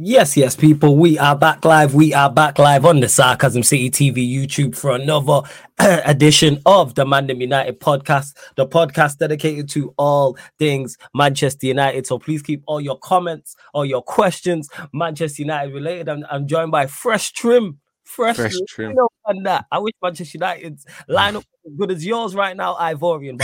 [0.00, 1.92] Yes, yes, people, we are back live.
[1.92, 5.40] We are back live on the Sarcasm City TV YouTube for another
[5.80, 12.06] edition of the Mandem United podcast, the podcast dedicated to all things Manchester United.
[12.06, 16.08] So please keep all your comments, all your questions, Manchester United related.
[16.08, 17.80] I'm, I'm joined by Fresh Trim.
[18.04, 18.90] Fresh, Fresh Trim.
[18.90, 19.64] You know, and that.
[19.72, 23.36] I wish Manchester United's lineup was as good as yours right now, Ivorian.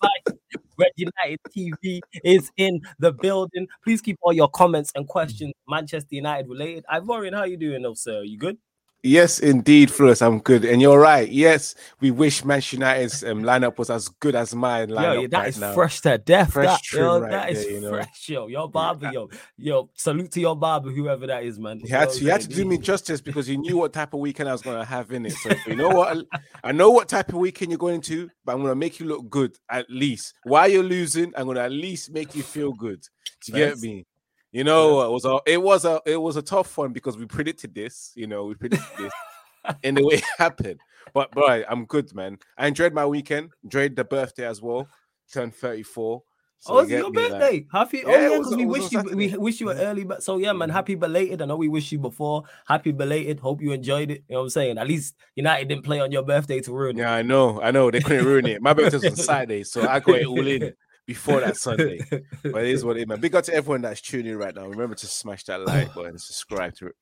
[0.00, 0.34] But
[0.80, 3.66] Red United TV is in the building.
[3.84, 6.84] Please keep all your comments and questions Manchester United related.
[6.92, 8.22] Ivorian, how you doing, though, sir?
[8.22, 8.58] You good?
[9.02, 10.64] Yes, indeed, Flores, I'm good.
[10.64, 11.28] And you're right.
[11.28, 15.38] Yes, we wish Manchester United's um, lineup was as good as mine lineup yeah, that
[15.38, 15.74] right is now.
[15.74, 16.52] fresh to death.
[16.52, 17.90] Fresh that, trim yo, right that is there, you know.
[17.90, 18.46] fresh, yo.
[18.46, 19.90] Your barber, yo, yo.
[19.94, 21.80] Salute to your barber, whoever that is, man.
[21.80, 24.20] He had to, he had to do me justice because he knew what type of
[24.20, 25.32] weekend I was going to have in it.
[25.32, 26.26] So you know what,
[26.64, 29.06] I know what type of weekend you're going into, but I'm going to make you
[29.06, 30.34] look good at least.
[30.44, 33.02] While you're losing, I'm going to at least make you feel good.
[33.46, 34.06] Do you get me?
[34.52, 37.26] You know, it was a it was a it was a tough one because we
[37.26, 38.12] predicted this.
[38.16, 39.12] You know, we predicted this
[39.82, 40.80] in the way it happened.
[41.14, 42.38] But boy, I'm good, man.
[42.58, 43.50] I enjoyed my weekend.
[43.62, 44.88] Enjoyed the birthday as well.
[45.32, 46.22] Turned 34.
[46.62, 47.66] So oh, it's your birthday.
[47.72, 48.04] Happy.
[48.04, 50.68] Oh Yeah, because we wish you we wish you an early, but so yeah, man.
[50.68, 50.72] Mhm.
[50.72, 51.40] Happy belated.
[51.40, 52.42] I know we wish you before.
[52.66, 53.40] Happy belated.
[53.40, 54.24] Hope you enjoyed it.
[54.28, 54.78] You know what I'm saying?
[54.78, 57.00] At least United didn't play on your birthday to ruin it.
[57.00, 57.90] Yeah, I know, I know.
[57.90, 58.60] They couldn't ruin it.
[58.60, 60.74] My birthday's on Saturday, so I got it all in
[61.10, 61.98] before that Sunday.
[62.42, 63.20] But it is what it is, man.
[63.20, 64.66] Big up to everyone that's tuning in right now.
[64.66, 66.96] Remember to smash that like button, subscribe to it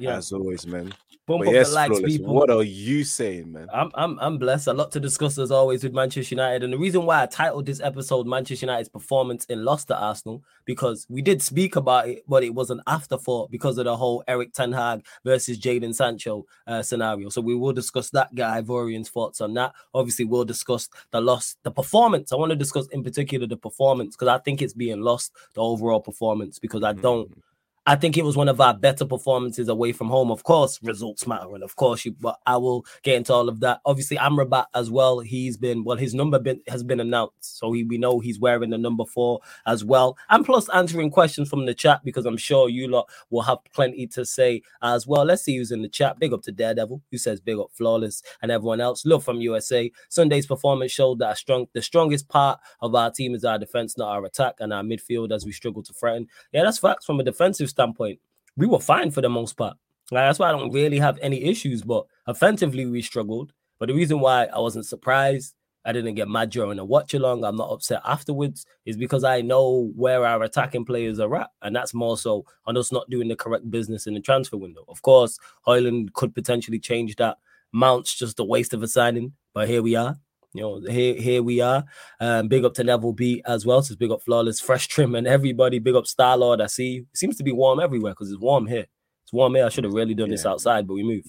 [0.00, 0.92] yeah, as always, man.
[1.26, 2.34] Bump But up yes, the likes, Flawless, people.
[2.34, 3.66] what are you saying, man?
[3.72, 4.66] I'm I'm I'm blessed.
[4.66, 7.64] A lot to discuss as always with Manchester United, and the reason why I titled
[7.64, 12.24] this episode "Manchester United's performance in loss to Arsenal" because we did speak about it,
[12.28, 16.44] but it was an afterthought because of the whole Erik Ten Hag versus Jadon Sancho
[16.66, 17.30] uh, scenario.
[17.30, 19.72] So we will discuss that guy Ivorian's thoughts on that.
[19.94, 22.32] Obviously, we'll discuss the loss, the performance.
[22.32, 25.62] I want to discuss in particular the performance because I think it's being lost, the
[25.62, 27.30] overall performance, because I don't.
[27.30, 27.42] Mm,
[27.86, 30.30] I think it was one of our better performances away from home.
[30.30, 32.12] Of course, results matter, and of course, you.
[32.18, 33.80] But I will get into all of that.
[33.84, 35.20] Obviously, Amrabat as well.
[35.20, 35.98] He's been well.
[35.98, 39.40] His number been, has been announced, so he, we know he's wearing the number four
[39.66, 40.16] as well.
[40.30, 44.06] And plus, answering questions from the chat because I'm sure you lot will have plenty
[44.08, 45.24] to say as well.
[45.24, 46.18] Let's see who's in the chat.
[46.18, 49.04] Big up to Daredevil, who says big up flawless, and everyone else.
[49.04, 49.92] Love from USA.
[50.08, 54.08] Sunday's performance showed that strong, the strongest part of our team is our defense, not
[54.08, 56.26] our attack, and our midfield as we struggle to threaten.
[56.50, 58.18] Yeah, that's facts from a defensive standpoint.
[58.56, 59.76] We were fine for the most part.
[60.10, 61.82] Like, that's why I don't really have any issues.
[61.82, 63.52] But offensively, we struggled.
[63.78, 65.54] But the reason why I wasn't surprised,
[65.84, 69.40] I didn't get mad during the watch along, I'm not upset afterwards, is because I
[69.40, 71.50] know where our attacking players are at.
[71.62, 74.84] And that's more so on us not doing the correct business in the transfer window.
[74.88, 77.38] Of course, Højlund could potentially change that.
[77.72, 79.32] Mount's just a waste of a signing.
[79.52, 80.16] But here we are.
[80.54, 81.84] You know, here here we are.
[82.20, 83.82] Um, big up to Neville B as well.
[83.82, 85.80] So big up Flawless, Fresh Trim, and everybody.
[85.80, 86.60] Big up Star Lord.
[86.60, 87.06] I see you.
[87.12, 88.86] It seems to be warm everywhere because it's warm here.
[89.24, 89.66] It's warm here.
[89.66, 91.24] I should have really done this outside, but we move.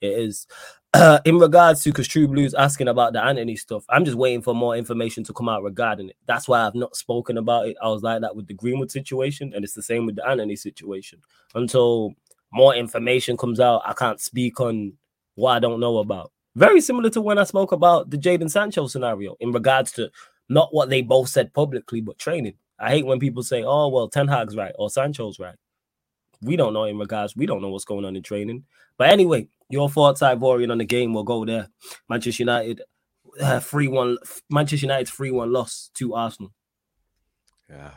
[0.00, 0.46] It is.
[0.94, 4.40] Uh, in regards to because True Blues asking about the Antony stuff, I'm just waiting
[4.40, 6.16] for more information to come out regarding it.
[6.26, 7.76] That's why I've not spoken about it.
[7.82, 10.56] I was like that with the Greenwood situation, and it's the same with the Antony
[10.56, 11.20] situation.
[11.54, 12.14] Until
[12.50, 14.94] more information comes out, I can't speak on
[15.34, 16.32] what I don't know about.
[16.56, 20.10] Very similar to when I spoke about the Jadon Sancho scenario in regards to
[20.48, 22.54] not what they both said publicly, but training.
[22.78, 25.54] I hate when people say, "Oh, well, Ten Hag's right or Sancho's right."
[26.42, 27.36] We don't know in regards.
[27.36, 28.64] We don't know what's going on in training.
[28.96, 31.12] But anyway, your thoughts, Ivorian, on the game.
[31.12, 31.68] We'll go there.
[32.08, 32.82] Manchester United,
[33.40, 34.16] uh, three one.
[34.50, 36.52] Manchester United's three one loss to Arsenal.
[37.68, 37.90] Yeah.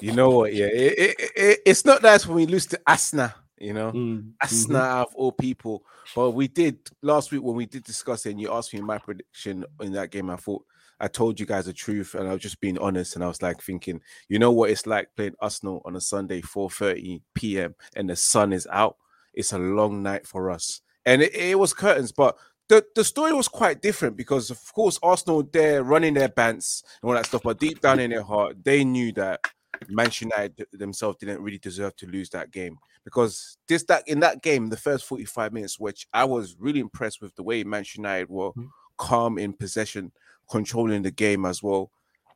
[0.00, 0.54] You know what?
[0.54, 3.92] Yeah, it, it, it, it's not nice when we lose to Asna, you know.
[3.92, 4.80] Mm, Asna mhm.
[4.80, 5.84] out of all people.
[6.14, 8.98] But we did last week when we did discuss it, and you asked me my
[8.98, 10.30] prediction in that game.
[10.30, 10.64] I thought
[11.00, 13.14] I told you guys the truth, and I was just being honest.
[13.14, 16.40] And I was like thinking, you know what it's like playing Arsenal on a Sunday,
[16.40, 17.74] 4:30 p.m.
[17.96, 18.96] and the sun is out.
[19.32, 22.36] It's a long night for us, and it, it was curtains, but.
[22.70, 27.10] The, the story was quite different because of course Arsenal they're running their bants and
[27.10, 29.40] all that stuff, but deep down in their heart, they knew that
[29.90, 34.42] Manchester United themselves didn't really deserve to lose that game because this that in that
[34.42, 38.28] game, the first 45 minutes, which I was really impressed with the way Manchester United
[38.28, 38.68] were Mhm.
[38.98, 40.12] calm in possession,
[40.50, 41.90] controlling the game as well.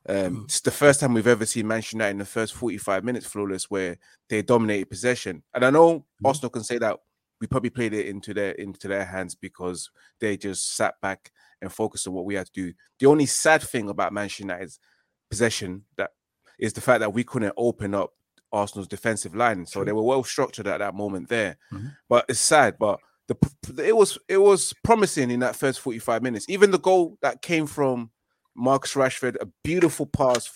[0.09, 0.45] Um, Mhm.
[0.45, 3.71] it's the first time we've ever seen Manchester United in the first 45 minutes flawless
[3.71, 5.43] where they dominated possession.
[5.55, 6.05] And I know Mhm.
[6.25, 6.99] Arsenal can say that
[7.41, 11.31] we probably played it into their into their hands because they just sat back
[11.63, 12.75] and focused on what we had to do.
[12.99, 14.81] The only sad thing about Manchester United's
[15.31, 16.13] possession that
[16.59, 18.13] is the fact that we couldn't open up
[18.53, 19.67] Arsenal's defensive line.
[19.67, 19.85] So True.
[19.87, 21.57] they were well structured at that moment there.
[21.73, 21.95] Mhm.
[22.09, 22.77] But it's sad.
[22.79, 23.37] But the
[23.85, 26.47] it was it was promising in that first 45 minutes.
[26.49, 28.11] Even the goal that came from
[28.57, 30.51] Marcus Rashford, a beautiful pass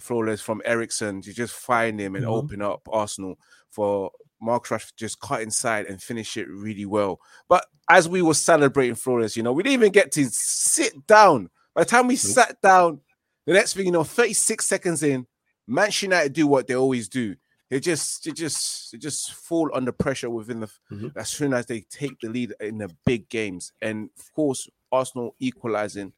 [0.00, 2.30] flawless from Eriksen to just find him and Mhm.
[2.32, 3.38] open up Arsenal
[3.70, 4.10] for
[4.40, 7.20] Mark Rashford just cut inside and finish it really well.
[7.48, 11.50] But as we were celebrating flawless, you know, we didn't even get to sit down.
[11.74, 13.00] By the time we sat down,
[13.46, 15.26] the next thing you know, 36 seconds in,
[15.66, 17.36] Manchester United do what they always do.
[17.70, 21.12] They just, they just, they just fall under pressure within the Mhm.
[21.16, 25.36] as soon as they take the lead in the big games, and of course Arsenal
[25.38, 26.12] equalizing.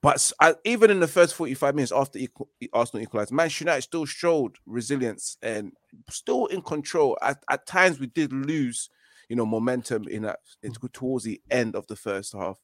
[0.00, 4.06] But I- even in the first 45 minutes after equal, Arsenal equalized, Manchester United still
[4.06, 5.72] showed resilience and
[6.10, 7.16] still in control.
[7.22, 8.90] At, at times, we did lose,
[9.28, 12.58] you know, momentum in that in- towards the end of the first half.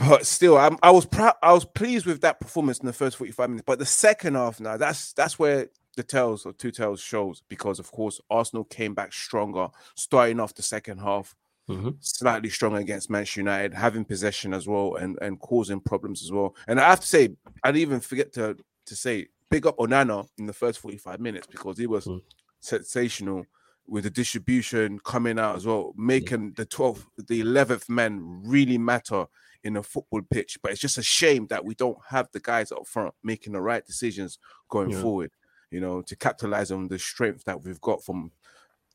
[0.00, 1.34] But still, I'm, I was proud.
[1.42, 3.64] I was pleased with that performance in the first 45 minutes.
[3.66, 7.78] But the second half, now that's that's where the tales or two tales shows because,
[7.78, 11.34] of course, Arsenal came back stronger, starting off the second half
[11.68, 11.96] Mhm.
[12.00, 16.56] slightly stronger against Manchester United, having possession as well and, and causing problems as well.
[16.66, 18.56] And I have to say, I'd even forget to
[18.86, 22.22] to say big up Onana in the first 45 minutes because he was Mm.
[22.60, 23.44] sensational
[23.86, 29.26] with the distribution coming out as well, making the 12th, the 11th man really matter
[29.64, 30.58] in a football pitch.
[30.62, 33.60] But it's just a shame that we don't have the guys up front making the
[33.60, 35.02] right decisions going Yeah.
[35.02, 35.32] forward,
[35.70, 38.32] you know, to capitalize on the strength that we've got from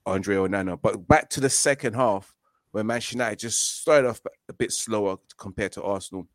[0.06, 0.80] Andre Onana.
[0.82, 2.36] But back to the second half,
[2.72, 6.28] where Manchester United just started off a bit slower compared to Arsenal.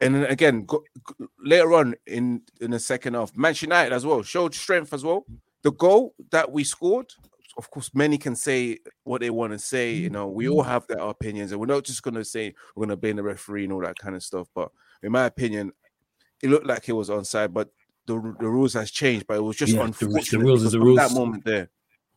[0.00, 4.04] And then again, go, go- later on in, in the second half, Manchester United as
[4.06, 5.26] well showed strength as well.
[5.62, 7.12] The goal that we scored,
[7.60, 9.92] of course, many can say what they want to say.
[9.92, 12.86] You know, we all have their opinions, and we're not just going to say we're
[12.86, 14.48] going to blame the referee and all that kind of stuff.
[14.54, 14.70] But
[15.02, 15.72] in my opinion,
[16.42, 17.68] it looked like it was onside, but
[18.06, 19.26] the, the rules has changed.
[19.26, 21.68] But it was just Yeah, the- the rules is the from That moment there,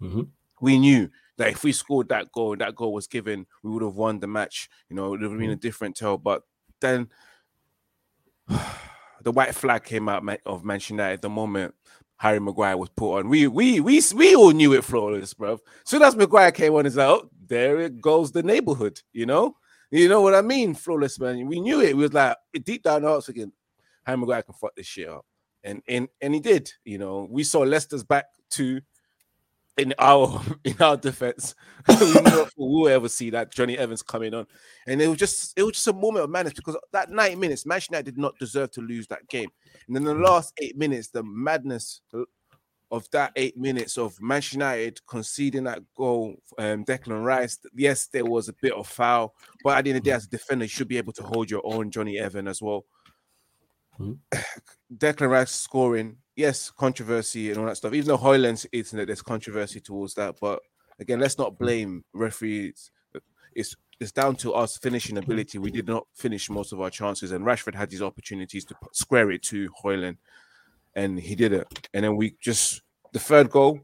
[0.01, 0.29] Mhm.
[0.61, 3.83] we knew that if we scored that goal and that goal was given, we would
[3.83, 4.69] have won the match.
[4.89, 5.39] You know, it would have Mm-hmm.
[5.41, 6.17] been a different tale.
[6.17, 6.43] But
[6.79, 7.09] then
[9.23, 11.75] the white flag came out of Manchester United the moment
[12.17, 13.29] Harry Maguire was put on.
[13.29, 15.59] We we we we all knew it flawless, bro.
[15.83, 19.55] Soon as Maguire came on, it's like, oh, there it goes the neighborhood, you know?
[19.91, 20.73] You know what I mean?
[20.73, 21.45] Flawless, man.
[21.47, 21.95] We knew it.
[21.95, 23.51] We was like deep down hearts again,
[24.05, 25.25] Harry Maguire can fuck this shit up.
[25.63, 27.27] And and and he did, you know.
[27.29, 28.81] We saw Leicester's back to
[29.77, 31.55] in our in our defense.
[31.87, 32.05] we
[32.57, 34.45] we'll ever see that Jonny Evans coming on.
[34.87, 37.65] And it was just it was just a moment of madness because that 90 minutes,
[37.65, 39.49] Manchester United did not deserve to lose that game.
[39.87, 42.01] And then the last eight minutes, the madness
[42.91, 47.57] of that eight minutes of Manchester United conceding that goal, um, Declan Rice.
[47.73, 49.33] Yes, there was a bit of foul,
[49.63, 51.23] but at the end of the day, as a defender, you should be able to
[51.23, 52.85] hold your own Jonny Evans as well.
[53.99, 54.19] Mhm.
[54.95, 57.93] Declan Rice scoring, yes, controversy and all that stuff.
[57.93, 60.59] Even though Højlund's it's there's controversy towards that, but
[60.99, 61.57] again, let's not mm.
[61.59, 62.91] blame referees.
[63.55, 65.31] It's it's down to us finishing mm-hmm.
[65.31, 65.57] ability.
[65.59, 69.31] We did not finish most of our chances, and Rashford had these opportunities to square
[69.31, 70.17] it to Højlund,
[70.95, 71.89] and he did it.
[71.93, 72.81] And then we just
[73.11, 73.79] the third goal.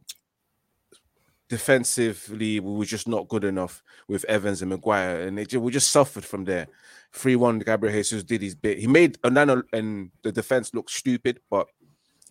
[1.47, 5.89] Defensively, we were just not good enough with Evans and Maguire, and it, we just
[5.89, 6.67] suffered from there.
[7.13, 8.77] 3 1, Gabriel Jesus did his bit.
[8.77, 11.65] He made Onana and the defense look stupid, but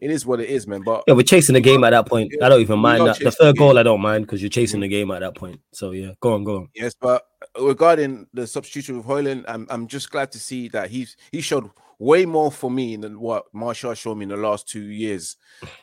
[0.00, 0.82] it is what it is, man.
[0.82, 2.32] But Yeah, we're chasing the game at that point.
[2.42, 3.18] I don't even mind that.
[3.18, 3.78] The third the goal.
[3.78, 5.60] I don't mind because you're chasing the game at that point.
[5.72, 6.68] So yeah, go on, go on.
[6.74, 7.24] Yes, but
[7.60, 11.70] regarding the substitution with Højlund, I'm I'm just glad to see that he's he showed
[11.98, 15.36] way more for me than what Martial showed me in the last two years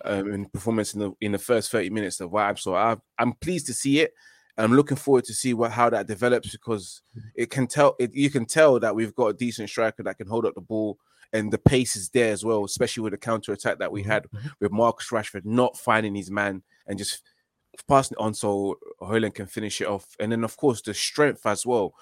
[0.05, 2.59] um, in performance in the in the first 30 minutes of vibe.
[2.59, 4.13] So I I'm pleased to see it.
[4.57, 7.01] I'm looking forward to see what how that develops because
[7.35, 10.27] it can tell it you can tell that we've got a decent striker that can
[10.27, 10.97] hold up the ball
[11.35, 14.11] and the pace is there as well, especially with the counter attack that we mm-hmm,
[14.11, 14.47] had mm-hmm.
[14.59, 17.23] with Marcus Rashford not finding his man and just
[17.87, 20.15] passing it on so Højlund can finish it off.
[20.19, 21.93] And then, of course, the strength as well.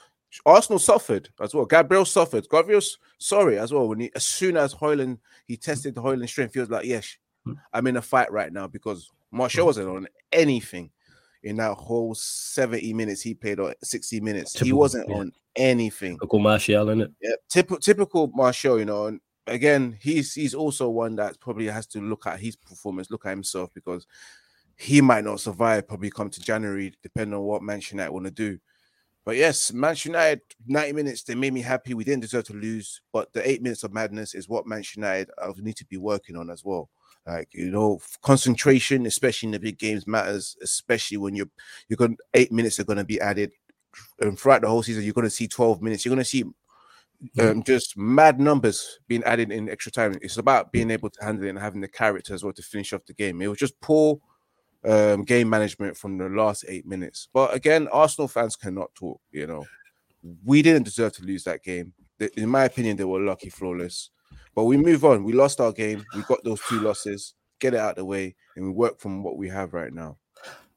[0.45, 1.65] Arsenal suffered as well.
[1.65, 2.47] Gabriel suffered.
[2.49, 2.81] Gabriel,
[3.17, 3.87] sorry as well.
[3.87, 7.17] When he, as soon as Højlund he tested the Højlund strength, he was like, "Yes,
[7.47, 7.55] mm.
[7.71, 9.67] I'm in a fight right now." Because Martial mm-hmm.
[9.67, 10.89] wasn't on anything
[11.43, 14.59] in that whole 70 minutes he played or 60 minutes.
[14.59, 15.15] he wasn't yeah.
[15.15, 16.13] on anything.
[16.13, 17.13] Typical Martial, innit?
[17.21, 19.07] Yeah, typical typical Martial, you know.
[19.07, 23.25] And again, he's he's also one that probably has to look at his performance, look
[23.25, 24.07] at himself because
[24.75, 25.87] he might not survive.
[25.87, 28.59] Probably come to January, depending on what Manchester United want to do.
[29.25, 31.93] But yes, Manchester United, 90 minutes, they made me happy.
[31.93, 35.29] We didn't deserve to lose, but the eight minutes of madness is what Manchester United
[35.41, 36.89] uh, need to be working on as well.
[37.25, 40.57] Like you know, concentration, especially in the big games, matters.
[40.61, 41.49] Especially when you're
[41.87, 43.51] you're going eight minutes are going to be added,
[44.19, 46.03] and throughout the whole season, you're going to see 12 minutes.
[46.03, 46.43] You're going to see
[47.39, 50.17] um, just mad numbers being added in extra time.
[50.21, 52.93] It's about being able to handle it and having the character as well to finish
[52.93, 53.41] off the game.
[53.41, 54.19] It was just poor
[54.85, 57.29] um, game management from the last eight minutes.
[57.33, 59.21] But again, Arsenal fans cannot talk.
[59.31, 59.65] You know,
[60.43, 61.93] we didn't deserve to lose that game.
[62.37, 64.09] In my opinion, they were lucky, flawless.
[64.55, 65.23] But we move on.
[65.23, 66.05] We lost our game.
[66.15, 67.33] We got those two losses.
[67.59, 70.17] Get it out of the way, and we work from what we have right now.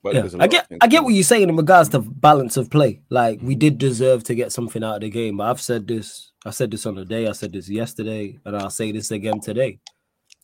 [0.03, 0.29] But yeah.
[0.39, 3.01] I get I get what you're saying in regards to balance of play.
[3.11, 3.59] Like we mm.
[3.59, 5.39] did deserve to get something out of the game.
[5.39, 8.57] But I've said this, I said this on the day, I said this yesterday, and
[8.57, 9.81] I'll say this again today.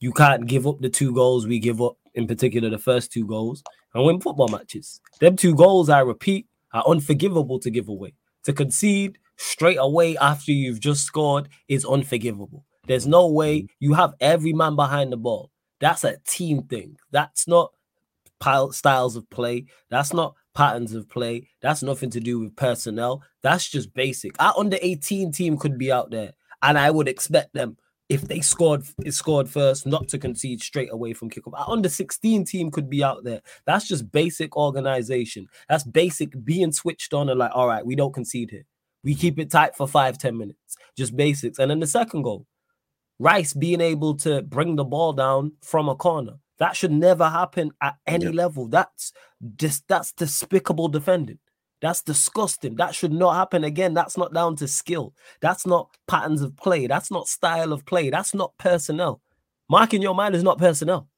[0.00, 3.24] You can't give up the two goals we give up, in particular the first two
[3.24, 3.62] goals,
[3.94, 5.00] and win football matches.
[5.20, 8.14] Them two goals, I repeat, are unforgivable to give away.
[8.44, 12.64] To concede straight away after you've just scored is unforgivable.
[12.86, 13.68] There's no way mm.
[13.80, 15.50] you have every man behind the ball.
[15.80, 16.96] That's a team thing.
[17.10, 17.72] That's not
[18.70, 19.66] styles of play.
[19.88, 21.48] That's not patterns of play.
[21.60, 23.22] That's nothing to do with personnel.
[23.42, 24.34] That's just basic.
[24.40, 27.76] Our under 18 team could be out there, and I would expect them
[28.08, 31.58] if they scored scored first, not to concede straight away from kickoff.
[31.58, 33.40] Our under 16 team could be out there.
[33.64, 35.46] That's just basic organization.
[35.68, 38.66] That's basic being switched on and like, all right, we don't concede here.
[39.04, 40.76] We keep it tight for five, ten minutes.
[40.96, 41.58] Just basics.
[41.58, 42.46] And then the second goal,
[43.22, 46.40] Rice being able to bring the ball down from a corner.
[46.58, 48.34] That should never happen at any yep.
[48.34, 48.66] level.
[48.66, 49.12] That's
[49.54, 51.38] just that's despicable defending.
[51.80, 52.74] That's disgusting.
[52.74, 53.94] That should not happen again.
[53.94, 55.14] That's not down to skill.
[55.40, 56.88] That's not patterns of play.
[56.88, 58.10] That's not style of play.
[58.10, 59.20] That's not personnel.
[59.68, 61.08] Marking your mind is not personnel.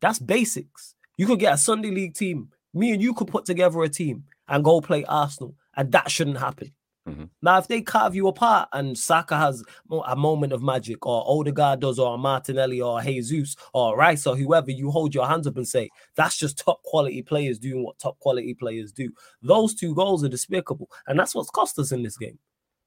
[0.00, 0.96] That's basics.
[1.16, 2.50] You could get a Sunday league team.
[2.72, 6.38] Me and you could put together a team and go play Arsenal, and that shouldn't
[6.38, 6.72] happen.
[7.08, 7.24] Mm-hmm.
[7.42, 9.62] Now, if they carve you apart and Saka has
[10.06, 14.70] a moment of magic, or Odegaard does, or Martinelli, or Jesus, or Rice, or whoever,
[14.70, 18.18] you hold your hands up and say, that's just top quality players doing what top
[18.20, 19.10] quality players do.
[19.42, 20.88] Those two goals are despicable.
[21.06, 22.38] And that's what's cost us in this game.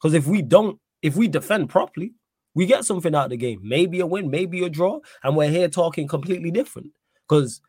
[0.02, 2.14] Because if we don't, if we defend properly,
[2.56, 3.60] we get something out of the game.
[3.64, 5.00] Maybe a win, maybe a draw.
[5.24, 6.92] And we're here talking completely different.
[7.30, 7.62] Because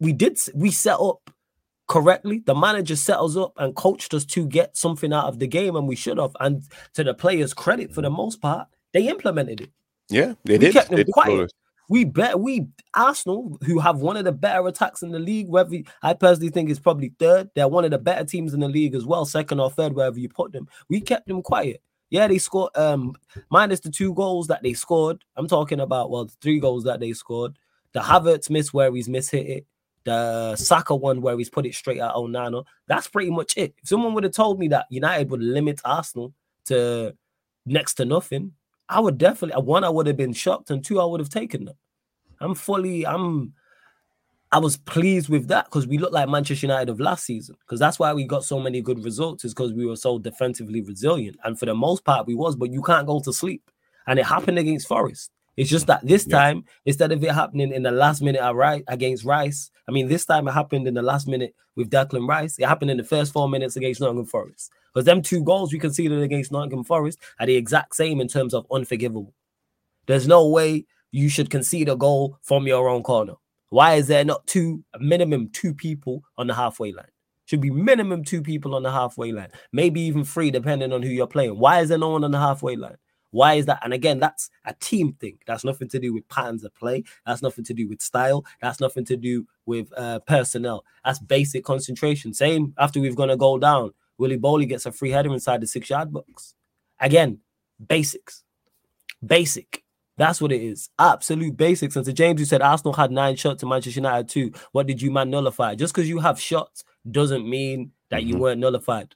[0.00, 1.30] we did, we set up
[1.88, 2.42] correctly.
[2.46, 5.88] The manager settles up and coached us to get something out of the game, and
[5.88, 6.36] we should have.
[6.38, 6.62] And
[6.94, 9.70] to the players' credit, for the most part, they implemented it.
[10.08, 10.72] Yeah, they we did.
[10.74, 11.52] Kept them they quiet.
[11.90, 15.78] We bet we Arsenal, who have one of the better attacks in the league, whether
[16.02, 17.50] I personally think is probably third.
[17.54, 20.18] They're one of the better teams in the league as well, second or third, wherever
[20.18, 20.68] you put them.
[20.90, 21.82] We kept them quiet.
[22.10, 23.14] Yeah, they scored um
[23.50, 25.24] minus the two goals that they scored.
[25.36, 27.58] I'm talking about well, the three goals that they scored.
[27.92, 29.66] The Havertz miss where he's mishit it
[30.04, 32.64] the Saka one where he's put it straight at Onana.
[32.86, 33.74] That's pretty much it.
[33.82, 36.32] If someone would have told me that United would limit Arsenal
[36.66, 37.14] to
[37.66, 38.52] next to nothing,
[38.88, 41.28] I would definitely uh, one, I would have been shocked, and two, I would have
[41.28, 41.76] taken them.
[42.40, 43.52] I'm fully, I'm
[44.50, 47.56] I was pleased with that because we looked like Manchester United of last season.
[47.60, 50.80] Because that's why we got so many good results, is because we were so defensively
[50.80, 51.36] resilient.
[51.44, 53.70] And for the most part, we was, but you can't go to sleep.
[54.06, 55.30] And it happened against Forest.
[55.58, 56.38] It's just that this yeah.
[56.38, 58.40] time, instead of it happening in the last minute
[58.86, 62.60] against Rice, I mean, this time it happened in the last minute with Declan Rice.
[62.60, 64.70] It happened in the first four minutes against Nottingham Forest.
[64.94, 68.54] Because them two goals we conceded against Nottingham Forest are the exact same in terms
[68.54, 69.34] of unforgivable.
[70.06, 73.34] There's no way you should concede a goal from your own corner.
[73.70, 77.10] Why is there not two, minimum two people on the halfway line?
[77.46, 81.08] Should be minimum two people on the halfway line, maybe even three, depending on who
[81.08, 81.58] you're playing.
[81.58, 82.98] Why is there no one on the halfway line?
[83.30, 83.80] Why is that?
[83.82, 85.38] And again, that's a team thing.
[85.46, 87.04] That's nothing to do with patterns of play.
[87.26, 88.44] That's nothing to do with style.
[88.60, 90.84] That's nothing to do with uh, personnel.
[91.04, 92.32] That's basic concentration.
[92.32, 93.92] Same after we've gone a goal down.
[94.16, 96.54] Willy Boly gets a free header inside the six yard box.
[97.00, 97.38] Again,
[97.86, 98.44] basics.
[99.24, 99.84] Basic.
[100.16, 100.90] That's what it is.
[100.98, 101.94] Absolute basics.
[101.94, 104.52] And to James, who said Arsenal had nine shots to Manchester United two.
[104.72, 105.76] What did you man nullify?
[105.76, 108.30] Just because you have shots doesn't mean that mm-hmm.
[108.30, 109.14] you weren't nullified.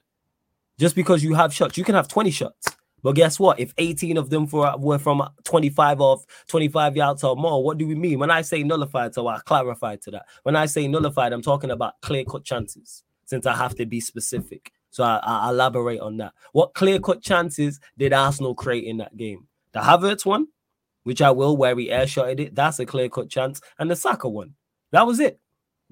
[0.79, 2.67] Just because you have shots, you can have 20 shots.
[3.03, 3.59] But guess what?
[3.59, 7.85] If 18 of them for, were from 25 off 25 yards or more, what do
[7.85, 8.17] we mean?
[8.17, 10.25] When I say nullified, so I clarify to that.
[10.43, 13.99] When I say nullified, I'm talking about clear cut chances, since I have to be
[13.99, 14.71] specific.
[14.89, 16.33] So I, I elaborate on that.
[16.53, 19.47] What clear cut chances did Arsenal create in that game?
[19.73, 20.47] The Havertz one,
[21.03, 23.95] which I will, where he air shotted it, that's a clear cut chance, and the
[23.95, 24.53] Saka one.
[24.91, 25.39] That was it.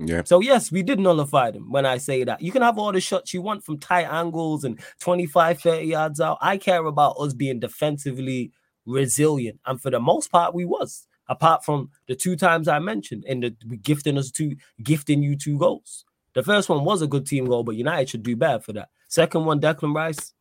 [0.04, 0.24] Yeah.
[0.26, 2.42] So yes, we did nullify them when I say that.
[2.42, 6.20] You can have all the shots you want from tight angles and 25, 30 yards
[6.20, 6.38] out.
[6.42, 8.52] I care about us being defensively
[8.86, 9.60] resilient.
[9.66, 11.08] And for the most part, we was.
[11.28, 15.58] Apart from the two times I mentioned in the gifting us two, gifting you two
[15.58, 16.04] goals.
[16.34, 18.90] The first one was a good team goal, but United should do better for that.
[19.08, 20.34] Second one, Declan Rice,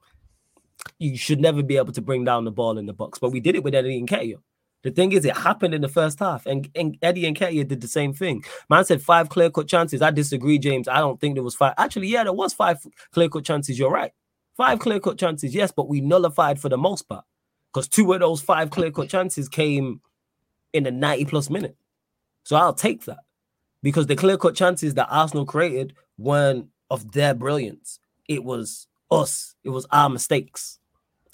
[0.99, 3.19] you should never be able to bring down the ball in the box.
[3.19, 4.39] But we did it with Eddie Nketiah.
[4.83, 7.83] The thing is, it happened in the first half, and, Eddie and Eddie Nketiah did
[7.83, 8.45] the same thing.
[8.71, 10.01] Man said five clear cut chances.
[10.01, 10.89] I disagree, James.
[10.89, 11.75] I don't think there was five.
[11.77, 12.79] Actually, yeah, there was five
[13.13, 13.79] clear cut chances.
[13.79, 14.13] You're right.
[14.57, 17.25] Five clear cut chances, yes, but we nullified for the most part
[17.73, 20.01] because two of those five clear cut chances came
[20.73, 21.77] in the 90 plus minute.
[22.43, 23.21] So I'll take that
[23.83, 28.01] because the clear cut chances that Arsenal created weren't of their brilliance.
[28.29, 30.79] It was us, it was our mistakes.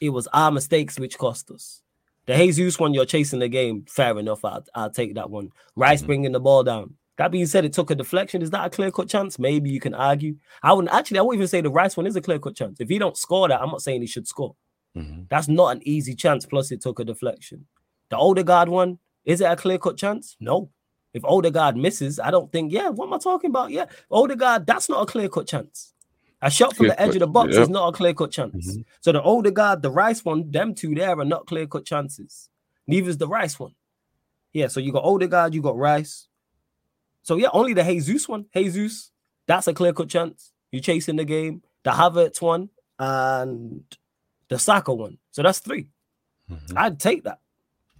[0.00, 1.82] It was our mistakes which cost us.
[2.26, 3.84] The Jesus one, you're chasing the game.
[3.88, 4.44] Fair enough.
[4.44, 5.50] I'll, I'll take that one.
[5.76, 6.06] Rice mm-hmm.
[6.06, 6.94] bringing the ball down.
[7.18, 8.42] That being said, it took a deflection.
[8.42, 9.38] Is that a clear cut chance?
[9.38, 10.36] Maybe you can argue.
[10.62, 11.18] I wouldn't actually.
[11.18, 12.80] I wouldn't even say the Rice one is a clear cut chance.
[12.80, 14.54] If he don't score that, I'm not saying he should score.
[14.96, 15.22] Mm-hmm.
[15.30, 16.44] That's not an easy chance.
[16.44, 17.66] Plus, it took a deflection.
[18.10, 20.36] The Odegaard one is it a clear cut chance?
[20.40, 20.70] No.
[21.12, 22.72] If Odegaard misses, I don't think.
[22.72, 23.70] Yeah, what am I talking about?
[23.70, 24.66] Yeah, Odegaard.
[24.66, 25.92] That's not a clear cut chance.
[26.42, 27.62] A shot from the edge of the box yep.
[27.62, 28.54] is not a clear cut chance.
[28.54, 28.82] Mm-hmm.
[29.00, 32.50] So the Odegaard, the Rice one, them two there are not clear cut chances.
[32.86, 33.74] Neither is the Rice one.
[34.52, 36.28] Yeah, so you got Odegaard, you got Rice.
[37.22, 38.46] So yeah, only the Jesus one.
[38.54, 39.10] Jesus,
[39.46, 40.52] that's a clear cut chance.
[40.70, 41.62] You chasing the game.
[41.84, 43.84] The Havertz one and
[44.48, 45.18] the Saka one.
[45.30, 45.86] So that's 3
[46.48, 46.78] i mm-hmm.
[46.78, 47.38] I'd take that.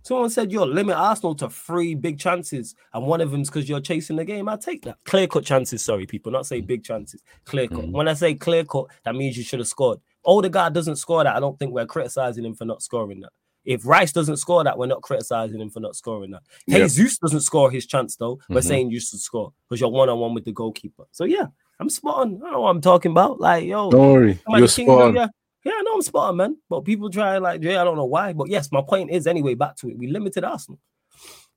[0.06, 3.80] Someone said you'll limit Arsenal to three big chances, and one of them's because you're
[3.80, 4.48] chasing the game.
[4.48, 4.98] I take that.
[5.04, 7.25] Clear cut chances, sorry, people, not say big chances.
[7.44, 7.78] Clear cut.
[7.78, 7.90] Mm-hmm.
[7.90, 9.98] When I say clear cut, that means you should have scored.
[10.25, 11.34] Odegaard doesn't score that.
[11.34, 13.32] I don't think we're criticizing him for not scoring that.
[13.64, 16.44] If Rice doesn't score that, we're not criticizing him for not scoring that.
[16.68, 16.82] Yep.
[16.82, 18.38] Jesus doesn't score his chance though.
[18.48, 18.68] We're mm-hmm.
[18.68, 21.06] saying you should score because you're one on one with the goalkeeper.
[21.10, 21.46] So yeah,
[21.80, 22.40] I'm spot on.
[22.46, 23.40] I know what I'm talking about.
[23.40, 25.14] Like yo, don't worry, you're spot on.
[25.16, 25.28] Yeah,
[25.66, 26.56] yeah, I know I'm spot on, man.
[26.68, 28.32] But people try like, yeah, I don't know why.
[28.32, 29.99] But yes, my point is anyway, back to it.
[29.99, 30.78] We limited Arsenal.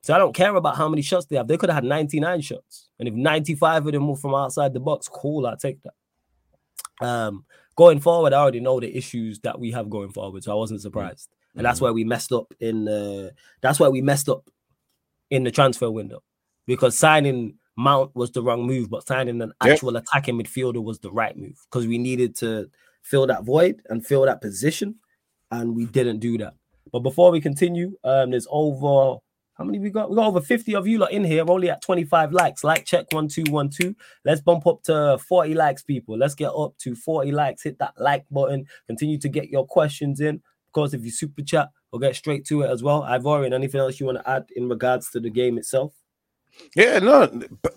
[0.01, 1.48] So I don't care about how many shots they have.
[1.48, 2.89] They could have had 99 shots.
[2.98, 7.06] And if 95 of them were from outside the box, cool, I'll take that.
[7.06, 10.44] Um, going forward, I already know the issues that we have going forward.
[10.44, 11.30] So I wasn't surprised.
[11.30, 11.60] Mm-hmm.
[11.60, 13.30] And that's why we messed up in uh
[13.62, 14.50] that's why we messed up
[15.30, 16.24] in the transfer window.
[16.66, 20.04] Because signing Mount was the wrong move, but signing an actual yep.
[20.04, 22.70] attacking midfielder was the right move because we needed to
[23.01, 24.96] fill that void and fill that position,
[25.51, 26.53] and we didn't do that.
[26.91, 29.20] But before we continue, um, there's over
[29.60, 30.10] how many we got?
[30.10, 31.44] We got over 50 of you lot in here.
[31.44, 32.63] We're only at 25 likes.
[32.63, 33.94] Like check one two one two.
[34.24, 36.18] Let's bump up to 40 likes, people.
[36.18, 37.63] Let's get up to 40 likes.
[37.63, 38.65] Hit that like button.
[38.88, 40.36] Continue to get your questions in.
[40.36, 43.01] Of course, if you super chat, we'll get straight to it as well.
[43.01, 45.94] Ivorian, anything else you want to add in regards to the game itself?
[46.74, 47.27] Yeah, no.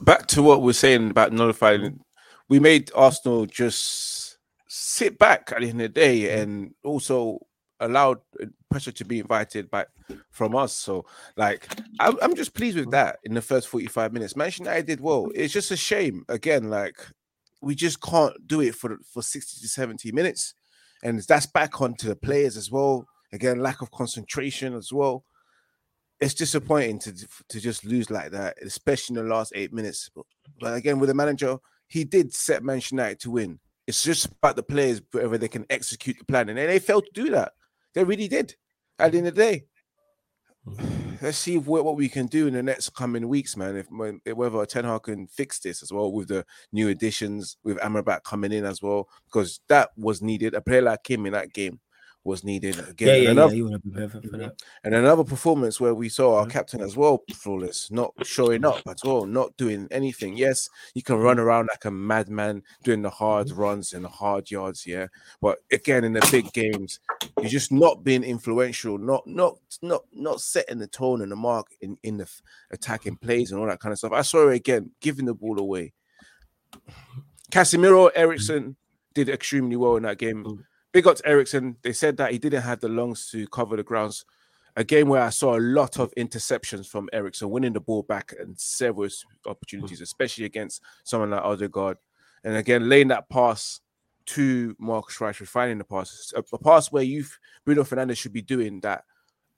[0.02, 1.98] Back to what we're saying about nullifying.
[2.48, 4.11] We made Arsenal just
[4.74, 6.38] sit back at the end of the day mm.
[6.40, 7.38] and also
[7.78, 9.88] allowed uh, pressure to be invited back
[10.30, 10.72] from us.
[10.72, 11.04] So,
[11.36, 11.68] like,
[12.00, 14.34] I'm, I'm just pleased with that in the first 45 minutes.
[14.34, 15.28] Manchester United did well.
[15.34, 16.96] It's just a shame, again, like,
[17.60, 20.54] we just can't do it for, for 60 to 70 minutes.
[21.02, 23.06] And that's back onto the players as well.
[23.30, 25.24] Again, lack of concentration as well.
[26.18, 30.08] It's disappointing to, to just lose like that, especially in the last eight minutes.
[30.14, 30.24] But,
[30.60, 31.58] but again, with the manager,
[31.88, 33.58] he did set Manchester United to win.
[33.86, 37.22] It's just about the players whether they can execute the plan, and they failed to
[37.22, 37.52] do that.
[37.94, 38.54] They really did.
[38.98, 39.64] At the end of the day,
[40.66, 41.24] mm-hmm.
[41.24, 43.76] let's see what, what we can do in the next coming weeks, man.
[43.76, 48.22] If whether Ten Hag can fix this as well with the new additions, with Amrabat
[48.22, 50.54] coming in as well, because that was needed.
[50.54, 51.80] A player like him in that game
[52.24, 53.08] was needed again.
[53.08, 53.56] Yeah, yeah, and another, yeah.
[53.56, 54.52] You want to be perfect for that.
[54.52, 54.84] Mm-hmm.
[54.84, 56.50] And another performance where we saw our mm-hmm.
[56.50, 60.36] captain as well flawless, not showing up at all, not doing anything.
[60.36, 61.46] Yes, you can run mm-hmm.
[61.46, 63.60] around like a madman doing the hard mm-hmm.
[63.60, 65.06] runs and the hard yards, yeah.
[65.40, 67.00] But again, in the big games,
[67.40, 71.66] you're just not being influential, not not not not setting the tone and the mark
[71.80, 72.30] in in the
[72.70, 74.12] attacking plays and all that kind of stuff.
[74.12, 75.92] I saw it again, giving the ball away.
[77.50, 78.76] Casemiro, Eriksen
[79.14, 80.64] did extremely well in that game.
[80.92, 81.76] Big up to Eriksen.
[81.82, 84.24] They said that he didn't have the lungs to cover the grounds.
[84.76, 88.34] A game where I saw a lot of interceptions from Eriksen, winning the ball back
[88.38, 89.08] and several
[89.46, 90.02] opportunities, mm.
[90.02, 91.98] especially against someone like Odegaard.
[92.44, 93.80] And again, laying that pass
[94.26, 97.24] to Marcus Rashford, finding the pass, a, a pass where you
[97.64, 99.04] Bruno Fernandes should be doing that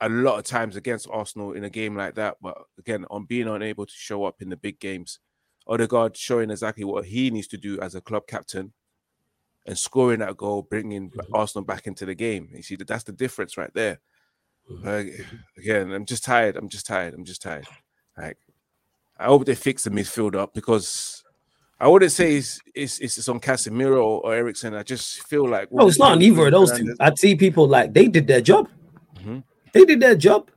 [0.01, 2.37] a lot of times against Arsenal in a game like that.
[2.43, 5.21] But again, on being unable to show up in the big games,
[5.67, 8.73] Odegaard showing exactly what he needs to do as a club captain
[9.67, 11.35] and scoring that goal, bringing mm-hmm.
[11.35, 12.49] Arsenal back into the game.
[12.53, 14.01] You see that's the difference right there.
[14.71, 15.23] Mm-hmm.
[15.59, 16.57] Again, I'm just tired.
[16.57, 17.15] I'm just tired.
[17.15, 17.67] I'm just tired.
[18.17, 18.39] Like,
[19.19, 21.23] I hope they fix the midfield up because
[21.81, 24.75] I wouldn't say it's it's, it's on Casemiro or, or Eriksen.
[24.75, 26.95] I just feel like oh, it's not on either of those two.
[27.01, 28.69] I'd see people like they did their job.
[29.17, 29.41] Mm-hmm.
[29.73, 30.51] They did their job.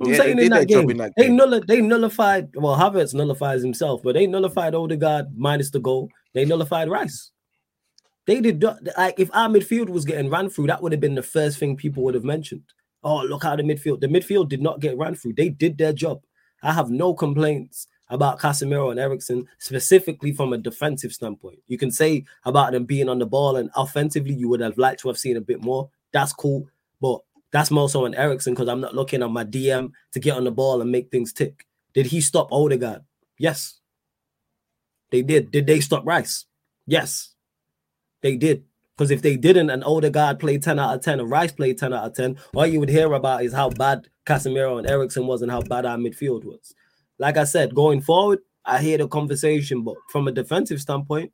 [0.00, 2.50] I'm yeah, saying in that, game, in that, game, they they nullified.
[2.56, 6.08] Well, Havertz nullifies himself, but they nullified Odegaard minus the goal.
[6.34, 7.30] They nullified Rice.
[8.26, 11.14] They did not like if our midfield was getting ran through, that would have been
[11.14, 12.62] the first thing people would have mentioned.
[13.02, 14.00] Oh, look how the midfield.
[14.00, 15.34] The midfield did not get ran through.
[15.34, 16.22] They did their job.
[16.62, 21.58] I have no complaints about Casemiro and Eriksen, specifically from a defensive standpoint.
[21.66, 25.00] You can say about them being on the ball and offensively, you would have liked
[25.00, 25.88] to have seen a bit more.
[26.12, 26.68] That's cool.
[27.00, 30.36] But that's more so on Eriksen because I'm not looking on my DM to get
[30.36, 31.66] on the ball and make things tick.
[31.94, 33.02] Did he stop Odegaard?
[33.38, 33.80] Yes.
[35.10, 35.50] They did.
[35.50, 36.46] Did they stop Rice?
[36.86, 37.31] Yes.
[38.22, 38.64] They did.
[38.96, 41.92] Because if they didn't, and Odegaard played 10 out of 10 and Rice played 10
[41.92, 45.42] out of 10, all you would hear about is how bad Casemiro and Eriksen was
[45.42, 46.74] and how bad our midfield was.
[47.18, 51.32] Like I said, going forward, I hear the conversation, but from a defensive standpoint,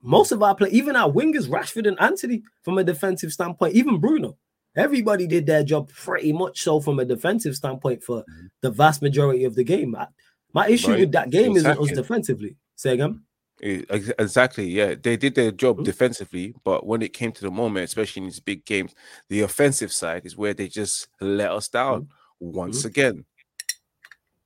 [0.00, 3.98] most of our play, even our wingers, Rashford and Antony, from a defensive standpoint, even
[3.98, 4.36] Bruno,
[4.76, 8.46] everybody did their job pretty much so from a defensive standpoint for mm-hmm.
[8.60, 9.96] the vast majority of the game.
[9.96, 10.06] I,
[10.52, 11.00] my issue right.
[11.00, 11.84] with that game exactly.
[11.84, 12.56] isn't us defensively.
[12.76, 13.22] Say again.
[13.60, 14.68] Exactly.
[14.68, 15.84] Yeah, they did their job mm-hmm.
[15.84, 18.94] defensively, but when it came to the moment, especially in these big games,
[19.28, 22.52] the offensive side is where they just let us down mm-hmm.
[22.52, 22.88] once mm-hmm.
[22.88, 23.24] again.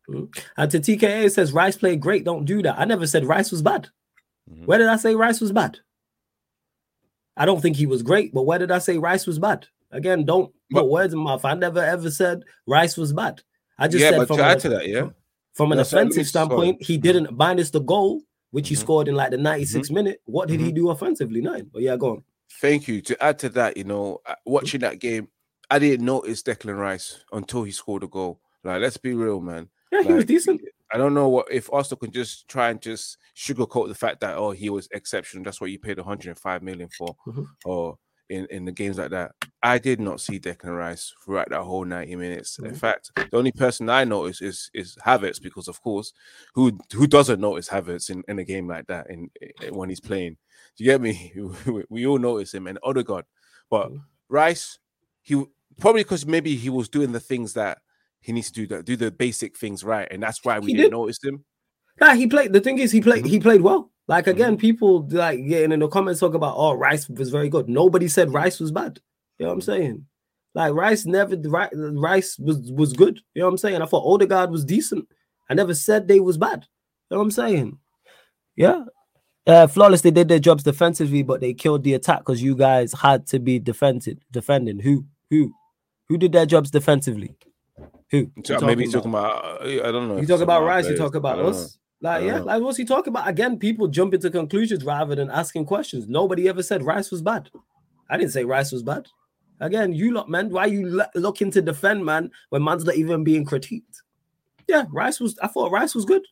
[0.09, 0.41] Mm-hmm.
[0.57, 2.25] And to TKA says Rice played great.
[2.25, 2.79] Don't do that.
[2.79, 3.89] I never said Rice was bad.
[4.51, 4.65] Mm-hmm.
[4.67, 5.79] Where did I say Rice was bad?
[7.37, 9.67] I don't think he was great, but where did I say Rice was bad?
[9.91, 11.45] Again, don't put words in my mouth.
[11.45, 13.43] I never ever said Rice was bad.
[13.79, 15.09] I just yeah, said but from to a, add to that, yeah.
[15.55, 18.23] From an That's offensive standpoint, he didn't minus the goal,
[18.53, 18.83] which he mm-hmm.
[18.83, 19.95] scored in like the 96th mm-hmm.
[19.95, 20.23] minute.
[20.25, 20.77] What did he mm-hmm.
[20.77, 21.41] do offensively?
[21.41, 21.69] Nine.
[21.73, 22.25] But yeah, go on.
[22.61, 23.01] Thank you.
[23.03, 25.29] To add to that, you know, uh, watching that game,
[25.71, 28.41] I didn't notice Declan Rice until he scored a goal.
[28.63, 29.69] Like, let's be real, man.
[29.91, 30.61] Yeah, he was decent.
[30.93, 34.37] I don't know what if Arsenal can just try and just sugarcoat the fact that
[34.37, 35.45] oh he was exceptional.
[35.45, 37.45] That's what you paid 105 million for, mm-hmm.
[37.65, 39.33] or in, in the games like that.
[39.63, 42.57] I did not see Declan Rice throughout that whole 90 minutes.
[42.57, 42.67] Mm-hmm.
[42.67, 46.13] In fact, the only person I noticed is is Havertz because of course,
[46.55, 49.31] who who doesn't notice Havertz in, in a game like that in,
[49.63, 50.37] in when he's playing?
[50.77, 51.33] Do you get me?
[51.91, 53.25] we all notice him and Odegaard,
[53.71, 53.99] but mm-hmm.
[54.29, 54.79] Rice,
[55.23, 55.45] he
[55.79, 57.79] probably because maybe he was doing the things that
[58.21, 60.73] he needs to do that do the basic things right, and that's why we he
[60.75, 60.97] didn't did.
[60.97, 61.45] notice him.
[62.01, 62.53] Yeah, he played.
[62.53, 63.25] The thing is, he played.
[63.25, 63.33] Mm-hmm.
[63.33, 63.92] He played well.
[64.09, 64.61] Like again, mm-hmm.
[64.61, 67.69] people like getting in the comments talk about oh Rice was very good.
[67.69, 69.01] Nobody said Rice was bad.
[69.39, 70.07] You know what I'm saying?
[70.55, 73.21] Like Rice never Rice was was good.
[73.35, 73.81] You know what I'm saying?
[73.81, 75.07] I thought Odegaard was decent.
[75.49, 76.67] I never said they was bad.
[77.11, 77.79] You know what I'm saying?
[78.57, 78.85] Yeah.
[79.47, 82.93] Uh, flawless, they did their jobs defensively, but they killed the attack because you guys
[82.93, 84.79] had to be defended, defending.
[84.79, 85.05] Who?
[85.31, 85.53] Who?
[86.09, 87.35] Who did their jobs defensively?
[88.11, 88.31] Who?
[88.45, 89.63] So maybe he's talking about.
[89.63, 90.21] I don't know.
[90.21, 90.89] You talk about Rice.
[90.89, 91.61] You talk about us.
[91.61, 91.82] Know.
[92.03, 93.29] Like yeah, like what's he talking about?
[93.29, 96.09] Again, people jump into conclusions rather than asking questions.
[96.09, 97.49] Nobody ever said Rice was bad.
[98.11, 99.07] I didn't say Rice was bad.
[99.61, 100.51] Again, you lot, man.
[100.51, 104.03] Why you looking to defend, man, when man's not even being critiqued?
[104.67, 105.39] Yeah, Rice was.
[105.41, 106.23] I thought Rice was good.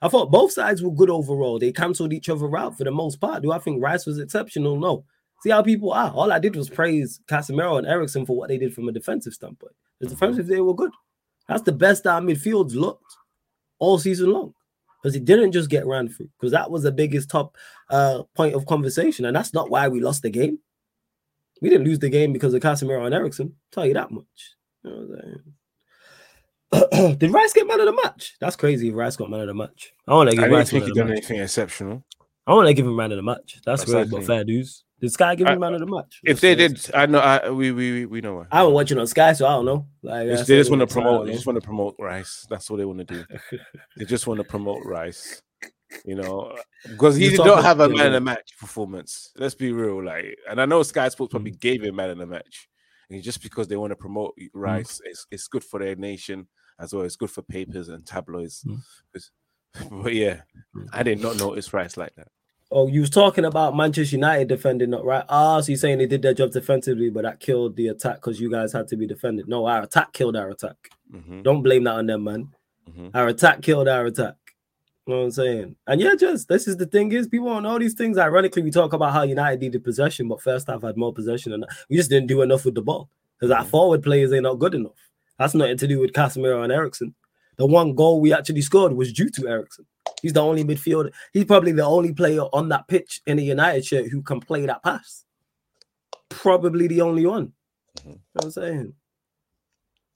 [0.00, 1.58] I thought both sides were good overall.
[1.58, 3.42] They cancelled each other out for the most part.
[3.42, 4.78] Do I think Rice was exceptional?
[4.78, 5.04] No.
[5.42, 6.12] See how people are.
[6.12, 9.34] All I did was praise Casemiro and Eriksen for what they did from a defensive
[9.34, 9.74] standpoint.
[10.00, 10.92] The defensive they were good.
[11.48, 13.16] That's the best our midfields looked
[13.80, 14.54] all season long.
[15.00, 16.28] Because it didn't just get ran through.
[16.38, 17.56] Because that was the biggest top
[17.90, 19.24] uh, point of conversation.
[19.24, 20.58] And that's not why we lost the game.
[21.60, 23.54] We didn't lose the game because of Casemiro and Eriksen.
[23.72, 24.24] Tell you that much.
[24.84, 25.16] You know
[27.16, 28.36] Did Rice get man of the match?
[28.40, 29.92] That's crazy if Rice got man of the match.
[30.06, 32.04] I want to give I Rice think he done anything exceptional.
[32.46, 33.60] I want to give him man of the match.
[33.64, 34.84] That's great, but fair dues.
[35.00, 36.20] Did Sky give him man of the match?
[36.24, 37.20] If they did, I know.
[37.20, 38.36] I we we we know.
[38.36, 39.86] Why I haven't watching on Sky, so I don't know.
[40.02, 41.26] Like they just want to promote.
[41.26, 42.46] They just want to promote Rice.
[42.50, 43.24] That's what they want to do.
[43.96, 45.40] they just want to promote Rice.
[46.04, 46.54] You know,
[46.88, 49.30] because he did not have a man of the match performance.
[49.36, 50.04] Let's be real.
[50.04, 51.60] Like, and I know Sky Sports probably mm.
[51.60, 52.68] gave him man of the match,
[53.08, 54.48] and just because they want to promote mm.
[54.52, 55.10] Rice, mm.
[55.10, 57.04] it's it's good for their nation as well.
[57.04, 58.64] It's good for papers and tabloids.
[58.64, 58.80] Mm.
[59.90, 60.40] But yeah,
[60.74, 60.86] mm.
[60.92, 62.28] I did not notice Rice like that.
[62.70, 65.24] Oh, you was talking about Manchester United defending, not right?
[65.30, 68.38] Ah, so you're saying they did their job defensively, but that killed the attack because
[68.38, 69.48] you guys had to be defended.
[69.48, 70.76] No, our attack killed our attack.
[71.10, 71.42] Mm-hmm.
[71.42, 72.48] Don't blame that on them, man.
[72.90, 73.08] Mm-hmm.
[73.16, 74.34] Our attack killed our attack.
[75.06, 75.76] You know what I'm saying?
[75.86, 78.18] And yeah, just this is the thing is people don't know these things.
[78.18, 81.64] Ironically, we talk about how United needed possession, but first half had more possession, and
[81.88, 83.70] we just didn't do enough with the ball because our mm-hmm.
[83.70, 84.92] forward players ain't not good enough.
[85.38, 87.14] That's nothing to do with Casemiro and Eriksen.
[87.58, 89.84] The one goal we actually scored was due to Eriksen.
[90.22, 91.12] He's the only midfielder.
[91.32, 94.64] He's probably the only player on that pitch in a United shirt who can play
[94.66, 95.24] that pass.
[96.28, 97.52] Probably the only one.
[97.98, 98.10] Mm-hmm.
[98.10, 98.92] You know what I'm saying?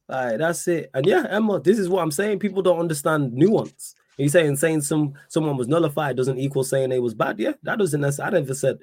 [0.08, 0.90] All right, that's it.
[0.94, 2.38] And yeah, Emma, this is what I'm saying.
[2.38, 3.94] People don't understand nuance.
[4.16, 7.38] He's saying saying some someone was nullified doesn't equal saying they was bad.
[7.38, 8.36] Yeah, that doesn't necessarily.
[8.36, 8.78] I never said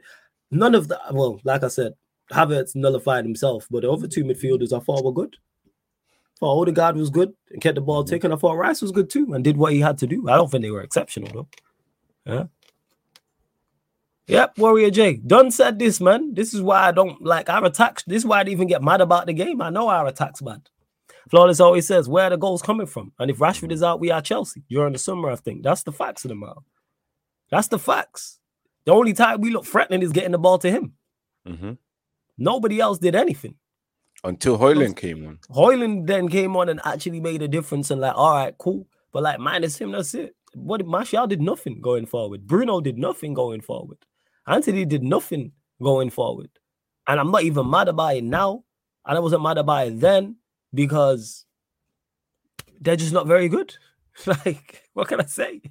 [0.49, 1.13] none of that.
[1.13, 1.93] Well, like I said,
[2.31, 5.35] Havertz nullified himself, but the other two midfielders I thought were good
[6.39, 8.09] thought Odegaard was good and kept the ball mm-hmm.
[8.09, 8.33] ticking.
[8.33, 10.29] I thought Rice was good too and did what he had to do.
[10.29, 11.47] I don't think they were exceptional though.
[12.25, 12.43] Yeah.
[14.27, 15.15] Yep, Warrior J.
[15.25, 16.35] Dunn said this, man.
[16.35, 18.03] This is why I don't like our attacks.
[18.03, 19.59] This is why I even get mad about the game.
[19.59, 20.69] I know our attacks bad.
[21.31, 23.11] Flawless always says, where are the goals coming from?
[23.17, 25.63] And if Rashford is out, we are Chelsea during the summer, I think.
[25.63, 26.61] That's the facts of the matter.
[27.49, 28.39] That's the facts.
[28.85, 30.93] The only time we look threatening is getting the ball to him.
[31.47, 31.73] Mm-hmm.
[32.37, 33.55] Nobody else did anything.
[34.23, 35.39] Until Højlund came on.
[35.49, 38.85] Højlund then came on and actually made a difference and like, all right, cool.
[39.11, 40.35] But like minus him, that's it.
[40.53, 42.45] What Martial did nothing going forward.
[42.45, 43.97] Bruno did nothing going forward.
[44.47, 45.51] Antony did nothing
[45.81, 46.49] going forward.
[47.07, 48.63] And I'm not even mad about it now.
[49.05, 50.35] And I wasn't mad about it then
[50.73, 51.45] because
[52.81, 53.73] they're just not very good.
[54.25, 55.61] like, what can I say?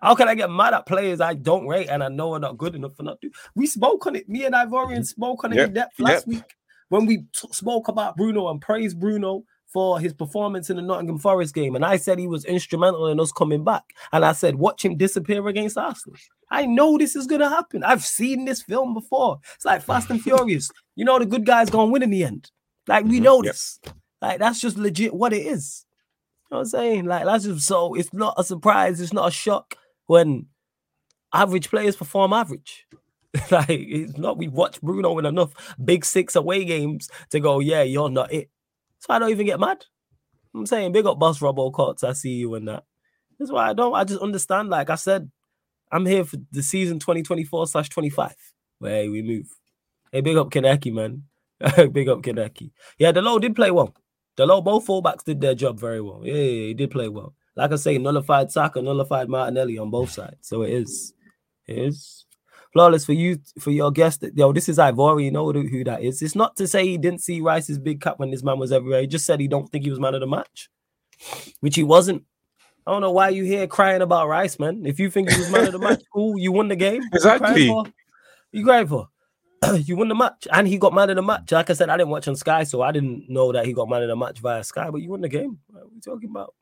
[0.00, 2.58] How can I get mad at players I don't rate and I know are not
[2.58, 3.30] good enough for not to?
[3.54, 4.28] We spoke on it.
[4.28, 5.02] Me and Ivorian mm-hmm.
[5.02, 5.68] spoke on it yep.
[5.68, 6.36] in depth last yep.
[6.36, 6.56] week
[6.92, 11.16] when we t- spoke about Bruno and praised Bruno for his performance in the Nottingham
[11.16, 11.74] Forest game.
[11.74, 13.94] And I said he was instrumental in us coming back.
[14.12, 16.18] And I said, watch him disappear against Arsenal.
[16.50, 17.82] I know this is going to happen.
[17.82, 19.38] I've seen this film before.
[19.54, 20.70] It's like Fast and Furious.
[20.94, 22.50] You know, the good guy's going to win in the end.
[22.86, 23.24] Like, we mm-hmm.
[23.24, 23.80] know this.
[24.20, 25.86] Like, that's just legit what it is.
[26.50, 27.06] You know what I'm saying?
[27.06, 29.00] Like, that's just so it's not a surprise.
[29.00, 29.76] It's not a shock
[30.08, 30.44] when
[31.32, 32.84] average players perform average.
[33.50, 37.82] like, it's not, we've watched Bruno in enough big six away games to go, yeah,
[37.82, 38.50] you're not it.
[38.98, 39.84] So I don't even get mad.
[40.54, 42.04] I'm saying big up boss Robo Cots.
[42.04, 42.84] I see you in that.
[43.38, 43.94] That's why I don't.
[43.94, 44.68] I just understand.
[44.68, 45.30] Like I said,
[45.90, 48.34] I'm here for the season 2024 slash 25.
[48.78, 49.48] Where we move.
[50.12, 51.24] Hey, big up Kaneki, man.
[51.92, 52.70] big up Kaneki.
[52.98, 53.94] Yeah, the low did play well.
[54.36, 56.22] The low both fullbacks did their job very well.
[56.24, 57.34] Yeah, yeah, he did play well.
[57.56, 60.48] Like I say, nullified Saka, nullified Martinelli on both sides.
[60.48, 61.12] So it is.
[61.66, 62.26] It is.
[62.72, 64.24] Flawless for you for your guest.
[64.34, 65.26] Yo, this is Ivory.
[65.26, 66.22] You know who that is.
[66.22, 69.02] It's not to say he didn't see Rice's big cut when this man was everywhere.
[69.02, 70.70] He just said he don't think he was man of the match,
[71.60, 72.24] which he wasn't.
[72.86, 74.86] I don't know why you here crying about Rice, man.
[74.86, 77.02] If you think he was man of the match, cool, you won the game.
[77.12, 77.72] Exactly.
[78.52, 79.08] You crying for?
[79.74, 81.52] you won the match, and he got man of the match.
[81.52, 83.88] Like I said, I didn't watch on Sky, so I didn't know that he got
[83.88, 84.90] man of the match via Sky.
[84.90, 85.58] But you won the game.
[85.68, 86.54] What are we talking about?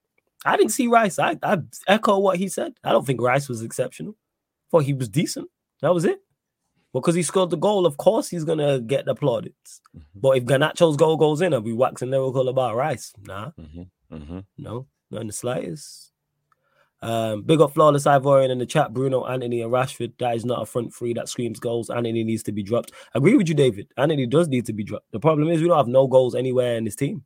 [0.44, 1.18] I didn't see Rice.
[1.18, 2.74] I, I echo what he said.
[2.82, 4.16] I don't think Rice was exceptional.
[4.70, 5.48] thought he was decent.
[5.82, 6.20] That was it.
[6.92, 9.80] Because he scored the goal, of course he's gonna get the plaudits.
[9.96, 10.20] Mm-hmm.
[10.20, 13.12] But if Garnacho's goal goes in, I'll be waxing lyrical about Rice.
[13.22, 14.14] Nah, mm-hmm.
[14.14, 14.40] Mm-hmm.
[14.58, 16.10] no, not in the slightest.
[17.02, 18.92] Um, big up flawless Ivorian in the chat.
[18.92, 20.12] Bruno, Antony, and Rashford.
[20.18, 21.88] That is not a front three that screams goals.
[21.90, 22.92] Antony needs to be dropped.
[23.14, 23.88] Agree with you, David.
[23.96, 25.10] Antony does need to be dropped.
[25.12, 27.24] The problem is we don't have no goals anywhere in this team.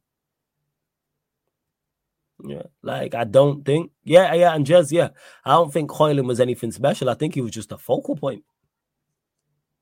[2.43, 3.93] Yeah, like I don't think.
[4.03, 5.11] Yeah, yeah, and Jez, yeah,
[5.45, 7.09] I don't think Hojlund was anything special.
[7.09, 8.45] I think he was just a focal point.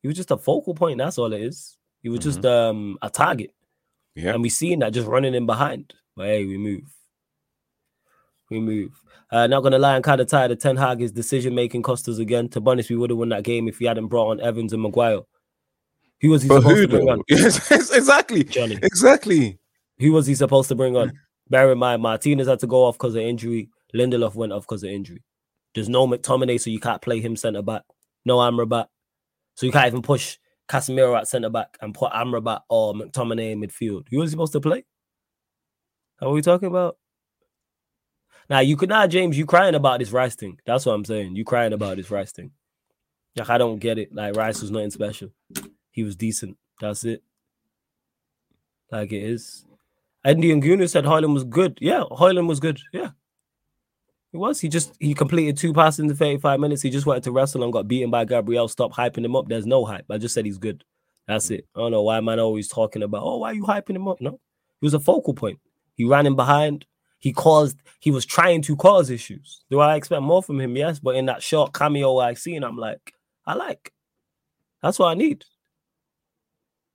[0.03, 0.99] He was just a focal point.
[0.99, 1.79] That's all it is.
[2.03, 2.29] He was mm-hmm.
[2.29, 3.51] just um a target.
[4.15, 4.35] Yeah.
[4.35, 5.95] And we seen that just running in behind.
[6.17, 6.85] But hey, we move.
[8.51, 8.91] We move.
[9.31, 12.19] Uh, not gonna lie, I'm kind of tired of Ten Hag's decision making cost us
[12.19, 12.51] again.
[12.51, 14.75] To be honest, we would have won that game if he hadn't brought on Evans
[14.75, 15.21] and Maguire.
[16.21, 17.23] Who was he but supposed to bring on?
[17.29, 18.45] Yes, exactly.
[18.45, 18.79] Johnny.
[18.83, 19.59] Exactly.
[19.99, 21.12] Who was he supposed to bring on?
[21.53, 23.69] Bear in mind, Martinez had to go off because of injury.
[23.95, 25.23] Lindelof went off because of injury.
[25.75, 27.83] There's no McTominay, so you can't play him centre back.
[28.25, 28.87] No Amrabat.
[29.57, 33.61] So you can't even push Casemiro at centre back and put Amrabat or McTominay in
[33.61, 34.07] midfield.
[34.11, 34.87] Who was supposed to play?
[36.19, 36.97] How are we talking about?
[38.49, 39.37] Now you could not, James.
[39.37, 40.59] You crying about this Rice thing?
[40.65, 41.37] That's what I'm saying.
[41.37, 42.53] You crying about this Rice thing?
[43.37, 44.15] Like I don't get it.
[44.15, 45.29] Like Rice was nothing special.
[45.91, 46.57] He was decent.
[46.81, 47.23] That's it.
[48.91, 49.67] Like it is.
[50.25, 51.79] Andy and Guna said Hojlund was good.
[51.81, 52.81] Yeah, Hojlund was good.
[52.93, 53.11] Yeah,
[54.31, 54.61] he was.
[54.61, 56.83] He just he completed two passes in the 35 minutes.
[56.83, 58.69] He just wanted to wrestle and got beaten by Gabriel.
[58.69, 59.49] Stop hyping him up.
[59.49, 60.07] There's no hype.
[60.11, 60.85] I just said he's good.
[61.29, 61.67] That's it.
[61.77, 64.21] I don't know why man always talking about, oh, why are you hyping him up?
[64.21, 64.41] No.
[64.81, 65.61] He was a focal point.
[65.95, 66.87] He ran in behind.
[67.19, 69.63] He caused, he was trying to cause issues.
[69.71, 70.77] Do I expect more from him?
[70.77, 70.99] Yes.
[70.99, 73.15] But in that short cameo I seen, I'm like,
[73.47, 73.93] I like.
[74.83, 75.45] That's what I need.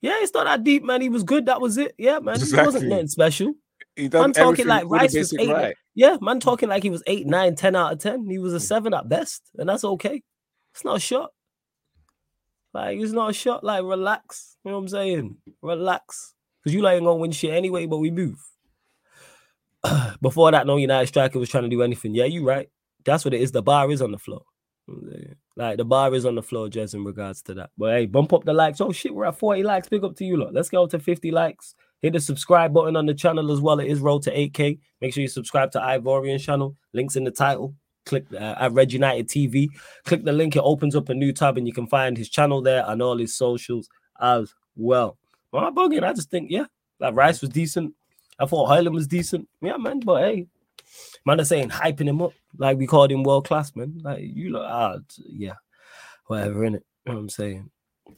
[0.01, 1.01] Yeah, it's not that deep, man.
[1.01, 1.47] He was good.
[1.47, 1.95] That was it.
[1.97, 2.35] Yeah, man.
[2.35, 2.59] Exactly.
[2.59, 3.53] He wasn't nothing special.
[3.95, 5.49] He done talking like Rice was eight.
[5.49, 5.75] Right.
[5.95, 8.27] Yeah, man, talking like he was eight, nine, ten out of ten.
[8.29, 10.21] He was a seven at best, and that's okay.
[10.75, 11.31] It's not a shot.
[12.73, 13.63] Like it's not a shot.
[13.63, 14.57] Like relax.
[14.63, 15.37] You know what I'm saying?
[15.63, 17.87] Relax, because you like gonna win shit anyway.
[17.87, 18.37] But we move.
[20.21, 22.13] Before that, no United striker was trying to do anything.
[22.13, 22.69] Yeah, you right.
[23.03, 23.51] That's what it is.
[23.51, 24.43] The bar is on the floor.
[25.55, 27.71] Like the bar is on the floor, just in regards to that.
[27.77, 28.79] But hey, bump up the likes.
[28.79, 29.89] Oh shit, we're at 40 likes.
[29.89, 30.53] Big up to you lot.
[30.53, 31.75] Let's go to 50 likes.
[32.01, 33.79] Hit the subscribe button on the channel as well.
[33.79, 34.79] It is road to 8K.
[35.01, 36.75] Make sure you subscribe to Ivorian channel.
[36.93, 37.73] Links in the title.
[38.05, 39.67] Click uh, at Red United TV.
[40.05, 40.55] Click the link.
[40.55, 43.17] It opens up a new tab and you can find his channel there and all
[43.17, 43.89] his socials
[44.21, 45.17] as well.
[45.51, 46.03] But I'm bugging.
[46.03, 46.65] I just think, yeah,
[46.99, 47.93] that Rice was decent.
[48.39, 49.49] I thought Hojlund was decent.
[49.61, 49.99] Yeah, man.
[50.01, 50.47] But hey,
[51.27, 53.99] man are saying hyping him up like we called him world class, man.
[54.01, 55.55] Like you look, ah, yeah,
[56.25, 56.85] whatever in it.
[57.05, 57.69] You know what I'm saying.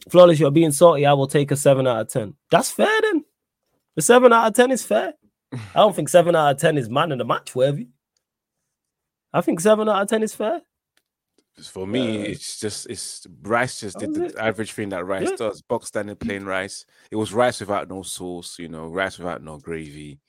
[0.09, 1.05] Flawless, you're being salty.
[1.05, 2.35] I will take a seven out of ten.
[2.51, 3.25] That's fair then.
[3.95, 5.15] The seven out of ten is fair.
[5.51, 7.89] I don't think seven out of ten is man in the match worthy.
[9.33, 10.61] I think seven out of ten is fair.
[11.61, 14.37] For me, uh, it's just it's Rice just did the it?
[14.37, 15.35] average thing that Rice yeah.
[15.35, 15.61] does.
[15.63, 16.85] Box standing plain rice.
[17.11, 20.19] It was rice without no sauce, you know, rice without no gravy,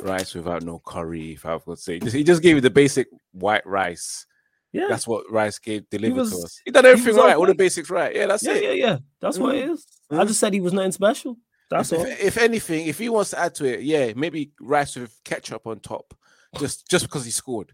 [0.00, 1.32] rice without no curry.
[1.32, 4.26] If I would say, he just gave you the basic white rice,
[4.72, 6.60] Yeah, That's what Rice gave delivered was- to us.
[6.64, 8.14] He done everything was right, all the basics right.
[8.14, 8.62] Yeah, that's yeah, it.
[8.62, 8.98] yeah, yeah.
[9.20, 9.86] That's what it is.
[10.10, 10.26] I Mhm.
[10.28, 11.38] just said he was nothing special.
[11.70, 12.04] That's if, all.
[12.06, 15.80] if anything, if he wants to add to it, yeah, maybe Rice with ketchup on
[15.80, 16.12] top,
[16.58, 17.72] just just because he scored.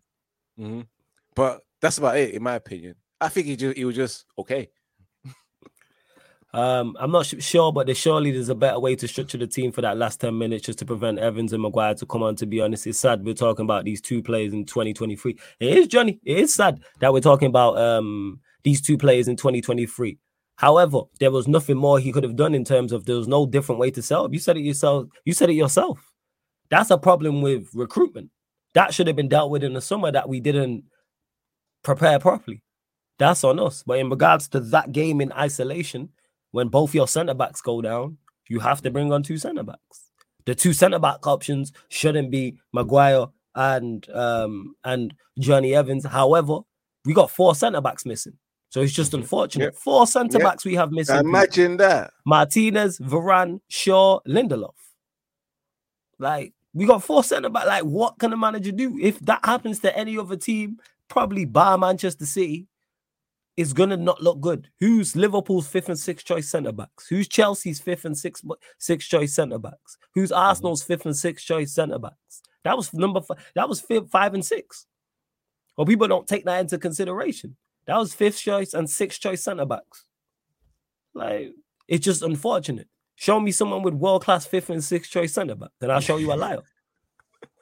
[0.61, 0.87] Mhm.
[1.35, 2.95] But that's about it, in my opinion.
[3.21, 4.71] I think he just he was just okay.
[6.55, 9.73] Um, I'm not sure, but there surely there's a better way to structure the team
[9.73, 12.37] for that last 10 minutes just to prevent Evans and Maguire to come on.
[12.37, 15.39] To be honest, it's sad we're talking about these two players in 2023.
[15.61, 16.21] It is, Johnny.
[16.25, 20.19] It is sad that we're talking about um these two players in 2023.
[20.57, 23.47] However, there was nothing more he could have done in terms of there was no
[23.47, 24.29] different way to sell.
[24.31, 25.09] You said it yourself.
[25.25, 26.13] You said it yourself.
[26.69, 28.31] That's a problem with recruitment.
[28.75, 30.85] That should have been dealt with in the summer that we didn't
[31.83, 32.63] prepare properly.
[33.19, 33.83] That's on us.
[33.87, 36.11] But in regards to that game in isolation,
[36.53, 40.11] when both your centre backs go down, you have to bring on two centre backs.
[40.45, 46.07] The two centre back options shouldn't be Maguire and um and Jonny Evans.
[46.07, 46.61] However,
[47.05, 48.35] we got four centre backs missing.
[48.71, 49.65] So it's just unfortunate.
[49.67, 49.75] Yep.
[49.77, 50.47] Four centre Yep.
[50.47, 51.17] backs we have missing.
[51.17, 52.13] Imagine that.
[52.25, 54.73] Martinez, Varane, Shaw, Lindelof.
[56.19, 57.67] Like we got four centre back.
[57.67, 60.79] Like what can the manager do if that happens to any other team?
[61.09, 62.67] Probably bar Manchester City.
[63.57, 64.69] It's gonna not look good.
[64.81, 67.07] Who's Liverpool's fifth and sixth choice centre backs?
[67.09, 68.45] Who's Chelsea's fifth and sixth
[68.79, 69.99] sixth choice centre backs?
[70.15, 70.41] Who's mm-hmm.
[70.41, 72.43] Arsenal's fifth and sixth choice centre backs?
[72.65, 73.39] That was number five.
[73.55, 74.87] That was fifth, five and six.
[75.77, 77.57] Well, people don't take that into consideration.
[77.87, 80.05] That was fifth choice and sixth choice centre backs.
[81.15, 81.53] Like
[81.89, 82.89] it's just unfortunate.
[83.17, 86.17] Show me someone with world class fifth and sixth choice centre back, then I'll show
[86.17, 86.59] you a liar.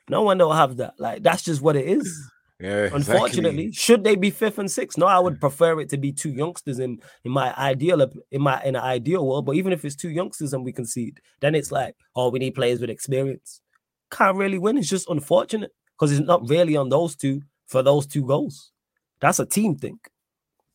[0.08, 0.94] No one don't have that.
[0.98, 2.30] Like that's just what it is.
[2.60, 2.90] Yeah.
[2.92, 4.98] Unfortunately, should they be fifth and sixth?
[4.98, 8.62] No, I would prefer it to be two youngsters in in my ideal in my
[8.62, 9.46] in an ideal world.
[9.46, 12.54] But even if it's two youngsters and we concede, then it's like, oh, we need
[12.54, 13.62] players with experience.
[14.10, 14.76] Can't really win.
[14.76, 18.72] It's just unfortunate because it's not really on those two for those two goals.
[19.20, 19.98] That's a team thing.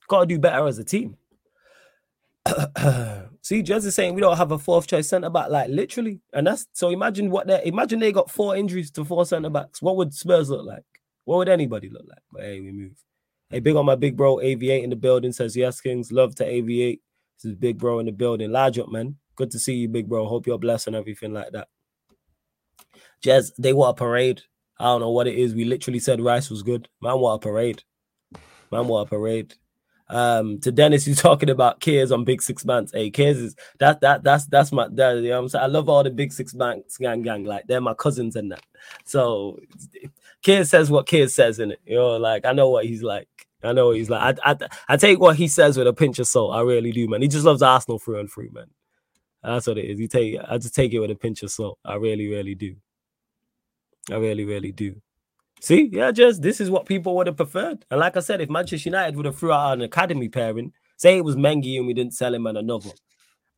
[0.08, 1.18] Got to do better as a team.
[3.42, 6.48] See, Jez is saying we don't have a fourth choice centre back, like literally, and
[6.48, 6.90] that's so.
[6.90, 9.84] Imagine what they imagine they got four injuries to four centre backs.
[9.84, 10.84] What would Spurs look like?
[11.26, 12.24] What would anybody look like?
[12.32, 12.92] But hey, we move.
[13.50, 13.64] Hey, mm-hmm.
[13.64, 16.12] big on my big bro, AV8 in the building says yes, Kings.
[16.12, 17.00] Love to AV8.
[17.38, 18.52] This is big bro in the building.
[18.52, 19.18] Large up, man.
[19.36, 20.26] Good to see you, big bro.
[20.28, 21.68] Hope you're blessed and everything like that.
[23.24, 24.42] Jez, they want a parade.
[24.80, 25.54] I don't know what it is.
[25.54, 26.90] We literally said Rice was good.
[27.02, 27.84] Man, what a parade.
[28.72, 29.56] Man, what a parade.
[30.08, 32.92] Um, to Dennis, you talking about Kears on Big Six Banks.
[32.92, 35.64] Hey, Kears is that that that's that's my that, you know I'm saying.
[35.64, 37.44] I love all the Big Six Banks gang gang.
[37.44, 38.64] Like they're my cousins and that.
[39.04, 39.60] So
[40.44, 41.80] Kears says what Kears says in it.
[41.86, 43.28] You know, like I know what he's like.
[43.64, 44.38] I know what he's like.
[44.44, 44.58] I, I
[44.90, 46.54] I take what he says with a pinch of salt.
[46.54, 47.22] I really do, man.
[47.22, 48.68] He just loves Arsenal through and through, man.
[49.44, 50.00] That's what it is.
[50.00, 51.80] You take I just take it with a pinch of salt.
[51.84, 52.76] I really, really do.
[54.12, 55.02] I really, really do.
[55.62, 57.86] See, yeah, just this is what people would have preferred.
[57.90, 61.18] And like I said, if Manchester United would have threw out an academy pairing, say
[61.18, 62.92] it was Mengi and we didn't sell him and another,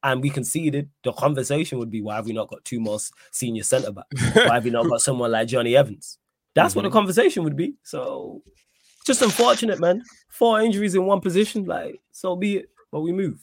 [0.03, 2.99] and we conceded, the conversation would be, why have we not got two more
[3.31, 4.35] senior centre backs?
[4.35, 6.19] Why have we not got someone like Jonny Evans?
[6.53, 6.97] That's what the mm-hmm.
[6.97, 7.75] conversation would be.
[7.83, 8.41] So
[9.05, 10.03] just unfortunate, man.
[10.29, 12.69] Four injuries in one position, like so be it.
[12.91, 13.39] But we move.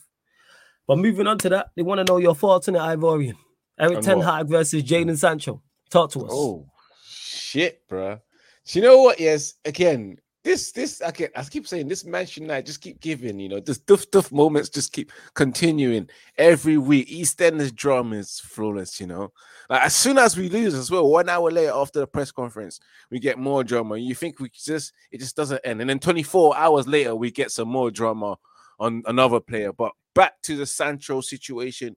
[0.86, 3.36] But moving on to that, they want to know your thoughts on it, Ivorian.
[3.78, 4.20] Erik On Ten?
[4.20, 5.62] Hag versus Jadon Sancho.
[5.90, 6.30] Talk to us.
[6.32, 6.66] Oh
[7.04, 8.20] shit, bruh.
[8.66, 9.20] You know what?
[9.20, 13.40] Yes, again, this this I can I keep saying this Manchester United just keep giving,
[13.40, 17.10] you know, this duff duff moments just keep continuing every week.
[17.10, 19.32] East EastEnders drama is flawless, you know.
[19.70, 22.78] Like as soon as we lose as well, one hour later after the press conference,
[23.10, 23.96] we get more drama.
[23.96, 27.50] You think we just it just doesn't end, and then 24 hours later we get
[27.50, 28.36] some more drama
[28.78, 29.72] on another player.
[29.72, 31.96] But back to the Sancho situation.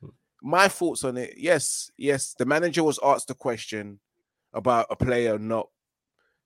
[0.00, 0.08] Hmm.
[0.42, 4.00] My thoughts on it, yes, yes, the manager was asked the question
[4.52, 5.68] about a player not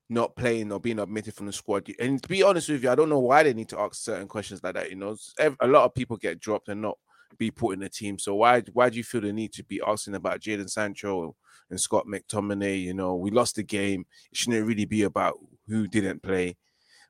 [0.09, 1.87] not playing or being admitted from the squad.
[1.99, 4.27] And to be honest with you, I don't know why they need to ask certain
[4.27, 4.89] questions like that.
[4.89, 5.15] You know,
[5.59, 6.97] a lot of people get dropped and not
[7.37, 8.17] be put in the team.
[8.17, 11.35] So why why do you feel the need to be asking about Jadon Sancho
[11.69, 12.81] and Scott McTominay?
[12.81, 14.05] You know, we lost the game.
[14.31, 16.57] It shouldn't really be about who didn't play.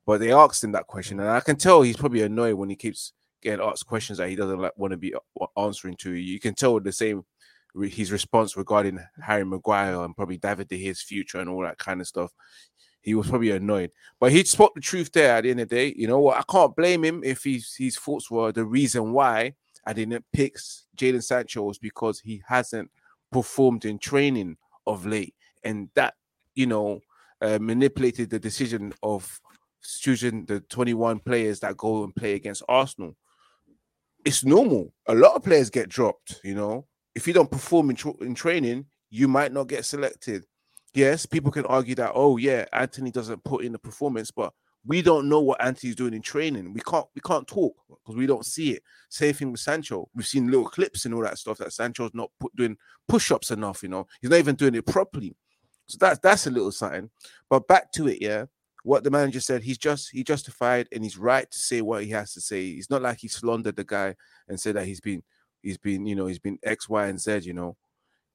[0.05, 2.75] But they asked him that question, and I can tell he's probably annoyed when he
[2.75, 5.13] keeps getting asked questions that he doesn't like want to be
[5.55, 6.11] answering to.
[6.11, 7.23] You can tell the same
[7.83, 12.01] his response regarding Harry Maguire and probably David De Gea's future and all that kind
[12.01, 12.31] of stuff.
[13.01, 15.75] He was probably annoyed, but he spoke the truth there at the end of the
[15.75, 15.93] day.
[15.95, 16.37] You know what?
[16.37, 19.53] I can't blame him if his his thoughts were the reason why
[19.85, 20.57] I didn't pick
[20.97, 22.91] Jadon Sancho was because he hasn't
[23.31, 25.33] performed in training of late,
[25.63, 26.15] and that
[26.55, 26.99] you know
[27.41, 29.39] uh, manipulated the decision of
[29.81, 33.15] choosing the 21 players that go and play against Arsenal.
[34.25, 34.93] It's normal.
[35.07, 36.41] A lot of players get dropped.
[36.43, 36.85] You know,
[37.15, 40.45] if you don't perform in, tr- in training, you might not get selected.
[40.93, 44.53] Yes, people can argue that, oh, yeah, Antony doesn't put in the performance, but
[44.85, 46.73] we don't know what Antony's doing in training.
[46.73, 48.83] We can't we can't talk because we don't see it.
[49.09, 50.09] Same thing with Sancho.
[50.15, 52.77] We've seen little clips and all that stuff that Sancho's not put, doing
[53.07, 53.83] push-ups enough.
[53.83, 55.35] You know, he's not even doing it properly.
[55.87, 57.09] So that's that's a little sign.
[57.49, 58.45] But back to it, yeah.
[58.83, 62.11] What the manager said, he's just he justified and he's right to say what he
[62.11, 62.67] has to say.
[62.67, 64.15] It's not like he slandered the guy
[64.47, 65.21] and said that he's been
[65.61, 67.39] he's been you know he's been X, Y, and Z.
[67.39, 67.75] You know,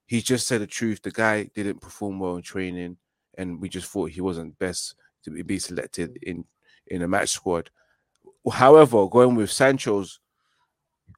[0.06, 1.02] he just said the truth.
[1.02, 2.96] The guy didn't perform well in training,
[3.38, 4.94] and we just thought he wasn't best
[5.24, 6.44] to be selected in
[6.86, 7.70] in a match squad.
[8.50, 10.20] However, going with Sancho's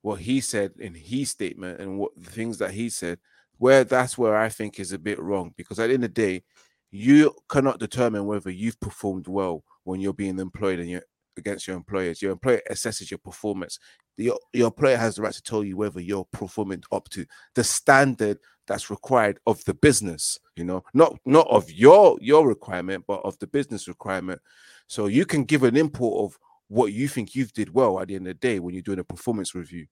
[0.02, 3.18] what he said in his statement and what the things that he said,
[3.58, 6.22] where that's where I think is a bit wrong because at the end of the
[6.22, 6.44] day,
[6.90, 11.02] you cannot determine whether you've performed well when you're being employed and you're
[11.36, 12.22] against your employers.
[12.22, 13.78] Your employer assesses your performance.
[14.16, 17.64] Your, your employer has the right to tell you whether you're performing up to the
[17.64, 20.82] standard that's required of the business you know?
[20.94, 24.40] Not not of your your requirement but of the business requirement.
[24.88, 26.38] So you can give an input of
[26.68, 28.98] what you think you've did well at the end of the day when you're doing
[28.98, 29.86] a performance review.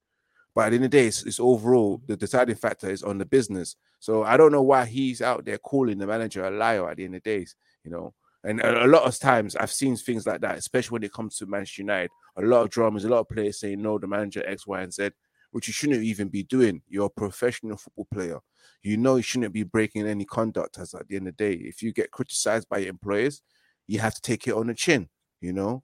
[0.55, 3.19] But at the end of the day it's, it's overall the deciding factor is on
[3.19, 3.77] the business.
[4.01, 7.05] So i don't know why he's out there calling the manager a liar at the
[7.05, 7.55] end of the days
[7.85, 8.15] you know?
[8.47, 11.47] And a, lot of times I've seen things like that, especially when it comes to
[11.47, 12.11] Manchester United.
[12.37, 14.93] A lot of dramas, a lot of players saying no, the manager X, Y, and
[14.93, 15.13] Z,
[15.55, 16.83] which you shouldn't even be doing.
[16.89, 18.41] You're a professional football player
[18.85, 21.55] you know you shouldn't be breaking any conduct as at the end of the day.
[21.55, 23.43] If you get criticized by your employers,
[23.87, 25.09] you have to take it on the chin,
[25.41, 25.83] you know,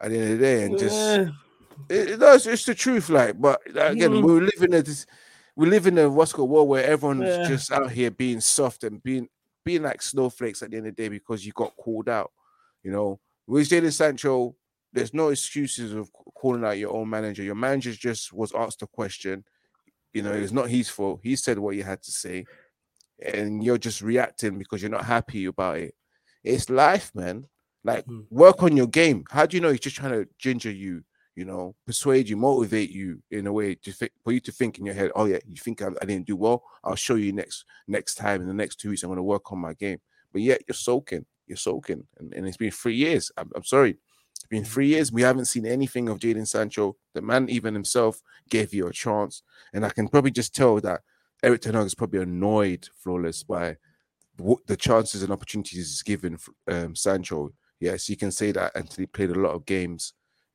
[0.00, 1.28] at the end of the day, and just yeah.
[1.90, 4.22] it, it does, it's the truth, like, but again, mm.
[4.22, 5.06] we're living in this
[5.56, 7.46] we live in a what's called world where everyone's yeah.
[7.46, 9.28] just out here being soft and being
[9.64, 12.32] being like snowflakes at the end of the day because you got called out.
[12.82, 14.56] You know, with Jadon Sancho,
[14.94, 17.42] there's no excuses of calling out your own manager.
[17.42, 19.44] Your manager just was asked a question
[20.14, 21.20] you know, it's not his fault.
[21.22, 22.46] He said what he had to say,
[23.20, 25.94] and you're just reacting because you're not happy about it.
[26.44, 27.46] It's life, man.
[27.82, 28.24] Like, mm.
[28.30, 29.24] work on your game.
[29.28, 31.02] How do you know he's just trying to ginger you?
[31.34, 34.78] You know, persuade you, motivate you in a way to think, for you to think
[34.78, 35.10] in your head.
[35.16, 36.62] Oh yeah, you think I, I didn't do well?
[36.84, 39.02] I'll show you next next time in the next two weeks.
[39.02, 39.98] I'm going to work on my game.
[40.32, 43.32] But yet you're soaking, you're soaking, and, and it's been three years.
[43.36, 43.96] I'm, I'm sorry,
[44.44, 45.10] it's been three years.
[45.10, 46.96] We haven't seen anything of Jadon Sancho.
[47.14, 48.20] The man, even himself,
[48.50, 49.42] gave you a chance.
[49.72, 51.00] And I can probably just tell that
[51.42, 53.76] Erik Ten Hag is probably annoyed, flawless, by
[54.36, 56.36] what the chances and opportunities he's given
[56.70, 57.54] um, Sancho.
[57.80, 60.12] Yes, you can say that Antony played a lot of games,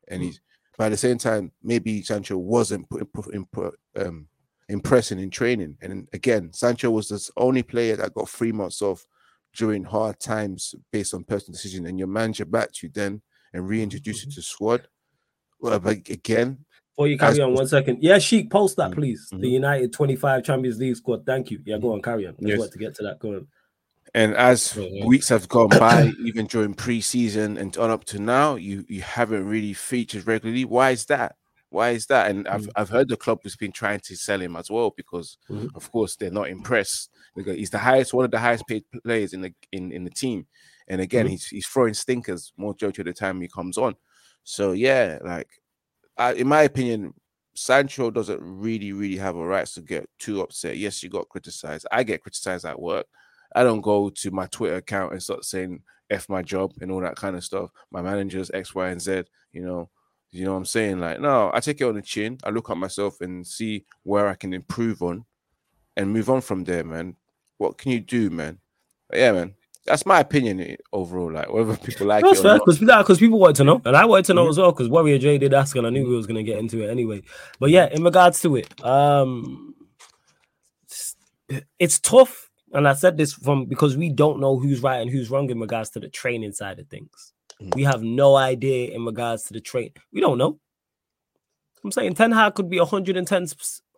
[0.07, 0.39] and he's.
[0.77, 4.27] But at the same time, maybe Sancho wasn't put, put, put, um,
[4.69, 5.77] impressing in training.
[5.81, 9.05] And again, Sancho was the only player that got three months off
[9.53, 11.85] during hard times based on personal decision.
[11.85, 13.21] And your manager backed you then
[13.54, 14.30] and reintroduce mm-hmm.
[14.30, 14.88] it to squad.
[15.60, 18.00] Well, but again, before you carry on, one second.
[18.02, 19.00] Yeah, Sheik, post that, mm-hmm.
[19.00, 19.30] please.
[19.32, 19.41] Mm-hmm.
[19.41, 21.26] The United 25 Champions League squad.
[21.26, 21.60] Thank you.
[21.66, 22.36] Yeah, go on, carry on.
[22.39, 22.70] Let's yes.
[22.70, 23.20] to get to that.
[23.20, 23.47] Go on.
[24.14, 24.76] And as
[25.06, 29.45] weeks have gone by, even during pre-season and on up to now, you you haven't
[29.45, 30.66] really featured regularly.
[30.66, 31.36] Why is that?
[31.70, 32.32] Why is that?
[32.32, 32.72] And I've, mm.
[32.76, 35.68] I've heard the club has been trying to sell him as well because, mm-hmm.
[35.76, 37.12] of course, they're not impressed.
[37.36, 40.47] He's the highest, one of the highest paid players in the in, in the team.
[40.89, 41.31] And again, mm-hmm.
[41.31, 43.95] he's he's throwing stinkers majority of the time he comes on.
[44.43, 45.47] So yeah, like
[46.17, 47.13] I, in my opinion,
[47.53, 50.77] Sancho doesn't really, really have a right to get too upset.
[50.77, 51.85] Yes, you got criticized.
[51.91, 53.05] I get criticized at work.
[53.55, 57.01] I don't go to my Twitter account and start saying F my job and all
[57.01, 57.69] that kind of stuff.
[57.91, 59.23] My managers, X, Y, and Z,
[59.53, 59.89] you know.
[60.31, 60.99] You know what I'm saying?
[60.99, 62.37] Like, no, I take it on the chin.
[62.43, 65.25] I look at myself and see where I can improve on
[65.97, 67.15] and move on from there, man.
[67.57, 68.59] What can you do, man?
[69.09, 69.55] But yeah, man
[69.89, 71.31] that's my opinion overall.
[71.31, 74.05] Like whether people like that's it fair because because people want to know, and I
[74.05, 74.51] wanted to know mm-hmm.
[74.51, 76.83] as well because Warrior J did ask, and I knew we was gonna get into
[76.83, 77.23] it anyway.
[77.59, 79.73] But yeah, in regards to it, um,
[81.79, 85.31] it's tough, and I said this from because we don't know who's right and who's
[85.31, 87.33] wrong in regards to the training side of things.
[87.59, 87.71] Mm-hmm.
[87.75, 89.91] We have no idea in regards to the train.
[90.13, 90.59] We don't know.
[91.83, 93.47] I'm saying Ten Hag could be 110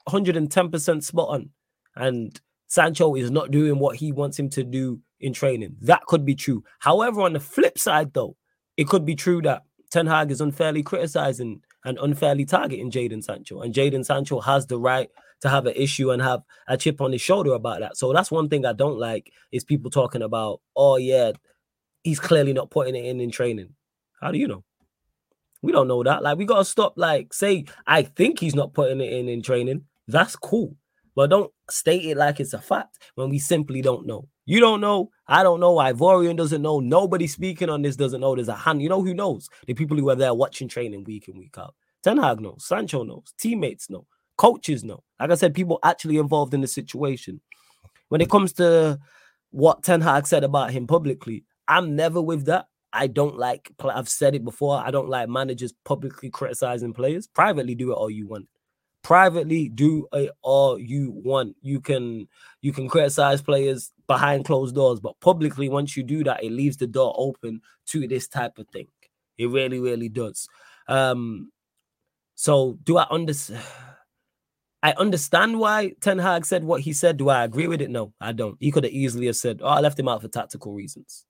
[0.09, 1.49] 110% spot on,
[1.97, 5.77] and Sancho is not doing what he wants him to do in training.
[5.81, 6.63] That could be true.
[6.79, 8.35] However, on the flip side, though,
[8.77, 13.61] it could be true that Ten Hag is unfairly criticizing and unfairly targeting Jadon Sancho.
[13.61, 15.09] And Jadon Sancho has the right
[15.41, 17.97] to have an issue and have a chip on his shoulder about that.
[17.97, 21.31] So that's one thing I don't like is people talking about, oh yeah,
[22.03, 23.75] he's clearly not putting it in in training.
[24.21, 24.63] How do you know?
[25.63, 26.23] We don't know that.
[26.23, 26.93] Like we gotta stop.
[26.95, 29.85] Like say, I think he's not putting it in in training.
[30.07, 30.75] That's cool,
[31.15, 34.27] but don't state it like it's a fact when we simply don't know.
[34.45, 35.11] You don't know.
[35.27, 35.75] I don't know.
[35.75, 36.79] Ivorian doesn't know.
[36.79, 38.35] Nobody speaking on this doesn't know.
[38.35, 38.81] There's a hand.
[38.81, 39.49] You know who knows?
[39.67, 41.75] The people who are there watching training week in, week out.
[42.03, 42.65] Ten Hag knows.
[42.65, 43.33] Sancho knows.
[43.39, 44.05] Teammates know.
[44.37, 45.03] Coaches know.
[45.19, 47.41] Like I said, people actually involved in the situation.
[48.09, 48.99] When it comes to
[49.51, 52.65] what Ten Hag said about him publicly, I'm never with that.
[52.93, 53.71] I don't like.
[53.83, 54.77] I've said it before.
[54.83, 57.27] I don't like managers publicly criticizing players.
[57.27, 58.47] Privately, do it all you want.
[59.03, 61.55] Privately, do it all you want.
[61.61, 62.27] You can
[62.61, 66.77] you can criticize players behind closed doors, but publicly, once you do that, it leaves
[66.77, 68.87] the door open to this type of thing.
[69.37, 70.47] It really, really does.
[70.87, 71.51] Um,
[72.35, 73.63] so do I understand?
[74.83, 77.17] I understand why Ten Hag said what he said.
[77.17, 77.91] Do I agree with it?
[77.91, 78.57] No, I don't.
[78.59, 81.25] He could have easily have said, "Oh, I left him out for tactical reasons."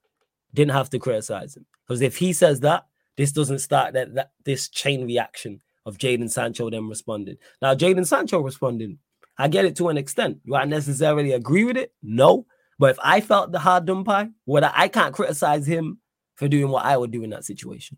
[0.53, 2.85] Didn't have to criticize him because if he says that,
[3.17, 7.37] this doesn't start that, that this chain reaction of Jadon Sancho then responding.
[7.61, 8.99] Now, Jadon Sancho responding,
[9.37, 10.39] I get it to an extent.
[10.45, 11.93] Do I necessarily agree with it?
[12.01, 12.45] No.
[12.77, 15.99] But if I felt the hard done by, what I, I can't criticize him
[16.35, 17.97] for doing what I would do in that situation.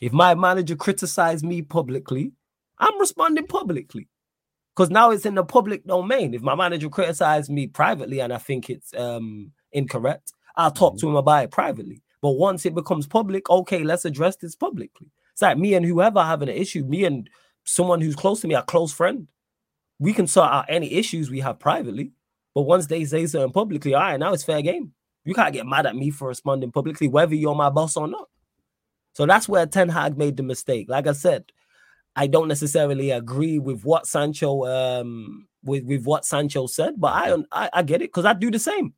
[0.00, 2.32] If my manager criticized me publicly,
[2.78, 4.08] I'm responding publicly
[4.74, 6.34] because now it's in the public domain.
[6.34, 11.06] If my manager criticized me privately and I think it's um, incorrect, I'll talk mm-hmm.
[11.06, 12.02] to him about it privately.
[12.20, 15.08] But once it becomes public, okay, let's address this publicly.
[15.36, 17.28] It's like me and whoever having an issue, me and
[17.62, 19.28] someone who's close to me, a close friend,
[19.98, 22.12] we can sort out any issues we have privately.
[22.54, 24.92] But once they say something publicly, all right, now it's fair game.
[25.26, 28.30] You can't get mad at me for responding publicly, whether you're my boss or not.
[29.12, 30.88] So that's where Ten Hag made the mistake.
[30.88, 31.44] Like I said,
[32.14, 37.36] I don't necessarily agree with what Sancho um with, with what Sancho said, but I
[37.52, 38.94] I, I get it because I do the same.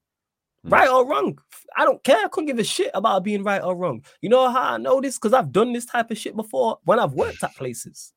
[0.66, 0.72] Mm.
[0.72, 1.38] Right or wrong,
[1.76, 2.24] I don't care.
[2.24, 4.04] I couldn't give a shit about being right or wrong.
[4.20, 5.16] You know how I know this?
[5.16, 8.12] Because I've done this type of shit before when I've worked at places.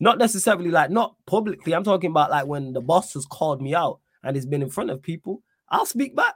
[0.00, 1.74] Not necessarily like not publicly.
[1.74, 4.70] I'm talking about like when the boss has called me out and it's been in
[4.70, 5.42] front of people.
[5.68, 6.34] I'll speak back.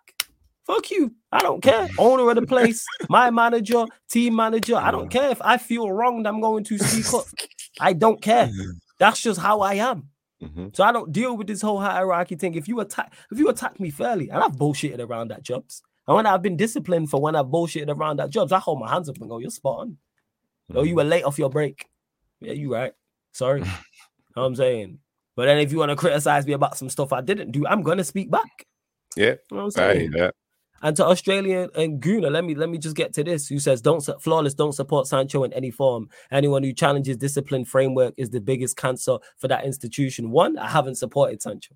[0.66, 1.14] Fuck you.
[1.30, 1.88] I don't care.
[1.99, 4.76] Owner of the place, my manager, team manager.
[4.76, 6.26] I don't care if I feel wronged.
[6.26, 7.26] I'm going to speak up.
[7.78, 8.51] I don't care.
[8.99, 10.09] That's just how I am.
[10.43, 10.68] Mm-hmm.
[10.74, 12.55] So I don't deal with this whole hierarchy thing.
[12.55, 16.14] If you attack, if you attack me fairly, and I've bullshitted around that jobs, and
[16.14, 19.09] when I've been disciplined for when I've bullshitted around that jobs, I hold my hands
[19.09, 20.78] up and go, "You're spot on." Mm-hmm.
[20.78, 21.87] Oh, you were late off your break.
[22.41, 22.93] Yeah, you right.
[23.32, 23.61] Sorry.
[24.37, 24.99] know what I'm saying.
[25.37, 27.82] But then if you want to criticize me about some stuff I didn't do, I'm
[27.82, 28.66] gonna speak back.
[29.16, 29.34] Yeah.
[29.51, 30.12] You know I'm saying?
[30.20, 30.30] I,
[30.83, 33.49] and to Australian and Guna, let me let me just get to this.
[33.49, 36.09] Who says don't flawless don't support Sancho in any form.
[36.31, 40.31] Anyone who challenges discipline framework is the biggest cancer for that institution.
[40.31, 41.74] One, I haven't supported Sancho.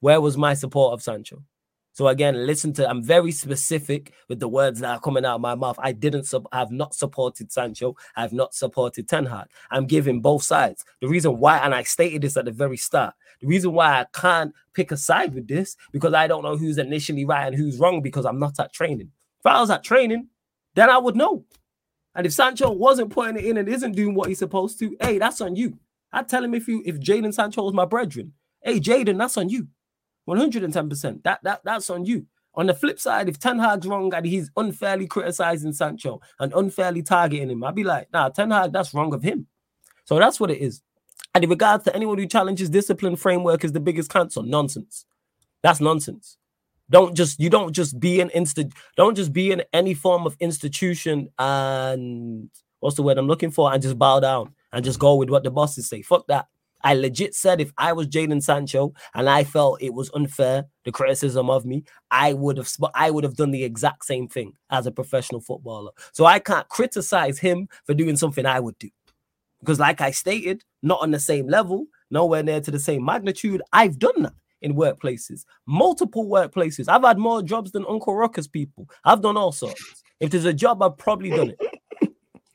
[0.00, 1.44] Where was my support of Sancho?
[1.92, 2.88] So again, listen to.
[2.88, 5.78] I'm very specific with the words that are coming out of my mouth.
[5.78, 6.24] I didn't.
[6.24, 7.96] Sub, I have not supported Sancho.
[8.16, 9.48] I have not supported Ten Hag.
[9.70, 10.84] I'm giving both sides.
[11.00, 13.14] The reason why, and I stated this at the very start.
[13.40, 16.78] The reason why I can't pick a side with this because I don't know who's
[16.78, 19.10] initially right and who's wrong because I'm not at training.
[19.40, 20.28] If I was at training,
[20.74, 21.44] then I would know.
[22.14, 25.18] And if Sancho wasn't putting it in and isn't doing what he's supposed to, hey,
[25.18, 25.78] that's on you.
[26.12, 28.32] I'd tell him if you if Jadon Sancho was my brethren,
[28.62, 29.68] hey Jadon, that's on you.
[30.28, 31.22] 110%.
[31.22, 32.26] That that that's on you.
[32.54, 37.02] On the flip side, if Ten Hag's wrong and he's unfairly criticizing Sancho and unfairly
[37.02, 39.46] targeting him, I'd be like, nah, Ten Hag, that's wrong of him.
[40.04, 40.82] So that's what it is.
[41.34, 45.06] And in regards to anyone who challenges discipline framework is the biggest cancer, nonsense.
[45.62, 46.36] That's nonsense.
[46.90, 50.36] Don't just you don't just be an instant, don't just be in any form of
[50.40, 52.50] institution and
[52.80, 55.42] what's the word I'm looking for and just bow down and just go with what
[55.42, 56.02] the bosses say.
[56.02, 56.48] Fuck that.
[56.84, 60.92] I legit said if I was Jadon Sancho and I felt it was unfair, the
[60.92, 64.86] criticism of me, I would have I would have done the exact same thing as
[64.86, 65.92] a professional footballer.
[66.12, 68.90] So I can't criticize him for doing something I would do.
[69.60, 73.62] Because like I stated, not on the same level, nowhere near to the same magnitude,
[73.72, 76.88] I've done that in workplaces, multiple workplaces.
[76.88, 78.88] I've had more jobs than Uncle Ruckus people.
[79.04, 80.02] I've done all sorts.
[80.20, 81.71] If there's a job, I've probably done it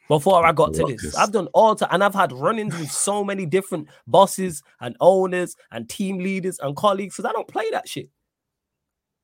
[0.08, 1.16] before I got to this.
[1.16, 5.56] I've done all to, and I've had run-ins with so many different bosses and owners
[5.72, 8.10] and team leaders and colleagues because I don't play that shit.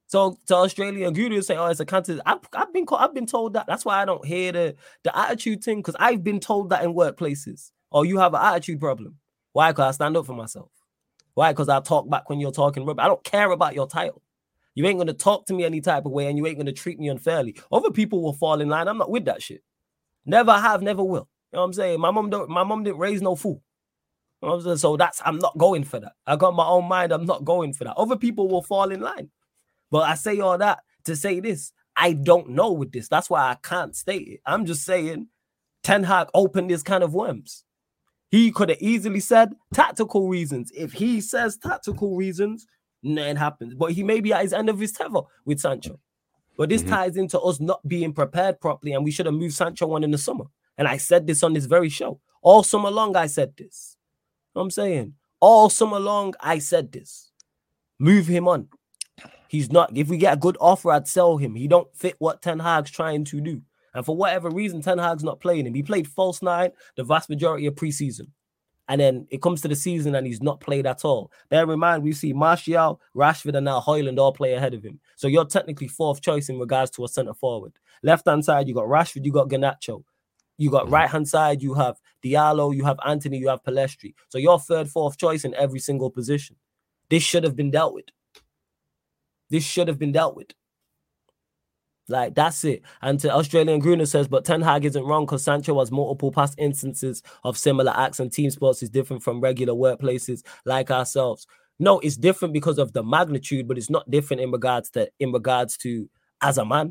[0.07, 3.25] So to Australia and Guru say, "Oh, it's a contest." I've, I've been I've been
[3.25, 3.65] told that.
[3.65, 6.93] That's why I don't hear the the attitude thing because I've been told that in
[6.93, 7.71] workplaces.
[7.91, 9.17] Oh, you have an attitude problem.
[9.53, 9.71] Why?
[9.71, 10.69] Because I stand up for myself.
[11.33, 11.51] Why?
[11.51, 13.03] Because I talk back when you're talking rubbish.
[13.03, 14.21] I don't care about your title.
[14.75, 16.99] You ain't gonna talk to me any type of way, and you ain't gonna treat
[16.99, 17.55] me unfairly.
[17.71, 18.87] Other people will fall in line.
[18.87, 19.63] I'm not with that shit.
[20.25, 21.29] Never have, never will.
[21.51, 21.99] You know what I'm saying?
[21.99, 23.61] My mom don't my mom didn't raise no fool.
[24.41, 24.75] You know?
[24.75, 26.13] So that's I'm not going for that.
[26.25, 27.11] I got my own mind.
[27.11, 27.95] I'm not going for that.
[27.97, 29.29] Other people will fall in line.
[29.91, 31.71] But I say all that to say this.
[31.95, 33.07] I don't know with this.
[33.07, 34.39] That's why I can't state it.
[34.45, 35.27] I'm just saying
[35.83, 37.65] Ten Hag opened this kind of worms.
[38.31, 40.71] He could have easily said tactical reasons.
[40.75, 42.65] If he says tactical reasons,
[43.03, 43.75] nothing happens.
[43.75, 45.99] But he may be at his end of his tether with Sancho.
[46.57, 46.91] But this mm-hmm.
[46.91, 50.11] ties into us not being prepared properly, and we should have moved Sancho on in
[50.11, 50.45] the summer.
[50.77, 52.19] And I said this on this very show.
[52.41, 53.97] All summer long, I said this.
[54.53, 55.13] You know I'm saying?
[55.39, 57.31] All summer long, I said this.
[57.99, 58.67] Move him on.
[59.47, 59.95] He's not.
[59.95, 61.55] If we get a good offer, I'd sell him.
[61.55, 63.61] He don't fit what Ten Hag's trying to do.
[63.93, 65.73] And for whatever reason, Ten Hag's not playing him.
[65.73, 68.27] He played false nine the vast majority of preseason.
[68.89, 71.31] And then it comes to the season and he's not played at all.
[71.49, 74.99] Bear in mind, we see Martial, Rashford, and now Højlund all play ahead of him.
[75.15, 77.73] So you're technically fourth choice in regards to a centre forward.
[78.03, 80.03] Left hand side, you got Rashford, you got Garnacho.
[80.57, 80.93] You got mm-hmm.
[80.93, 84.13] right hand side, you have Diallo, you have Antony, you have Pellistri.
[84.29, 86.57] So you're third, fourth choice in every single position.
[87.09, 88.05] This should have been dealt with.
[89.49, 90.47] This should have been dealt with.
[92.13, 92.83] Like that's it.
[93.01, 96.53] And to Australian Gruner says, but Ten Hag isn't wrong because Sancho has multiple past
[96.59, 101.47] instances of similar acts, and team sports is different from regular workplaces like ourselves.
[101.79, 105.31] No, it's different because of the magnitude, but it's not different in regards to in
[105.31, 106.07] regards to
[106.39, 106.89] as a man.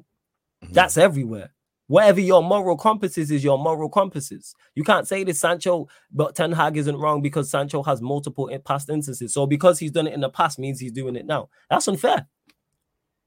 [0.65, 0.73] Mm-hmm.
[0.73, 1.55] That's everywhere.
[1.87, 4.57] Whatever your moral compass is, is your moral compasses.
[4.75, 8.91] You can't say this Sancho, but Ten Hag isn't wrong because Sancho has multiple past
[8.91, 9.33] instances.
[9.33, 11.49] So because he's done it in the past means he's doing it now.
[11.71, 12.27] That's unfair.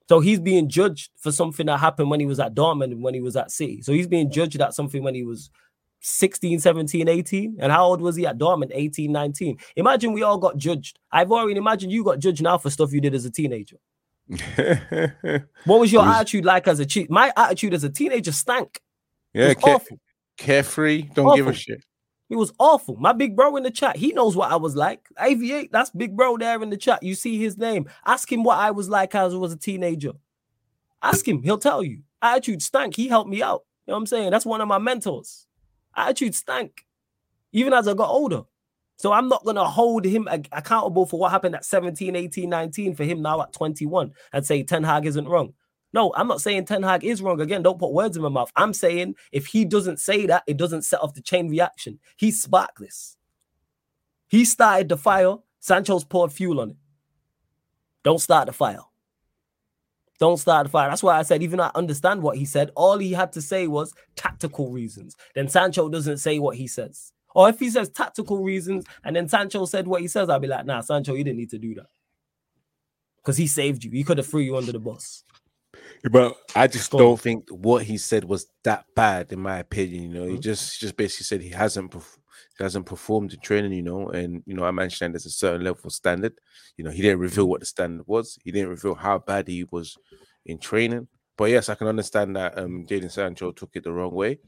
[0.07, 3.13] So he's being judged for something that happened when he was at Dortmund and when
[3.13, 3.81] he was at City.
[3.81, 5.49] So he's being judged at something when he was
[6.01, 7.57] 16, 17, 18.
[7.59, 8.69] And how old was he at Dortmund?
[8.71, 9.57] 18, 19.
[9.75, 10.99] Imagine we all got judged.
[11.11, 13.77] I've already imagined you got judged now for stuff you did as a teenager.
[15.65, 16.15] what was your was...
[16.15, 17.09] attitude like as a chief?
[17.09, 18.79] My attitude as a teenager stank.
[19.33, 19.79] Yeah, care-
[20.37, 21.03] carefree.
[21.13, 21.35] Don't awful.
[21.37, 21.83] give a shit.
[22.29, 22.95] It was awful.
[22.95, 25.07] My big bro in the chat, he knows what I was like.
[25.19, 27.03] AV8, that's big bro there in the chat.
[27.03, 27.87] You see his name.
[28.05, 30.13] Ask him what I was like as I was a teenager.
[31.03, 32.01] Ask him, he'll tell you.
[32.21, 32.95] Attitude stank.
[32.95, 33.63] He helped me out.
[33.85, 34.31] You know what I'm saying?
[34.31, 35.45] That's one of my mentors.
[35.95, 36.85] Attitude stank.
[37.51, 38.41] Even as I got older.
[38.97, 42.95] So I'm not going to hold him accountable for what happened at 17, 18, 19
[42.95, 45.53] for him now at 21 and say Ten Hag isn't wrong.
[45.95, 47.39] No, I'm not saying Ten Hag is wrong.
[47.39, 48.51] Again, don't put words in my mouth.
[48.57, 51.99] I'm saying if he doesn't say that, it doesn't set off the chain reaction.
[52.17, 53.15] He sparked this.
[54.27, 55.37] He started the fire.
[55.61, 56.75] Sancho's poured fuel on it.
[58.03, 58.81] Don't start the fire.
[60.19, 60.89] Don't start the fire.
[60.89, 63.65] That's why I said, even I understand what he said, all he had to say
[63.65, 65.15] was tactical reasons.
[65.33, 67.13] Then Sancho doesn't say what he says.
[67.33, 70.47] Or if he says tactical reasons and then Sancho said what he says, I'll be
[70.47, 71.87] like, nah, Sancho, you didn't need to do that.
[73.17, 73.91] Because he saved you.
[73.91, 75.23] He could have threw you under the bus.
[76.11, 77.17] But I just Go don't on.
[77.17, 80.03] think what he said was that bad, in my opinion.
[80.03, 80.35] You know, mm-hmm.
[80.35, 83.73] he just just basically said he hasn't he hasn't performed in training.
[83.73, 86.33] You know, and you know I mentioned there's a certain level of standard.
[86.77, 88.37] You know, he didn't reveal what the standard was.
[88.43, 89.97] He didn't reveal how bad he was
[90.45, 91.07] in training.
[91.37, 94.39] But yes, I can understand that um Jadon Sancho took it the wrong way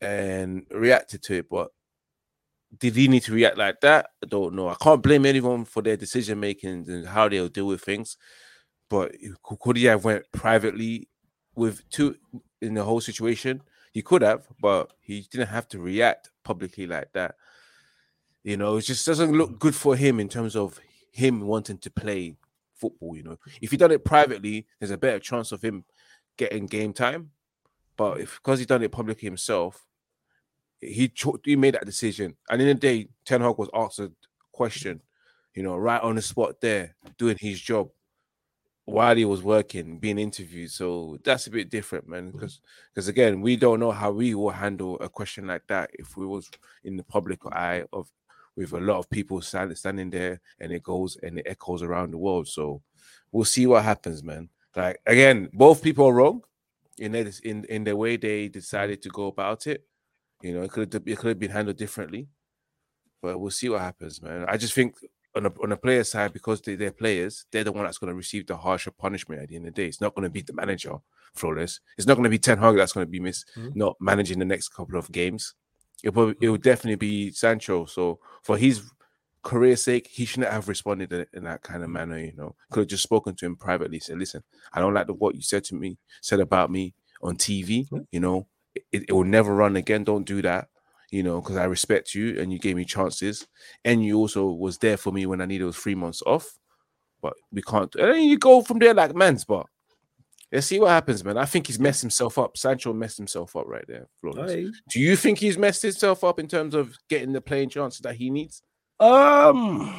[0.00, 1.48] and reacted to it.
[1.48, 1.70] But
[2.76, 4.10] did he need to react like that?
[4.22, 4.68] I don't know.
[4.68, 8.16] I can't blame anyone for their decision making and how they'll deal with things.
[8.88, 11.08] But could he have went privately
[11.54, 12.16] with two
[12.60, 13.62] in the whole situation?
[13.92, 17.34] He could have, but he didn't have to react publicly like that.
[18.44, 20.78] You know, it just doesn't look good for him in terms of
[21.12, 22.36] him wanting to play
[22.74, 23.16] football.
[23.16, 25.84] You know, if he done it privately, there's a better chance of him
[26.36, 27.30] getting game time.
[27.96, 29.84] But if because he done it publicly himself,
[30.80, 32.36] he cho- he made that decision.
[32.48, 34.12] And in the day, Ten Hag was asked a
[34.52, 35.02] question,
[35.54, 37.90] you know, right on the spot there, doing his job
[38.88, 40.70] while he was working, being interviewed.
[40.70, 42.30] So that's a bit different, man.
[42.30, 42.90] Because mm-hmm.
[42.94, 46.26] because again, we don't know how we will handle a question like that if we
[46.26, 46.50] was
[46.84, 48.08] in the public eye of
[48.56, 52.12] with a lot of people standing standing there and it goes and it echoes around
[52.12, 52.48] the world.
[52.48, 52.82] So
[53.30, 54.48] we'll see what happens, man.
[54.74, 56.42] Like again, both people are wrong
[56.96, 59.84] in their, in in the way they decided to go about it.
[60.40, 62.28] You know, it could it could have been handled differently,
[63.20, 64.46] but we'll see what happens, man.
[64.48, 64.96] I just think
[65.38, 68.10] on a, on a player side, because they, they're players, they're the one that's going
[68.10, 69.88] to receive the harsher punishment at the end of the day.
[69.88, 70.96] It's not going to be the manager,
[71.34, 71.80] flawless.
[71.96, 73.78] It's not going to be Ten Hag that's going to be miss mm-hmm.
[73.78, 75.54] not managing the next couple of games.
[76.04, 77.86] It will, it will definitely be Sancho.
[77.86, 78.90] So for his
[79.42, 82.18] career sake, he shouldn't have responded in, in that kind of manner.
[82.18, 84.00] You know, could have just spoken to him privately.
[84.00, 87.36] Said, "Listen, I don't like the, what you said to me, said about me on
[87.36, 87.88] TV.
[87.88, 87.98] Mm-hmm.
[88.12, 90.04] You know, it, it will never run again.
[90.04, 90.68] Don't do that
[91.10, 93.46] you know, because I respect you and you gave me chances,
[93.84, 96.58] and you also was there for me when I needed those three months off.
[97.20, 97.92] But we can't.
[97.96, 99.44] And then you go from there like man's.
[99.44, 99.66] But
[100.52, 101.36] let's see what happens, man.
[101.36, 102.56] I think he's messed himself up.
[102.56, 104.06] Sancho messed himself up right there.
[104.22, 108.16] Do you think he's messed himself up in terms of getting the playing chances that
[108.16, 108.62] he needs?
[109.00, 109.94] Um.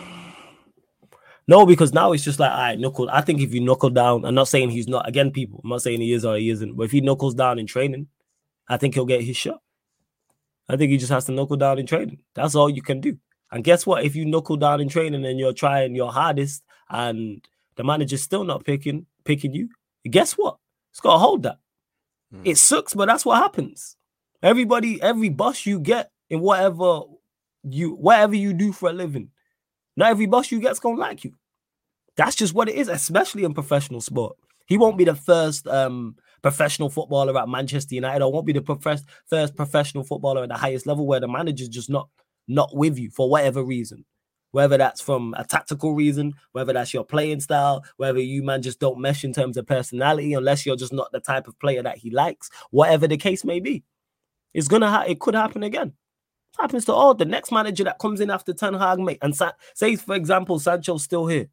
[1.48, 3.10] No, because now it's just like I right, knuckle.
[3.10, 5.60] I think if you knuckle down, I'm not saying he's not again, people.
[5.64, 8.08] I'm not saying he is or he isn't, but if he knuckles down in training,
[8.68, 9.60] I think he'll get his shot.
[10.70, 12.20] I think he just has to knuckle down in training.
[12.36, 13.18] That's all you can do.
[13.52, 14.04] And guess what?
[14.04, 17.42] If you knuckle down in training and you're trying your hardest and
[17.76, 19.70] the manager's still not picking picking you,
[20.10, 20.58] guess what?
[20.92, 21.58] It's got to hold that.
[22.34, 22.42] Mm.
[22.46, 23.98] It sucks, but that's what happens.
[24.44, 27.02] Everybody, every boss you get in whatever
[27.64, 29.32] you whatever you do for a living,
[29.98, 31.34] not every boss you get's gonna like you.
[32.16, 34.38] That's just what it is, especially in professional sport.
[34.68, 39.04] He won't be the first um professional footballer at Manchester United, I won't be the
[39.30, 42.10] first professional footballer at the highest level where the manager's just not
[42.48, 44.06] not with you for whatever reason.
[44.52, 48.80] Whether that's from a tactical reason, whether that's your playing style, whether you man just
[48.80, 52.00] don't mesh in terms of personality, unless you're just not the type of player that
[52.00, 53.84] he likes, whatever the case may be,
[54.54, 55.90] it's gonna ha- it could happen again.
[56.58, 59.36] It happens to all the next manager that comes in after Ten Hag, mate, and
[59.36, 61.48] Sa- say for example Sancho's still here,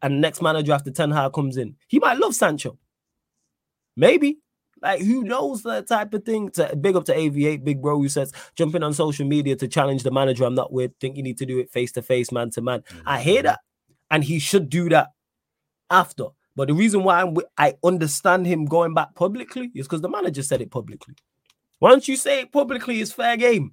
[0.00, 2.78] and the next manager after Ten Hag comes in, he might love Sancho.
[3.98, 4.38] Maybe,
[4.80, 6.50] like, who knows that type of thing?
[6.50, 10.04] To big up to AV8, big bro, who says jumping on social media to challenge
[10.04, 10.44] the manager.
[10.44, 10.92] I'm not with.
[11.00, 12.84] Think you need to do it face to face, man to man.
[13.04, 13.28] I mm-hmm.
[13.28, 13.60] hear that,
[14.08, 15.08] and he should do that
[15.90, 16.26] after.
[16.54, 20.44] But the reason why I'm, I understand him going back publicly is because the manager
[20.44, 21.14] said it publicly.
[21.80, 23.72] Once you say it publicly, it's fair game.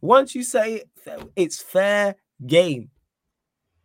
[0.00, 0.90] Once you say it,
[1.36, 2.16] it's fair
[2.46, 2.90] game.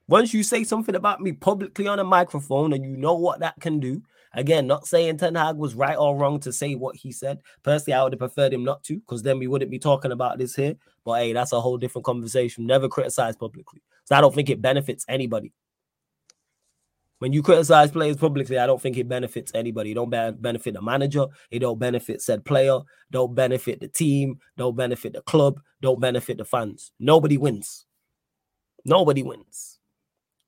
[0.07, 3.55] Once you say something about me publicly on a microphone and you know what that
[3.59, 4.01] can do,
[4.33, 7.39] Again, not saying Ten Hag was right or wrong to say what he said.
[7.63, 10.37] Personally, I would have preferred him not to, because then we wouldn't be talking about
[10.37, 10.75] this here.
[11.03, 12.65] But hey, that's a whole different conversation.
[12.65, 13.81] Never criticize publicly.
[14.05, 15.51] So I don't think it benefits anybody.
[17.19, 19.91] When you criticize players publicly, I don't think it benefits anybody.
[19.91, 21.27] It don't benefit the manager.
[21.51, 22.79] It don't benefit said player.
[23.11, 24.39] Don't benefit the team.
[24.57, 25.59] Don't benefit the club.
[25.81, 26.91] Don't benefit the fans.
[26.99, 27.85] Nobody wins.
[28.85, 29.80] Nobody wins.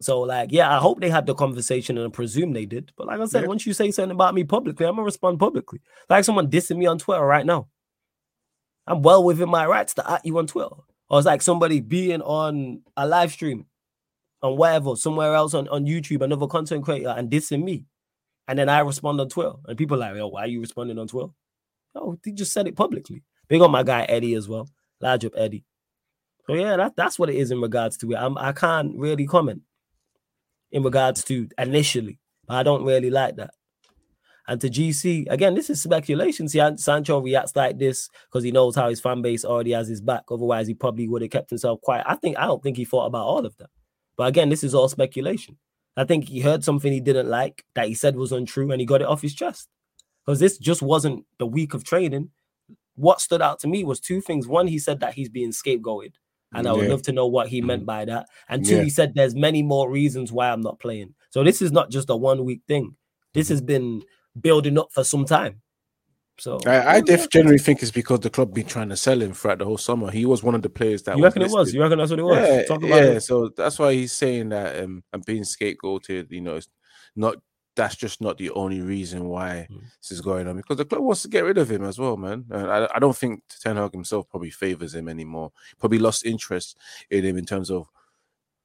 [0.02, 2.92] So, like, yeah, I hope they had the conversation and I presume they did.
[2.98, 3.48] But like I said, yeah.
[3.48, 5.80] once you say something about me publicly, I'm gonna respond publicly.
[6.10, 7.68] Like someone dissing me on Twitter right now.
[8.86, 10.76] I'm well within my rights to at you on Twitter.
[11.10, 13.66] Or it's like somebody being on a live stream
[14.42, 17.86] on whatever, somewhere else on, on YouTube, another content creator, and dissing me.
[18.48, 19.54] And then I respond on Twitter.
[19.68, 21.32] And people like, oh, why are you responding on Twitter?
[21.96, 23.24] Oh, they just said it publicly.
[23.48, 24.68] Big on my guy Eddie as well.
[25.00, 25.64] Large up Eddie.
[26.46, 28.16] So yeah, that, that's what it is in regards to it.
[28.16, 29.62] I'm, I can't really comment
[30.74, 32.20] in regards to initially.
[32.48, 33.52] But I don't really like that.
[34.48, 36.50] And to GC, again, this is speculation.
[36.50, 40.02] See, Sancho reacts like this because he knows how his fan base already has his
[40.02, 40.24] back.
[40.30, 42.06] Otherwise, he probably would have kept himself quiet.
[42.10, 43.70] I think I don't think he thought about all of that.
[44.18, 45.58] But again, this is all speculation.
[45.96, 48.86] I think he heard something he didn't like that he said was untrue and he
[48.86, 49.70] got it off his chest.
[50.26, 52.32] Because this just wasn't the week of training.
[52.96, 54.48] What stood out to me was two things.
[54.48, 56.14] One, he said that he's being scapegoated.
[56.54, 57.88] And I would love to know what he meant mm-hmm.
[57.88, 58.28] by that.
[58.50, 58.84] And two, yeah.
[58.84, 61.14] he said there's many more reasons why I'm not playing.
[61.30, 62.96] So this is not just a one week thing.
[63.34, 64.04] This has been
[64.40, 65.62] building up for some time.
[66.40, 69.34] So I, I def- generally think it's because the club been trying to sell him
[69.34, 70.10] throughout the whole summer.
[70.10, 71.56] He was one of the players that you reckon listed.
[71.56, 71.74] it was.
[71.74, 72.38] You reckon that's what it was?
[72.38, 73.04] Yeah, yeah.
[73.04, 73.22] It.
[73.22, 76.32] So that's why he's saying that um, I'm being scapegoated.
[76.32, 76.68] You know, it's
[77.16, 77.36] not
[77.76, 79.82] that's just not the only reason why mm.
[80.02, 82.18] this is going on because the club wants to get rid of him as well,
[82.18, 82.46] man.
[82.52, 85.52] And I, I don't think Ten Hag himself probably favors him anymore.
[85.80, 86.78] Probably lost interest
[87.10, 87.88] in him in terms of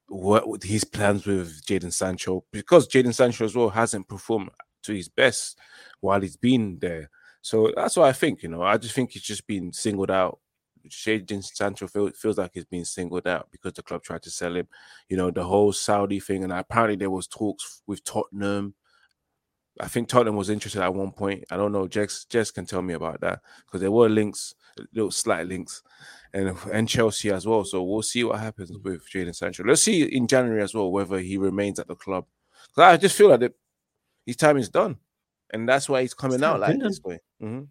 [0.08, 4.50] what his plans with Jadon Sancho because Jadon Sancho as well hasn't performed
[4.82, 5.58] to his best
[6.00, 7.10] while he's been there.
[7.40, 8.42] So that's what I think.
[8.42, 10.38] You know, I just think he's just been singled out.
[10.88, 14.56] Jadon Sancho feel, feels like he's been singled out because the club tried to sell
[14.56, 14.68] him.
[15.08, 18.74] You know, the whole Saudi thing, and apparently there was talks with Tottenham
[19.80, 21.44] I think Tottenham was interested at one point.
[21.50, 21.86] I don't know.
[21.86, 24.54] Jess, Jess can tell me about that because there were links,
[24.92, 25.82] little slight links,
[26.32, 27.64] and and Chelsea as well.
[27.64, 29.64] So we'll see what happens with Jadon Sancho.
[29.64, 32.26] Let's see in January as well whether he remains at the club.
[32.68, 33.56] Because I just feel like it,
[34.26, 34.96] his time is done,
[35.50, 37.20] and that's why he's coming out like this way.
[37.42, 37.64] Mm-hmm.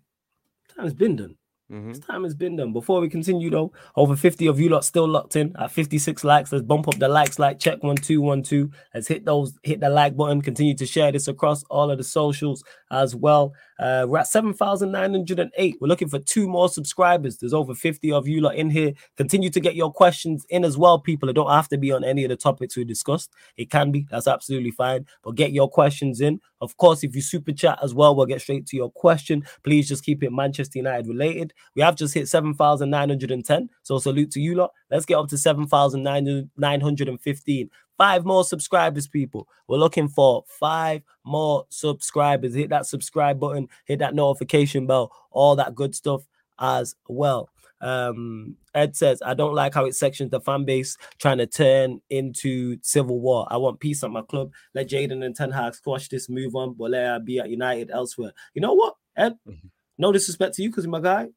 [0.79, 1.35] Time's been done.
[1.72, 1.89] Mm-hmm.
[1.89, 2.72] This time has been done.
[2.72, 6.51] Before we continue, though, over 50 of you lot still locked in at 56 likes.
[6.51, 8.72] Let's bump up the likes, like check one, two, one, two.
[8.93, 10.41] Let's hit those, hit the like button.
[10.41, 13.53] Continue to share this across all of the socials as well.
[13.80, 15.78] Uh, we're at 7,908.
[15.80, 17.38] We're looking for two more subscribers.
[17.38, 18.93] There's over 50 of you lot in here.
[19.15, 21.30] Continue to get your questions in as well, people.
[21.30, 23.32] It don't have to be on any of the topics we discussed.
[23.57, 24.07] It can be.
[24.09, 25.05] That's absolutely fine.
[25.23, 26.39] But get your questions in.
[26.59, 29.45] Of course, if you super chat as well, we'll get straight to your question.
[29.63, 31.53] Please just keep it Manchester United related.
[31.75, 33.69] We have just hit 7,910.
[33.84, 34.71] So salute to you lot.
[34.89, 37.69] Let's get up to 7,915.
[37.97, 39.47] Five more subscribers, people.
[39.67, 42.53] We're looking for five more subscribers.
[42.53, 46.23] Hit that subscribe button, hit that notification bell, all that good stuff
[46.59, 47.49] as well.
[47.81, 52.01] Um, Ed says, I don't like how it sections the fan base trying to turn
[52.09, 53.47] into civil war.
[53.49, 54.51] I want peace at my club.
[54.73, 57.91] Let Jadon and Ten Hag squash this, move on, but let I be at United
[57.91, 58.31] elsewhere.
[58.53, 59.33] You know what, Ed?
[59.47, 59.67] Mm-hmm.
[59.99, 61.27] No disrespect to you because you're my guy.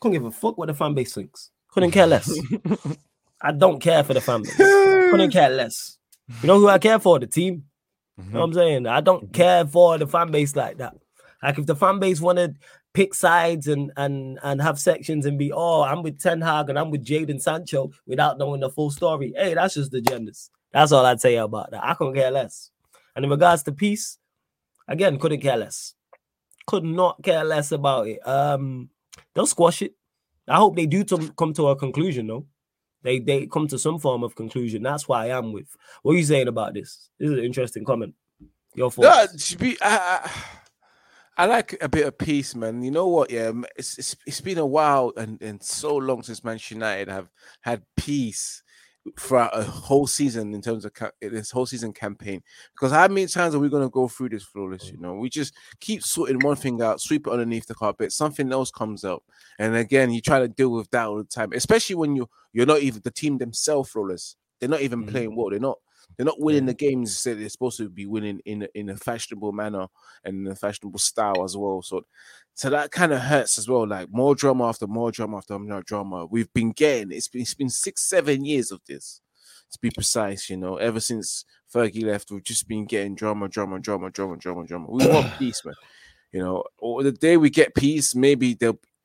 [0.00, 1.50] Couldn't give a fuck what the fan base thinks.
[1.68, 2.30] Couldn't care less.
[3.40, 4.56] I don't care for the fan base.
[4.56, 5.98] Couldn't care less.
[6.42, 7.18] You know who I care for?
[7.18, 7.64] The team.
[8.18, 8.28] Mm-hmm.
[8.28, 8.86] You know what I'm saying?
[8.86, 10.96] I don't care for the fan base like that.
[11.42, 12.58] Like if the fan base wanted
[12.94, 16.78] pick sides and and and have sections and be oh I'm with Ten Hag and
[16.78, 19.34] I'm with Jadon Sancho without knowing the full story.
[19.36, 20.50] Hey, that's just the genders.
[20.72, 21.84] That's all I'd say about that.
[21.84, 22.70] I couldn't care less.
[23.14, 24.18] And in regards to peace,
[24.88, 25.94] again, couldn't care less.
[26.66, 28.26] could not care less about it.
[28.26, 28.90] Um,
[29.34, 29.94] they'll squash it.
[30.48, 32.46] I hope they do to come to a conclusion, though.
[33.06, 34.82] They they come to some form of conclusion.
[34.82, 35.68] That's why I am with.
[36.02, 37.08] What are you saying about this?
[37.20, 38.14] This is an interesting comment.
[38.74, 39.52] Your thoughts?
[39.52, 40.28] No, be, I,
[41.38, 42.82] I, I, like a bit of peace, man.
[42.82, 43.30] You know what?
[43.30, 47.28] Yeah, it's it's, it's been a while and, and so long since Manchester United have
[47.60, 48.64] had peace
[49.18, 52.42] throughout a whole season in terms of ca- this whole season campaign.
[52.72, 54.90] Because how many times are we going to go through this flawless?
[54.90, 58.52] You know, we just keep sorting one thing out, sweep it underneath the carpet, something
[58.52, 59.22] else comes up,
[59.58, 61.52] and again you try to deal with that all the time.
[61.52, 64.36] Especially when you you're not even the team themselves flawless.
[64.60, 65.10] They're not even mm-hmm.
[65.10, 65.50] playing well.
[65.50, 65.78] They're not.
[66.16, 68.96] They're not winning the games that they're supposed to be winning in a, in a
[68.96, 69.86] fashionable manner
[70.24, 71.82] and in a fashionable style as well.
[71.82, 72.06] So,
[72.54, 73.86] so that kind of hurts as well.
[73.86, 76.26] Like more drama after more drama after more drama.
[76.26, 79.20] We've been getting it's been it's been six seven years of this
[79.72, 80.48] to be precise.
[80.48, 84.66] You know, ever since Fergie left, we've just been getting drama, drama, drama, drama, drama,
[84.66, 84.86] drama.
[84.88, 85.74] We want peace, man.
[86.32, 88.56] You know, or the day we get peace, maybe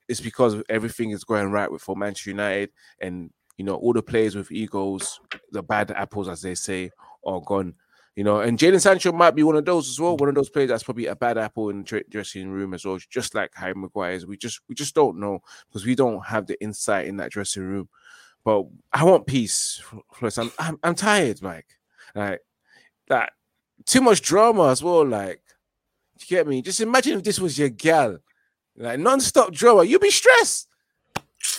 [0.07, 4.01] it's because everything is going right with for Manchester United and you know, all the
[4.01, 5.19] players with egos,
[5.51, 6.91] the bad apples, as they say,
[7.25, 7.75] are gone.
[8.15, 10.17] You know, and Jadon Sancho might be one of those as well.
[10.17, 12.99] One of those players that's probably a bad apple in the dressing room as well,
[13.09, 14.25] just like Harry Maguire is.
[14.25, 17.63] We just we just don't know because we don't have the insight in that dressing
[17.63, 17.87] room.
[18.43, 19.81] But I want peace.
[20.13, 21.67] Plus, I'm I'm, I'm tired, Mike.
[22.13, 22.41] Like
[23.07, 23.31] that
[23.85, 25.05] too much drama as well.
[25.05, 25.41] Like,
[26.19, 26.61] you get me?
[26.61, 28.17] Just imagine if this was your gal,
[28.75, 29.83] like non-stop drama.
[29.83, 30.67] You'd be stressed.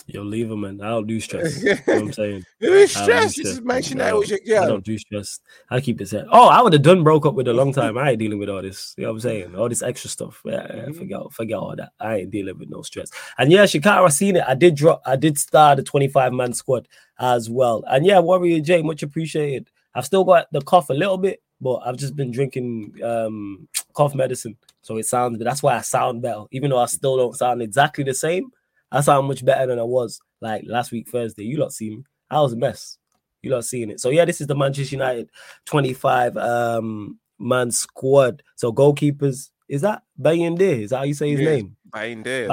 [0.06, 0.80] Yo, leave him, man.
[0.80, 1.62] I don't do stress.
[1.62, 2.44] you know what I'm saying?
[2.60, 3.36] You stress.
[3.36, 4.64] This is mention that was your girl.
[4.64, 5.40] I don't do stress.
[5.70, 6.26] I keep this head.
[6.30, 7.96] Oh, I would have done broke up with a long time.
[7.98, 8.94] I ain't dealing with all this.
[8.96, 9.54] You know what I'm saying?
[9.56, 10.40] All this extra stuff.
[10.44, 10.92] Yeah, mm-hmm.
[10.92, 11.92] forget, forget all that.
[12.00, 13.10] I ain't dealing with no stress.
[13.38, 14.44] And yeah, Shikara, I seen it.
[14.46, 15.02] I did drop.
[15.06, 17.84] I did start the 25 man squad as well.
[17.88, 19.70] And yeah, Warrior J, much appreciated.
[19.94, 24.14] I've still got the cough a little bit, but I've just been drinking um cough
[24.14, 25.38] medicine, so it sounds.
[25.38, 28.50] That's why I sound better, even though I still don't sound exactly the same.
[28.92, 31.44] I sound much better than I was like last week Thursday.
[31.44, 32.04] You lot see me.
[32.30, 32.98] I was a mess.
[33.42, 34.00] You lot seeing it.
[34.00, 35.30] So yeah, this is the Manchester United
[35.64, 38.42] 25 um man squad.
[38.54, 40.60] So goalkeepers is that Bayende?
[40.60, 41.76] Is that how you say his yeah, name?
[41.90, 42.46] Bayende.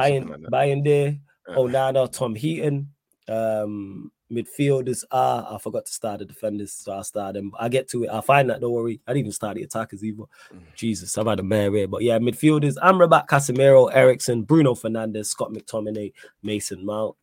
[0.50, 1.20] Bayende.
[1.48, 2.92] Like Onana, Tom Heaton.
[3.28, 5.48] Um, midfielders are.
[5.50, 7.52] I forgot to start the defenders, so I'll start them.
[7.60, 8.08] I get to it.
[8.08, 8.62] I'll find that.
[8.62, 9.00] Don't worry.
[9.08, 10.24] I didn't even start the attackers either.
[10.54, 10.62] Mm.
[10.76, 11.88] Jesus, I've had a mare here.
[11.88, 16.14] But yeah, midfielders: Amrabat, Casemiro, Eriksen, Bruno Fernandes, Scott McTominay,
[16.44, 17.16] Mason Mount.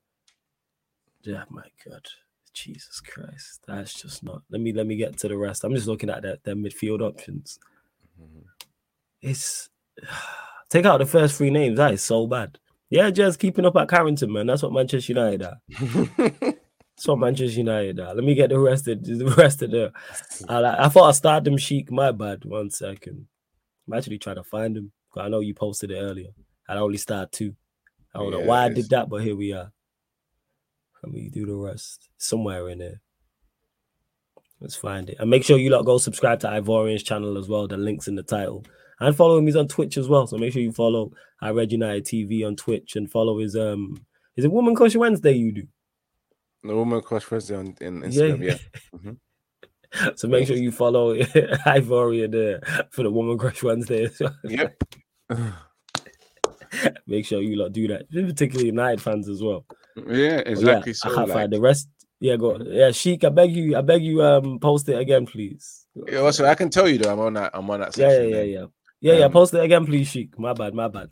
[1.23, 2.07] Yeah, my God.
[2.53, 4.43] Jesus Christ, that's just not.
[4.49, 5.63] Let me let me get to the rest.
[5.63, 7.59] I'm just looking at that their midfield options.
[8.21, 8.47] Mm-hmm.
[9.21, 9.69] It's
[10.71, 11.77] take out the first three names.
[11.77, 12.59] That is so bad.
[12.89, 14.47] Yeah, just keeping up at Carrington, man.
[14.47, 15.61] That's what Manchester United are.
[16.97, 18.01] So Manchester United.
[18.01, 19.93] Uh, let me get the rest of the rest of the.
[20.49, 21.91] I, I thought I started them Sheik.
[21.91, 22.45] My bad.
[22.45, 23.27] One second.
[23.87, 24.93] I'm actually trying to find them.
[25.17, 26.31] I know you posted it earlier.
[26.69, 27.55] I only started two.
[28.15, 29.71] I don't yeah, know why I did that, but here we are.
[31.03, 33.01] Let me do the rest somewhere in there.
[34.61, 35.17] Let's find it.
[35.21, 37.69] And make sure you lot go subscribe to Ivorian's channel as well.
[37.69, 38.65] The links in the title.
[39.01, 39.47] And follow him.
[39.47, 40.27] He's on Twitch as well.
[40.27, 44.05] So make sure you follow I Red United TV on Twitch and follow his um
[44.37, 45.67] is it Woman Crush Wednesday you do?
[46.63, 48.45] The woman crush Wednesday on in Instagram, yeah.
[48.45, 48.59] yeah.
[48.95, 49.13] Mm-hmm.
[50.17, 51.17] So make sure you follow
[51.67, 54.09] Ivory there for the Woman Crush Wednesday.
[54.45, 54.77] yep.
[57.07, 59.65] make sure you lot do that, particularly United fans as well.
[59.97, 60.93] Yeah, exactly.
[60.93, 61.51] Yeah, so, I like...
[61.51, 61.89] the rest.
[62.21, 62.59] Yeah, go.
[62.59, 65.87] Yeah, Sheik, I beg you, I beg you, um, post it again, please.
[65.95, 67.51] Yeah, also, I can tell you though, I'm on that.
[67.55, 67.97] I'm on that.
[67.97, 68.67] Yeah, yeah, yeah, yeah,
[69.01, 69.29] yeah, um, yeah.
[69.29, 70.39] Post it again, please, Sheik.
[70.39, 71.11] My bad, my bad.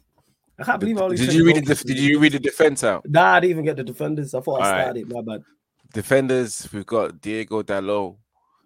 [0.59, 1.21] I can't believe all these.
[1.21, 3.09] Did you read the Did you read the defense out?
[3.09, 4.35] Nah, I didn't even get the defenders.
[4.35, 5.13] I thought all I started.
[5.13, 5.25] Right.
[5.25, 5.45] My bad.
[5.93, 8.17] Defenders, we've got Diogo Dalot,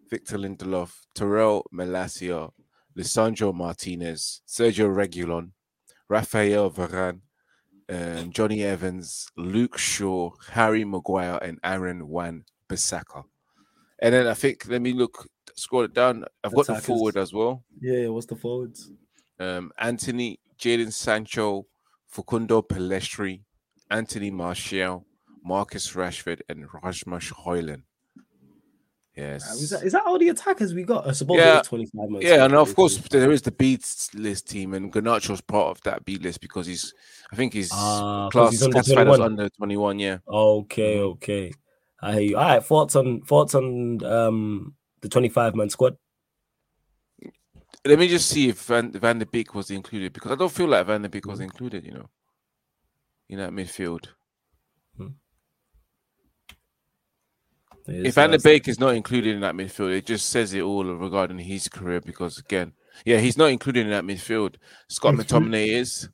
[0.09, 2.51] Victor Lindelof, Tyrell Malacia,
[2.97, 5.51] Lisandro Martinez, Sergio Reguilon,
[6.09, 7.21] Rafael Varane,
[7.91, 13.25] um, Jonny Evans, Luke Shaw, Harry Maguire, and Aaron Wan Bissaka.
[14.01, 16.25] And then I think let me look, scroll it down.
[16.43, 17.63] I've got the forward as well.
[17.81, 18.91] Yeah, what's the forwards?
[19.41, 21.67] Um, Antony, Jadon Sancho,
[22.09, 23.43] Facundo Pellistri,
[23.91, 25.07] Anthony Martial,
[25.45, 27.83] Marcus Rashford, and Rasmus Højlund.
[29.19, 29.53] Yes.
[29.61, 31.09] Is that, is that all the attackers we got?
[31.09, 31.61] I suppose yeah.
[31.61, 32.25] 25 months.
[32.25, 36.05] Yeah, and of course there is the beats list team, and Garnacho's part of that
[36.05, 36.95] beat list because he's,
[37.33, 39.21] I think he's uh, class he's under 21.
[39.21, 39.99] under 21.
[39.99, 40.19] Yeah.
[40.29, 41.13] Okay, mm.
[41.15, 41.53] okay.
[42.01, 42.37] I hear you.
[42.37, 45.97] All right, thoughts on thoughts on um the 25 man squad.
[47.85, 50.67] Let me just see if Van, Van der Beek was included because I don't feel
[50.67, 51.45] like Van der Beek was mm.
[51.45, 51.85] included.
[51.85, 52.11] You know,
[53.29, 54.07] in that midfield.
[54.97, 55.09] Hmm.
[57.87, 60.85] If Van der Beek is not included in that midfield, it just says it all
[60.85, 62.73] regarding his career because again,
[63.05, 64.57] yeah, he's not included in that midfield.
[64.89, 66.09] Scott McTominay is.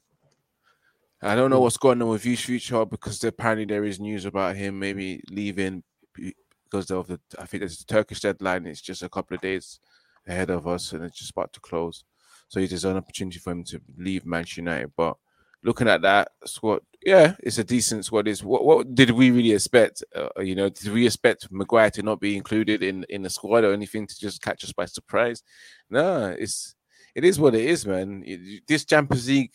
[1.23, 1.63] I don't know Mm.
[1.63, 5.83] what's going on with Hughes Future because apparently there is news about him maybe leaving
[6.15, 8.67] because of the I think it's the Turkish deadline.
[8.67, 9.81] It's just a couple of days
[10.27, 12.05] ahead of us and it's just about to close.
[12.49, 14.93] So it is an opportunity for him to leave Manchester United.
[14.97, 15.17] But
[15.63, 18.29] looking at that squad, yeah, it's a decent squad.
[18.29, 20.05] Is what what did we really expect?
[20.15, 23.65] Uh, you know, did we expect Maguire to not be included in in the squad
[23.65, 25.43] or anything to just catch us by surprise?
[25.91, 26.75] No, it's
[27.15, 28.23] it is what it is, man.
[28.27, 29.53] It- this Champions League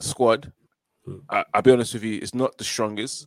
[0.00, 0.52] squad,
[1.06, 1.20] Mm.
[1.28, 3.26] I, I'll be honest with you, it's not the strongest.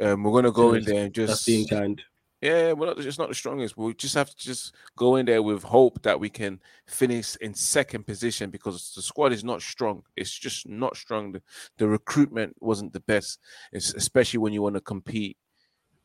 [0.00, 2.02] Um, we're gonna go in there and just being kind.
[2.40, 3.76] Yeah, we're not, it's not the strongest.
[3.76, 7.52] We just have to just go in there with hope that we can finish in
[7.52, 10.02] second position because the squad is not strong.
[10.16, 11.32] It's just not strong.
[11.32, 11.42] The,
[11.76, 13.40] the recruitment wasn't the best,
[13.72, 15.36] it's especially when you want to compete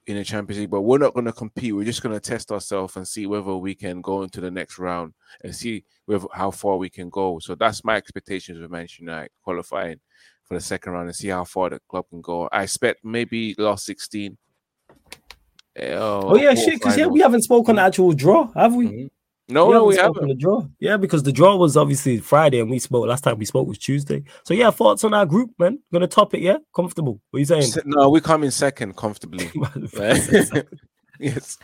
[0.08, 0.72] in the Champions League.
[0.72, 1.74] But we're not going to compete.
[1.74, 4.78] We're just going to test ourselves and see whether we can go into the next
[4.78, 5.86] round and see
[6.34, 7.40] how far we can go.
[7.40, 10.02] So that's my expectations with Manchester United qualifying
[10.44, 12.50] for the second round and see how far the club can go.
[12.52, 14.38] I expect maybe last 16.
[15.80, 16.76] Oh yeah, shit.
[16.76, 18.88] Because yeah, we haven't spoken the actual draw, have we?
[18.88, 19.10] Mhm.
[19.48, 20.28] No, no, we spoken haven't.
[20.30, 23.46] The draw, yeah, because the draw was obviously Friday, and we spoke last time we
[23.46, 24.24] spoke was Tuesday.
[24.44, 25.80] So yeah, thoughts on our group, man.
[25.94, 26.58] Gonna top it, yeah.
[26.76, 27.22] Comfortable.
[27.30, 27.72] What are you saying?
[27.86, 29.52] No, we come in second comfortably.
[31.20, 31.58] yes.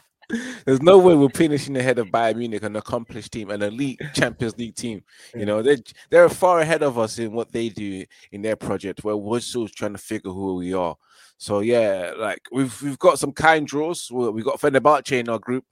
[0.65, 4.57] There's no way we're finishing ahead of Bayern Munich, an accomplished team, an elite Champions
[4.57, 5.03] League team.
[5.35, 5.77] You know, they're
[6.09, 9.67] they're far ahead of us in what they do in their project, where we're still
[9.67, 10.95] trying to figure who we are.
[11.41, 14.11] So yeah, like we've we've got some kind draws.
[14.11, 15.65] We've got Fenerbahce in our group.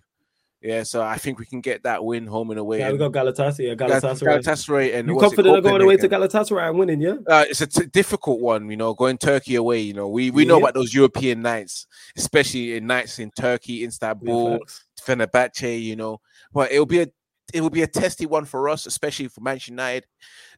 [0.63, 2.79] Yeah, so I think we can get that win home and away.
[2.79, 3.77] yeah, we got Galatasaray.
[3.77, 4.41] Galatasaray.
[4.41, 6.09] Galatasaray and you confident of going away to.
[6.09, 6.99] Galatasaray and winning?
[6.99, 7.17] Yeah.
[7.27, 9.79] Uh, it's a t- difficult one, you know, going Turkey away.
[9.81, 11.85] You know, we we know about those European nights,
[12.17, 14.85] especially in nights in Turkey, Istanbul, Facts.
[14.99, 15.83] Fenerbahce.
[15.83, 16.19] You know,
[16.51, 17.07] but it'll be a
[17.53, 20.05] it will be a testy one for us, especially for Manchester United.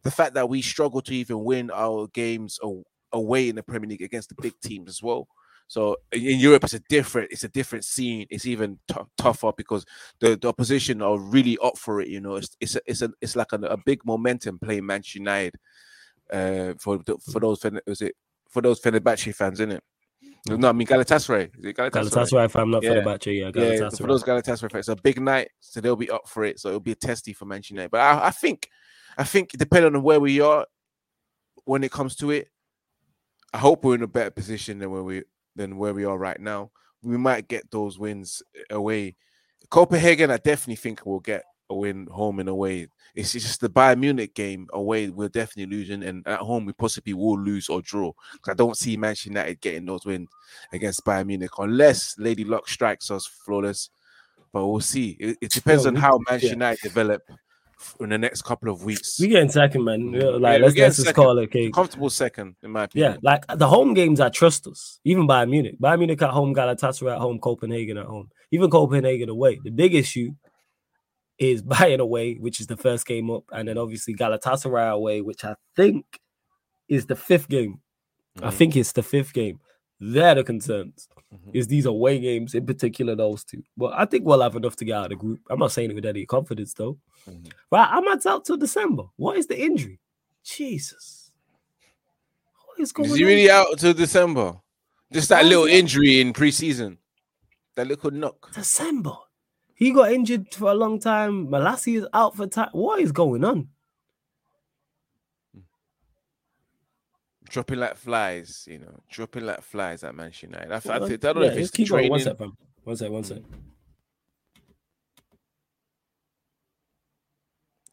[0.04, 2.60] The fact that we struggle to even win our games
[3.14, 5.28] away in the Premier League against the big teams as well.
[5.68, 8.26] So in Europe, it's a different, it's a different scene.
[8.30, 9.86] It's even tou- tougher because
[10.20, 12.10] the, the opposition are really up for it.
[12.10, 15.20] You know, it's it's a, it's a, it's like a, a big momentum playing Manchester
[15.20, 15.56] United.
[16.32, 18.16] Uh, for the, for those was it
[18.50, 19.84] for those Fenerbahce fans, isn't it?
[20.48, 21.52] No, I mean Galatasaray.
[21.58, 22.10] Is it Galatasaray?
[22.10, 22.92] Galatasaray, if I'm not Yeah.
[22.92, 23.98] Fenerbahce, yeah, Yeah, Galatasaray.
[23.98, 26.60] for those Galatasaray fans, it's a big night, so they'll be up for it.
[26.60, 27.92] So it'll be a testy for Manchester United.
[27.92, 28.68] But I, I think,
[29.18, 30.66] I think depending on where we are
[31.66, 32.50] when it comes to it,
[33.54, 35.24] I hope we're in a better position than where we
[35.56, 36.72] than where we are right now.
[37.04, 39.16] We might get those wins eh, away.
[39.70, 42.88] Copenhagen, I definitely think we'll get a win home and away.
[43.16, 45.10] It's just the Bayern Munich game away.
[45.10, 48.12] We're definitely losing, and at home we possibly will lose or draw.
[48.48, 50.30] I don't see Manchester United getting those wins
[50.72, 53.90] against Bayern Munich unless Lady Luck strikes us flawless.
[54.54, 55.18] But we'll see.
[55.20, 56.54] It, it depends on how Manchester yeah.
[56.54, 57.22] United develop
[58.00, 59.20] in the next couple of weeks.
[59.20, 60.12] We getting second, man.
[60.14, 61.44] Yeah, Yeah, like we're let's, just call it.
[61.44, 61.70] Okay.
[61.72, 63.14] Comfortable second, in my opinion.
[63.14, 65.00] Yeah, like the home games, I trust us.
[65.04, 69.30] Even Bayern Munich, Bayern Munich at home, Galatasaray at home, Copenhagen at home, even Copenhagen
[69.30, 69.60] away.
[69.64, 70.32] The big issue
[71.38, 75.44] is Bayern away, which is the first game up, and then obviously Galatasaray away, which
[75.44, 76.06] I think
[76.88, 77.80] is the fifth game.
[78.42, 78.54] I Mhm.
[78.54, 79.60] think it's the fifth game.
[80.00, 81.08] They're the concerns.
[81.34, 81.52] Mhm.
[81.56, 83.64] Is these away games in particular those two?
[83.78, 85.40] But I think we'll have enough to get out of the group.
[85.50, 86.98] I'm not saying it with any confidence though.
[87.28, 87.52] Mhm.
[87.72, 89.04] Right, I'm not out till December.
[89.16, 90.00] What is the injury?
[90.44, 91.32] Jesus,
[92.66, 93.28] what is going Is he on?
[93.30, 94.60] really out till December?
[95.14, 96.98] Just that little injury in preseason.
[97.76, 98.54] That little knock.
[98.54, 99.14] December.
[99.76, 101.48] He got injured for a long time.
[101.48, 102.70] Malacia is out for time.
[102.74, 103.70] What is going on?
[107.52, 110.72] Dropping like flies, you know, dropping like flies at Manchester United.
[110.72, 112.10] I, th- I, Well, think, I don't know if it's keep training.
[112.12, 112.58] One sec, fam.
[112.86, 113.40] One sec, one sec.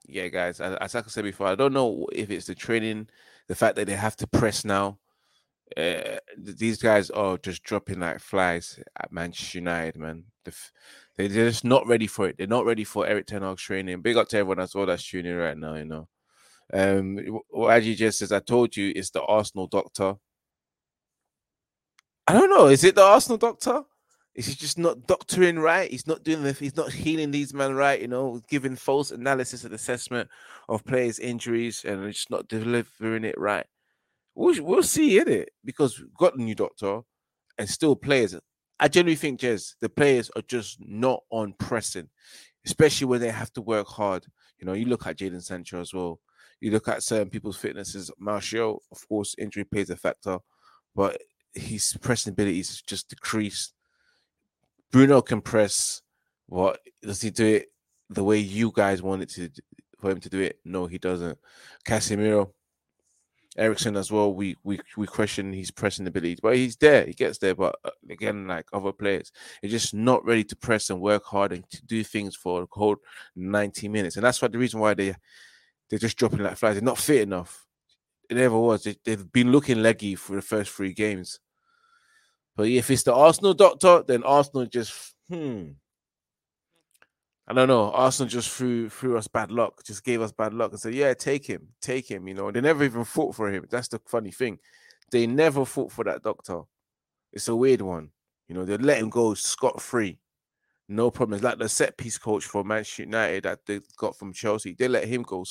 [0.06, 3.08] yeah, guys, as, I said before, I don't know if it's the training,
[3.48, 4.98] the fact that they have to press now.
[5.76, 10.24] Uh, these guys are just dropping like flies at Manchester United, man.
[10.44, 10.52] They-
[11.16, 12.38] They're just not ready for it.
[12.38, 14.00] They're not ready for Erik Ten Hag's training.
[14.02, 16.06] Big up to everyone as well that's tuning in right now, you know.
[16.72, 20.16] Um, Agi just says, I told you it's the Arsenal doctor.
[22.26, 22.66] I don't know.
[22.66, 23.82] Is it the Arsenal doctor?
[24.34, 25.90] Is he just not doctoring right?
[25.90, 26.52] He's not doing the.
[26.52, 28.00] He's not healing these men right.
[28.00, 30.28] You know, giving false analysis and assessment
[30.68, 33.66] of players' injuries and just not delivering it right.
[34.36, 37.00] We'll, we'll see in it because we've got a new doctor
[37.58, 38.38] and still players.
[38.78, 42.08] I genuinely think, Jez, the players are just not on pressing,
[42.64, 44.24] especially when they have to work hard.
[44.60, 46.20] You know, you look at Jadon Sancho as well.
[46.60, 48.10] You look at certain people's fitnesses.
[48.18, 50.38] Martial, of course, injury plays a factor,
[50.94, 51.20] but
[51.54, 53.74] his pressing abilities has just decreased.
[54.90, 56.02] Bruno can press.
[56.46, 57.66] What does he do it
[58.10, 59.50] the way you guys want it to
[59.98, 60.58] for him to do it?
[60.64, 61.38] No, he doesn't.
[61.86, 62.52] Casemiro,
[63.56, 64.32] Eriksen as well.
[64.32, 67.04] We we we question his pressing ability, but he's there.
[67.04, 67.54] He gets there.
[67.54, 69.30] But uh, again, like other players,
[69.60, 72.66] he's just not ready to press and work hard and to do things for the
[72.70, 72.96] whole
[73.36, 74.16] ninety minutes.
[74.16, 75.14] And that's what the reason why they
[75.88, 76.74] they're just dropping like flies.
[76.74, 77.66] They're not fit enough.
[78.28, 78.84] It never was.
[78.84, 81.40] They, they've been looking leggy for the first three games.
[82.56, 85.68] But if it's the Arsenal doctor, then Arsenal just hmm.
[87.46, 87.90] I don't know.
[87.92, 91.14] Arsenal just threw threw us bad luck, just gave us bad luck and said, Yeah,
[91.14, 92.28] take him, take him.
[92.28, 93.66] You know, they never even fought for him.
[93.70, 94.58] That's the funny thing.
[95.10, 96.62] They never fought for that doctor.
[97.32, 98.10] It's a weird one.
[98.48, 100.18] You know, they let him go scot free.
[100.88, 101.42] No problems.
[101.42, 105.04] Like the set piece coach for Manchester United that they got from Chelsea, they let
[105.04, 105.44] him go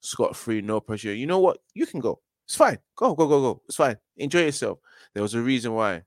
[0.00, 1.14] scot free, no pressure.
[1.14, 1.58] You know what?
[1.74, 2.20] You can go.
[2.46, 2.78] It's fine.
[2.96, 3.62] Go, go, go, go.
[3.66, 3.96] It's fine.
[4.16, 4.80] Enjoy yourself.
[5.14, 6.02] There was a reason why.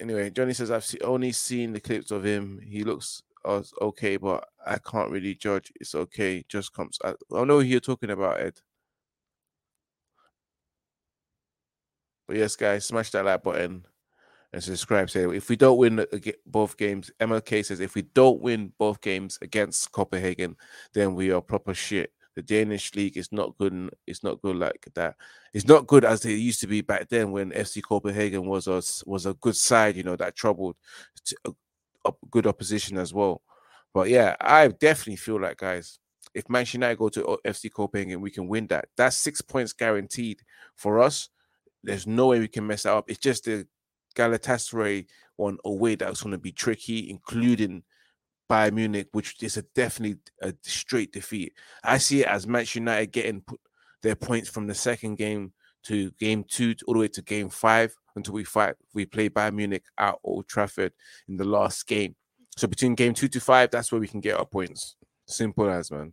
[0.00, 2.60] Anyway, Johnny says I've only seen the clips of him.
[2.64, 5.72] He looks okay, but I can't really judge.
[5.80, 6.44] It's okay.
[6.48, 6.98] Just comes.
[7.04, 8.60] I, I know who you're talking about, Ed.
[12.26, 13.84] But yes, guys, smash that like button
[14.52, 15.10] and subscribe.
[15.10, 16.04] Say if we don't win
[16.46, 20.56] both games, MLK says if we don't win both games against Copenhagen,
[20.92, 22.12] then we are proper shit.
[22.36, 23.90] The Danish league is not good.
[24.06, 25.16] It's not good like that.
[25.52, 28.82] It's not good as it used to be back then when FC Copenhagen was a
[29.08, 29.96] was a good side.
[29.96, 30.76] You know that troubled
[31.44, 31.50] a
[32.04, 33.42] uh, good opposition as well.
[33.92, 35.98] But yeah, I definitely feel like guys,
[36.32, 38.88] if Manchester United go to uh, FC Copenhagen, we can win that.
[38.96, 40.40] That's six points guaranteed
[40.76, 41.28] for us.
[41.82, 43.10] There's no way we can mess that up.
[43.10, 43.66] It's just the
[44.16, 45.06] Galatasaray
[45.36, 47.82] one away that's going to be tricky, including
[48.50, 51.54] Bayern Munich, which is a definitely a straight defeat.
[51.84, 53.44] I see it as Manchester United getting
[54.02, 55.52] their points from the second game
[55.84, 58.74] to game two, all the way to game five until we fight.
[58.92, 60.92] We play Bayern Munich at Old Trafford
[61.28, 62.16] in the last game.
[62.56, 64.96] So between game two to five, that's where we can get our points.
[65.26, 66.12] Simple as man.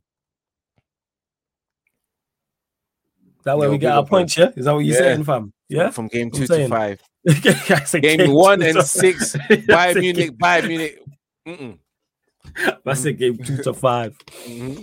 [3.44, 4.52] That way we get our points, yeah?
[4.56, 5.02] Is that what you're yeah.
[5.02, 5.54] saying, fam?
[5.70, 5.90] Yeah.
[5.90, 7.02] From game two to five.
[8.02, 11.04] game, one and six, Bayern Munich, Bayern Munich.
[11.48, 11.78] Mm-mm.
[12.86, 14.82] That's a game two to 5 mm-hmm.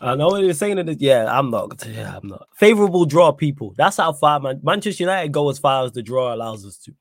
[0.00, 0.84] I know what you're saying.
[0.84, 1.86] That yeah, I'm not.
[1.86, 2.48] Yeah, I'm not.
[2.56, 3.72] Favorable draw, people.
[3.76, 4.60] That's how far man.
[4.62, 6.92] Manchester United go as far as the draw allows us to.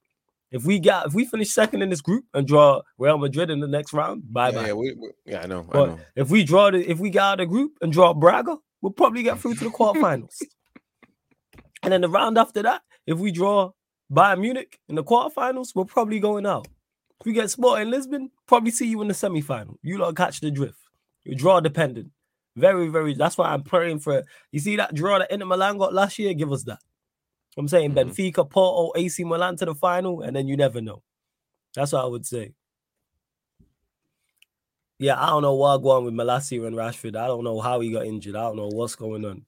[0.51, 3.59] If we got, if we finish second in this group and draw Real Madrid in
[3.59, 4.67] the next round, bye bye.
[4.67, 4.91] Yeah,
[5.25, 5.63] yeah, I know.
[5.63, 5.99] But I know.
[6.15, 8.91] if we draw the, if we got out of the group and draw Braga, we'll
[8.91, 10.39] probably get through to the quarterfinals.
[11.81, 13.71] and then the round after that, if we draw
[14.11, 16.67] Bayern Munich in the quarterfinals, we're probably going out.
[17.19, 19.79] If we get Sporting Lisbon, probably see you in the semi-final.
[19.83, 20.79] You lot catch the drift.
[21.23, 22.11] You're draw dependent.
[22.55, 23.13] Very, very.
[23.13, 24.17] That's why I'm praying for.
[24.17, 24.25] it.
[24.51, 26.33] You see that draw that Inter Milan got last year?
[26.33, 26.79] Give us that.
[27.57, 28.09] I'm saying mm-hmm.
[28.09, 31.03] Benfica, Porto, AC Milan to the final, and then you never know.
[31.75, 32.53] That's what I would say.
[34.99, 37.15] Yeah, I don't know why going with Malacia and Rashford.
[37.15, 38.35] I don't know how he got injured.
[38.35, 39.45] I don't know what's going on.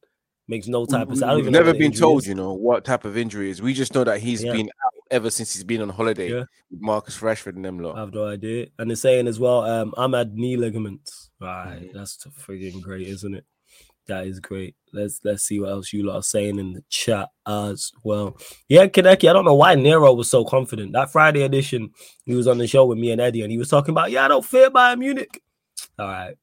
[0.47, 1.35] Makes no type of sense.
[1.35, 2.27] We've never been told, is.
[2.27, 3.61] you know, what type of injury is.
[3.61, 4.51] We just know that he's yeah.
[4.51, 6.43] been out ever since he's been on holiday yeah.
[6.69, 7.95] with Marcus Rashford and them lot.
[7.95, 8.67] I have no idea.
[8.77, 11.29] And they're saying as well, um, Amad knee ligaments.
[11.39, 11.97] Right, mm-hmm.
[11.97, 13.45] that's freaking great, isn't it?
[14.07, 14.75] That is great.
[14.91, 18.37] Let's let's see what else you lot are saying in the chat as well.
[18.67, 20.91] Yeah, Kaneki, I don't know why Nero was so confident.
[20.91, 21.91] That Friday edition,
[22.25, 24.25] he was on the show with me and Eddie, and he was talking about, yeah,
[24.25, 25.41] I don't fear Bayern Munich.
[25.97, 26.35] All right,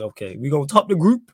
[0.00, 1.32] okay, we're gonna top the group.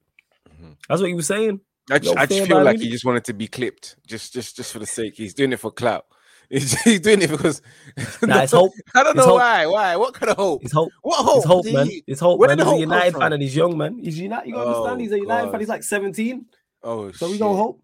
[0.49, 0.73] Mm-hmm.
[0.89, 1.61] That's what he was saying.
[1.91, 4.73] I just, I just feel like he just wanted to be clipped, just just just
[4.73, 5.15] for the sake.
[5.17, 6.07] He's doing it for clout.
[6.51, 7.63] He's, doing it because
[8.23, 8.73] nah, it's hope.
[8.95, 9.67] I don't know why.
[9.67, 9.97] Why?
[9.97, 10.63] What kind of hope?
[10.63, 10.91] It's hope.
[11.03, 11.39] What hope?
[11.39, 11.89] It's hope, man.
[12.07, 12.39] It's hope.
[12.39, 12.59] Where man.
[12.59, 13.99] He's a United fan and he's young, man.
[13.99, 14.49] He's United.
[14.49, 15.01] You gotta oh, understand.
[15.01, 15.51] He's a United God.
[15.53, 15.61] fan.
[15.61, 16.47] He's like 17.
[16.83, 17.81] Oh, so we gonna hope.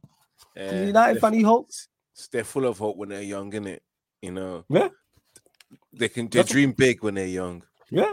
[0.55, 1.33] Yeah, he's United fan.
[1.33, 1.89] He hopes.
[2.31, 3.83] They're full of hope when they're young, isn't it?
[4.21, 4.65] You know.
[4.69, 4.89] Yeah.
[5.95, 6.29] They can.
[6.29, 7.65] They That's dream big when they're young.
[7.91, 8.13] Yeah.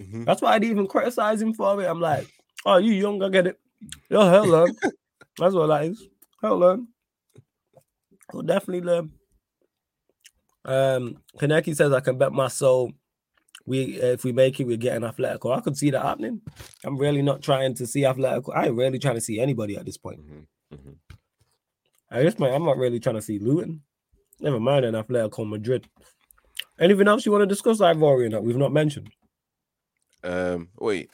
[0.00, 0.24] Mm-hmm.
[0.24, 1.86] That's why I didn't even criticize him for it.
[1.86, 2.26] I'm like,
[2.66, 3.58] oh, you young, I get it.
[4.10, 4.66] Yo, hell.
[5.38, 6.08] That's what that is.
[6.42, 6.88] Hell learn.
[8.32, 9.12] I'll definitely learn.
[10.64, 12.92] Um, Kaneki says I can bet my soul
[13.66, 15.56] we if we make it, we're getting Atletico.
[15.56, 16.40] I could see that happening.
[16.84, 18.56] I'm really not trying to see Atletico.
[18.56, 20.20] I ain't really trying to see anybody at this point.
[20.20, 20.74] Mm-hmm.
[20.74, 21.14] Mm-hmm.
[22.10, 23.82] At this point, I'm not really trying to see Luton.
[24.40, 25.88] Never mind an Atletico Madrid.
[26.78, 29.10] Anything else you want to discuss, Ivorian, that we've not mentioned?
[30.22, 31.10] Um, wait.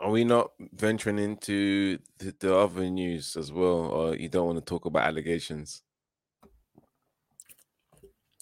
[0.00, 4.58] Are we not venturing into the, the other news as well, or you don't want
[4.58, 5.82] to talk about allegations?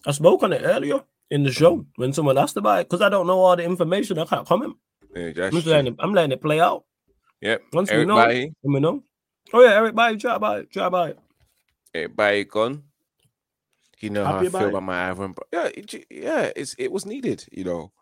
[0.06, 3.08] I spoke on it earlier in the show when someone asked about it because I
[3.08, 4.18] don't know all the information.
[4.18, 4.76] I can't comment.
[5.14, 6.84] Yeah, I'm, letting it, I'm letting it play out.
[7.40, 7.62] Yep.
[7.72, 8.54] Once Eric we know, Bailly.
[8.62, 9.02] we know.
[9.52, 10.70] Oh yeah, Eric Bailly, chat about it.
[10.70, 11.18] Chat about it.
[11.94, 12.84] Eric Bailly gone.
[14.00, 15.34] You know Happy how I feel about my Ivan.
[15.52, 17.44] Yeah, it, yeah, it's it was needed.
[17.52, 17.92] You know,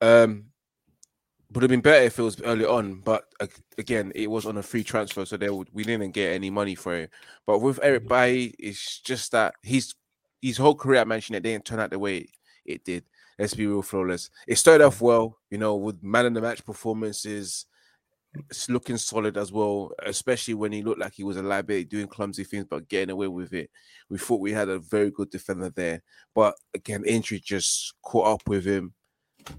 [0.00, 0.46] um,
[1.52, 3.24] would have been better if it was early on, but
[3.76, 6.94] again, it was on a free transfer, so there we didn't get any money for
[6.94, 7.10] it.
[7.46, 8.08] But with Eric mm.
[8.08, 9.94] Bailly, it's just that he's
[10.40, 12.28] his whole career at Manchester United didn't turn out the way
[12.64, 13.04] it did.
[13.38, 14.30] Let's be real, flawless.
[14.46, 17.66] It started off well, you know, with man in the match performances.
[18.48, 22.06] It's looking solid as well, especially when he looked like he was a liability doing
[22.06, 23.70] clumsy things but getting away with it.
[24.08, 26.02] We thought we had a very good defender there,
[26.32, 28.94] but again, injury just caught up with him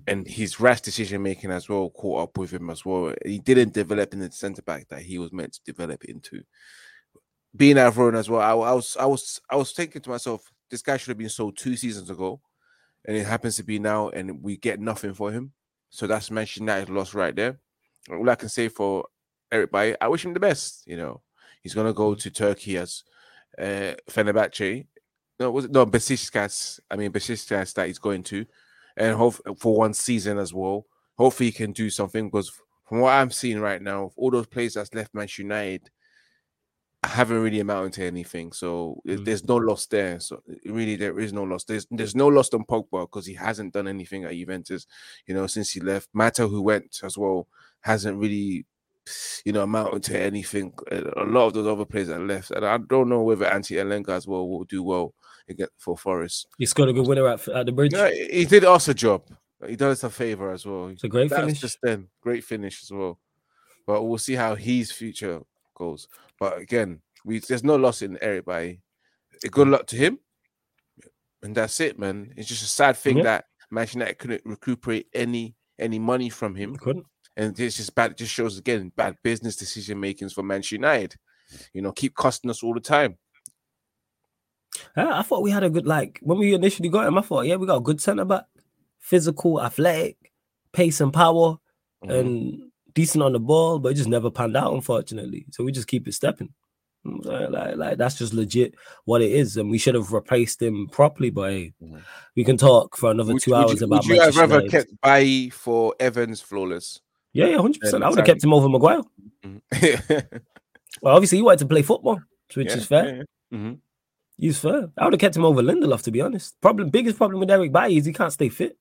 [0.08, 3.14] and his rash decision making as well caught up with him as well.
[3.26, 6.44] He didn't develop in the centre back that he was meant to develop into.
[7.56, 10.44] Being at Rome as well, I, I, was I was I was thinking to myself,
[10.70, 12.42] this guy should have been sold two seasons ago,
[13.06, 15.52] and it happens to be now, and we get nothing for him.
[15.90, 17.60] So that's Manchester United lost right there.
[18.10, 19.06] All I can say for
[19.52, 20.84] Eric Bailly, I wish him the best.
[20.88, 21.22] You know,
[21.62, 23.04] he's gonna go to Turkey as
[23.60, 24.86] uh, Fenerbahce.
[25.40, 26.80] No, was it no Besiktas?
[26.90, 28.46] I mean Besiktas that he's going to
[28.98, 30.86] and hope for one season as well.
[31.18, 32.52] Hopefully, he can do something because
[32.86, 35.90] from what I'm seeing right now, all those players that's left Manchester United
[37.04, 38.52] haven't really amounted to anything.
[38.52, 39.24] So mm.
[39.26, 40.20] there's no loss there.
[40.20, 41.64] So really, there is no loss.
[41.64, 44.86] There's there's no loss on Pogba because he hasn't done anything at Juventus,
[45.26, 46.10] you know, since he left.
[46.14, 47.48] Mata, who went as well,
[47.82, 48.66] hasn't really,
[49.46, 50.74] you know, amounted to anything.
[50.92, 54.10] A lot of those other players that left, and I don't know whether Ante Elanga
[54.10, 55.14] as well will do well
[55.52, 56.48] again for Forest.
[56.58, 57.94] He scored a good winner at, at the bridge.
[57.94, 59.24] Yeah, he did us a job.
[59.68, 60.88] He does us a favor as well.
[60.88, 61.60] It's a great finish.
[61.60, 63.20] Just then, great finish as well.
[63.86, 65.42] But we'll see how his future
[65.76, 66.08] goes.
[66.40, 68.82] But again, we there's no loss in everybody.
[69.44, 70.20] Eh, good luck to him,
[71.44, 72.34] and that's it, man.
[72.36, 73.24] It's just a sad thing yeah.
[73.24, 76.76] that Manchester United couldn't recuperate any any money from him.
[76.76, 77.06] Couldn't.
[77.38, 78.12] And it's just bad.
[78.12, 81.16] It just shows again bad business decision makings for Manchester United.
[81.74, 83.18] You know, keep costing us all the time.
[84.96, 87.18] I thought we had a good like when we initially got him.
[87.18, 88.44] I thought, yeah, we got a good centre back,
[89.00, 90.32] physical, athletic,
[90.72, 91.58] pace and power,
[92.04, 92.12] mm-hmm.
[92.12, 95.46] and decent on the ball, but it just never panned out, unfortunately.
[95.52, 96.54] So we just keep it stepping.
[97.04, 98.76] Like, like that's just legit
[99.06, 101.32] what it is, and we should have replaced him properly.
[101.32, 101.98] But hey, mm-hmm.
[102.36, 104.06] we can talk for another would, two hours you, about.
[104.06, 107.02] Would you have ever kept Bailly for Evans flawless?
[107.34, 108.04] Yeah, yeah, hundred percent.
[108.04, 109.02] I would have kept him over Maguire.
[109.44, 110.38] Mm-hmm.
[111.02, 112.22] well, obviously, he wanted to play football,
[112.54, 113.06] which yeah, is fair.
[113.06, 113.58] Yeah, yeah.
[113.58, 113.74] Mm-hmm.
[114.42, 114.90] He's fair.
[114.98, 116.60] I would have kept him over Lindelof, to be honest.
[116.62, 118.76] Problem, biggest problem with Eric Bailly is he can't stay fit.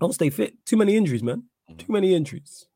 [0.00, 0.54] Don't stay fit.
[0.66, 1.44] Too many injuries, man.
[1.70, 1.76] Mm-hmm.
[1.76, 2.66] Too many injuries.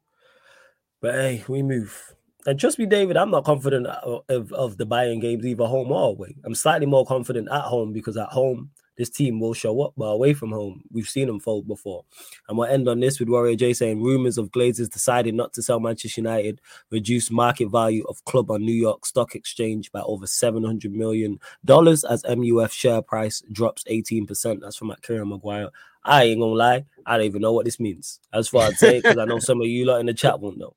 [1.03, 2.15] But hey, we move.
[2.47, 5.91] And trust me, David, I'm not confident of, of, of the Bayern games either home
[5.91, 6.37] or away.
[6.45, 10.07] I'm slightly more confident at home because at home this team will show up, but
[10.07, 12.05] away from home, we've seen them fold before.
[12.49, 15.62] And we'll end on this with Warrior J saying rumors of Glazers deciding not to
[15.62, 16.61] sell Manchester United
[16.91, 21.39] reduce market value of club on New York Stock Exchange by over $700 million
[21.69, 24.61] as MUF share price drops 18%.
[24.61, 25.71] That's from Kieran Maguire.
[26.05, 28.21] I ain't gonna lie, I don't even know what this means.
[28.33, 30.39] As far as I say, because I know some of you lot in the chat
[30.39, 30.75] won't know.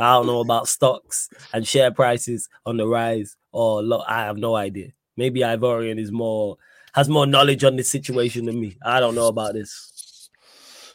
[0.00, 4.36] I don't know about stocks and share prices on the rise, or look, I have
[4.36, 4.88] no idea.
[5.16, 6.56] Maybe Ivorian is more
[6.94, 8.76] has more knowledge on this situation than me.
[8.84, 10.30] I don't know about this.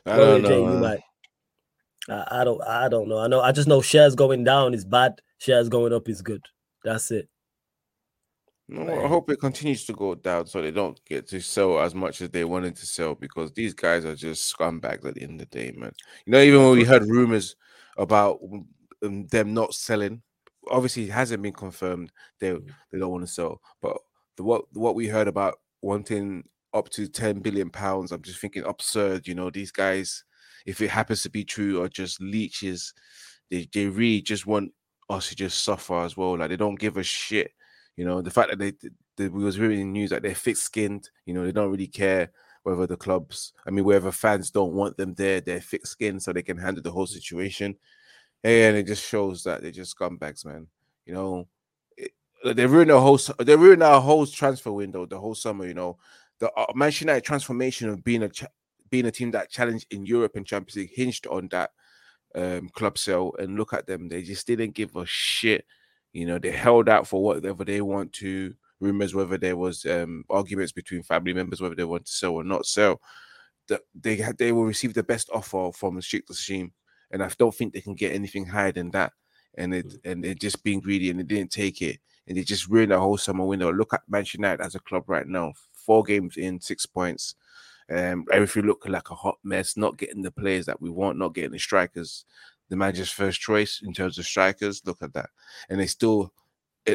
[0.05, 0.79] I don't know.
[0.79, 1.01] Might,
[2.09, 2.61] I, I don't.
[2.63, 3.19] I don't know.
[3.19, 3.41] I know.
[3.41, 5.21] I just know shares going down is bad.
[5.39, 6.41] Shares going up is good.
[6.83, 7.29] That's it.
[8.69, 11.95] No, I hope it continues to go down so they don't get to sell as
[11.95, 15.41] much as they wanted to sell because these guys are just scumbags at the end
[15.41, 15.91] of the day, man.
[16.25, 17.55] You know, even when we heard rumors
[17.97, 18.39] about
[19.03, 20.21] um, them not selling,
[20.69, 22.51] obviously it hasn't been confirmed they
[22.91, 23.97] they don't want to sell, but
[24.37, 26.43] the what what we heard about wanting
[26.73, 28.11] up to 10 billion pounds.
[28.11, 29.27] I'm just thinking absurd.
[29.27, 30.23] You know, these guys,
[30.65, 32.93] if it happens to be true, are just leeches.
[33.49, 34.71] They, they really just want
[35.09, 36.37] us to just suffer as well.
[36.37, 37.51] Like they don't give a shit.
[37.95, 38.73] You know, the fact that they,
[39.17, 42.31] they we was reading news that they're thick skinned, you know, they don't really care
[42.63, 46.31] whether the clubs, I mean, whether fans don't want them there, they're thick skinned so
[46.31, 47.75] they can handle the whole situation.
[48.43, 50.67] And it just shows that they're just scumbags, man.
[51.05, 51.47] You know,
[52.43, 55.65] they ruined the whole they ruined our whole transfer window the whole summer.
[55.65, 55.97] You know,
[56.39, 58.45] the uh, Manchester United transformation of being a ch-
[58.89, 61.71] being a team that challenged in Europe and Champions League hinged on that
[62.35, 63.33] um, club sale.
[63.39, 65.65] And look at them; they just didn't give a shit.
[66.13, 68.53] You know, they held out for whatever they want to.
[68.79, 72.45] Rumors whether there was um, arguments between family members whether they want to sell or
[72.45, 73.01] not sell.
[73.67, 76.71] That they had they will receive the best offer from regime,
[77.11, 79.11] and I don't think they can get anything higher than that.
[79.57, 80.11] And it mm.
[80.11, 81.99] and they're just being greedy and they didn't take it
[82.29, 83.73] and they just ruined the whole summer window.
[83.73, 87.35] Look at Manchester United as a club right now, four games in, six points.
[87.91, 91.33] Um, everything looking like a hot mess, not getting the players that we want, not
[91.33, 92.25] getting the strikers.
[92.69, 94.83] The manager's first choice in terms of strikers.
[94.85, 95.31] Look at that,
[95.69, 96.31] and they still.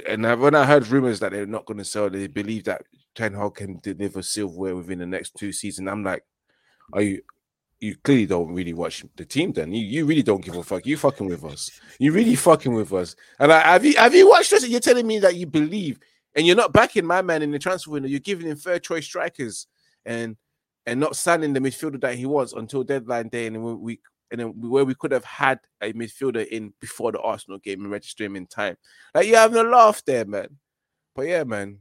[0.08, 2.82] And when I heard rumors that they're not going to sell, they believe that
[3.14, 5.88] Ten Hag can deliver silverware within the next two seasons.
[5.88, 6.24] I'm like,
[6.92, 7.22] are you
[7.84, 9.52] you clearly don't really watch the team.
[9.52, 10.86] Then you, you really don't give a fuck.
[10.86, 11.70] You fucking with us.
[11.98, 13.14] You really fucking with us.
[13.38, 14.66] And I, have you have you watched this?
[14.66, 15.98] You're telling me that you believe,
[16.34, 18.08] and you're not backing my man in the transfer window.
[18.08, 19.66] You're giving him third choice strikers,
[20.06, 20.36] and
[20.86, 24.00] and not signing the midfielder that he wants until deadline day, and we, we
[24.30, 27.92] and then where we could have had a midfielder in before the Arsenal game and
[27.92, 28.76] register him in time.
[29.14, 30.48] Like you're having a laugh there, man.
[31.14, 31.78] But yeah, man.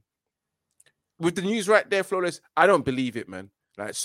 [1.20, 3.50] With the news right there, Flawless, I don't believe it, man.
[3.78, 3.96] Like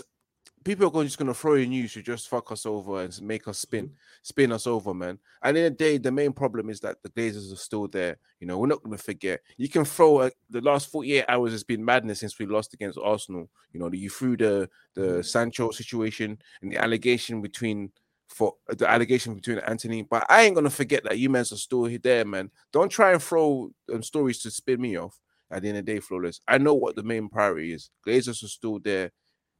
[0.64, 3.58] people are just gonna throw in news to just fuck us over and make us
[3.58, 5.18] spin, spin us over, man.
[5.42, 8.18] And in the day, the main problem is that the Glazers are still there.
[8.40, 9.40] You know, we're not gonna forget.
[9.56, 12.98] You can throw a, the last 48 hours has been madness since we lost against
[12.98, 13.48] Arsenal.
[13.72, 17.92] You know, you threw the the Sancho situation and the allegation between
[18.28, 21.88] for the allegation between Antony, but I ain't gonna forget that you men are still
[22.02, 22.50] there, man.
[22.72, 25.18] Don't try and throw um, stories to spin me off.
[25.50, 26.42] At the end of the day, flawless.
[26.46, 27.88] I know what the main priority is.
[28.06, 29.12] Glazers are still there.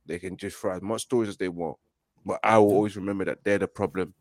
[0.09, 1.77] They can just throw as much stories as they want,
[2.25, 4.15] but I will always remember that they're the problem,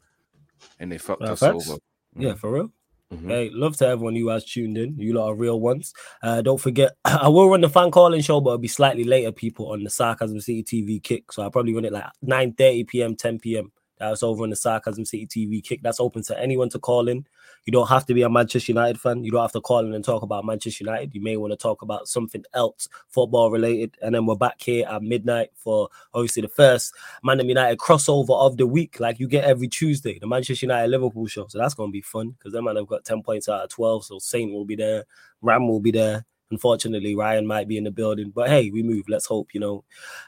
[0.80, 1.70] and they fucked uh, us facts.
[1.70, 1.80] over.
[2.16, 2.38] Yeah, mm.
[2.38, 2.72] for real.
[3.14, 3.30] Mm-hmm.
[3.30, 4.98] Hey, love to everyone you has tuned in.
[4.98, 5.94] You lot are real ones.
[6.22, 9.32] Uh, don't forget, I will run the fan calling show, but it'll be slightly later,
[9.32, 11.32] people, on the Sarcasm City TV kick.
[11.32, 13.72] So I'll probably run it like 9 30 p.m., 10 p.m.
[13.98, 15.82] That's over on the Sarcasm City TV kick.
[15.82, 17.26] That's open to anyone to call in.
[17.68, 19.26] You don't have to be a Manchester United fan.
[19.26, 21.14] You don't have to call in and talk about Manchester United.
[21.14, 23.98] You may want to talk about something else, football related.
[24.02, 26.94] And then we're back here at midnight for obviously the first
[27.26, 31.28] Man United crossover of the week, like you get every Tuesday, the Manchester United Liverpool
[31.28, 31.46] show.
[31.50, 33.70] So that's going to be fun because them man have got 10 points out of
[33.70, 34.06] 12.
[34.06, 35.04] So Saint will be there,
[35.42, 36.26] Ram will be there.
[36.50, 39.10] Unfortunately, Ryan might be in the building, but hey, we move.
[39.10, 39.84] Let's hope, you know.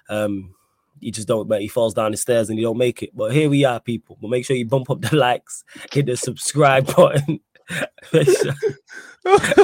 [0.10, 0.56] Um,
[1.02, 3.12] you just don't but he falls down the stairs and you don't make it.
[3.16, 4.18] But here we are, people.
[4.22, 7.40] But make sure you bump up the likes, hit the subscribe button.
[8.14, 8.54] make, sure,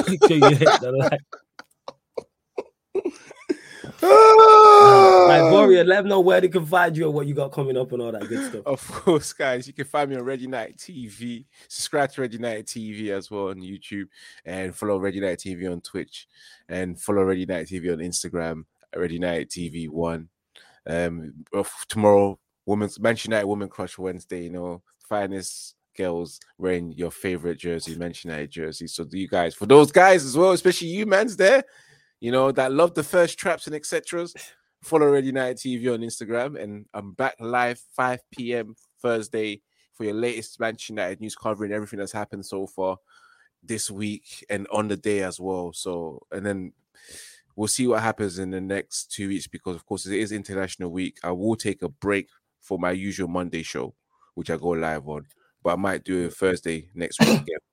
[0.08, 1.20] make sure you hit the like.
[4.02, 7.76] right, Warrior, let them know where they can find you and what you got coming
[7.76, 8.66] up and all that good stuff.
[8.66, 11.46] Of course, guys, you can find me on Red United TV.
[11.68, 14.06] Subscribe to Red United TV as well on YouTube,
[14.44, 16.28] and follow Red United TV on Twitch,
[16.68, 18.64] and follow Red United TV on Instagram.
[18.94, 20.28] Red United TV one
[20.86, 21.32] um,
[21.88, 24.44] tomorrow, women's Manchester United Women Crush Wednesday.
[24.44, 28.86] You know, finest girls wearing your favorite jersey, Manchester United jersey.
[28.86, 31.64] So, do you guys, for those guys as well, especially you, man's there,
[32.20, 34.26] you know, that love the first traps and etc.
[34.82, 38.76] Follow Red United TV on Instagram, and I'm back live 5 p.m.
[39.02, 39.62] Thursday
[39.94, 42.98] for your latest Manchester United news covering everything that's happened so far
[43.62, 45.72] this week and on the day as well.
[45.72, 46.72] So, and then
[47.56, 50.90] we'll see what happens in the next two weeks because, of course, it is International
[50.90, 51.18] Week.
[51.24, 52.28] I will take a break
[52.60, 53.94] for my usual Monday show,
[54.34, 55.26] which I go live on,
[55.64, 57.58] but I might do it Thursday next week again.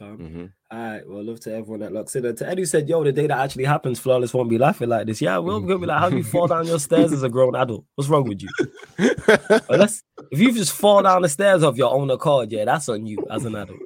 [0.00, 0.46] Mm-hmm.
[0.70, 1.02] All right.
[1.06, 2.24] Well, love to everyone that looks in.
[2.24, 5.06] And to Eddie said, Yo, the day that actually happens, Flawless won't be laughing like
[5.06, 5.20] this.
[5.20, 7.84] Yeah, gonna be like, How do you fall down your stairs as a grown adult?
[7.96, 8.48] What's wrong with you?
[9.68, 13.04] Unless if you just fall down the stairs of your own accord, yeah, that's on
[13.04, 13.78] you as an adult.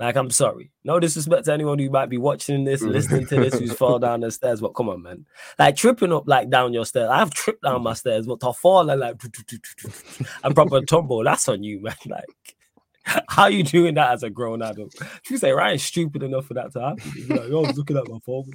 [0.00, 0.70] Like, I'm sorry.
[0.82, 2.88] No disrespect to anyone who might be watching this, mm.
[2.88, 4.62] listening to this, who's fall down the stairs.
[4.62, 5.26] But come on, man.
[5.58, 7.10] Like tripping up like down your stairs.
[7.12, 9.20] I've tripped down my stairs, but to fall and like
[10.44, 11.94] and proper tumble, that's on you, man.
[12.06, 14.94] Like, how you doing that as a grown adult?
[15.28, 17.10] You say Ryan's stupid enough for that to happen.
[17.12, 18.50] He's like, yo, I was looking at my phone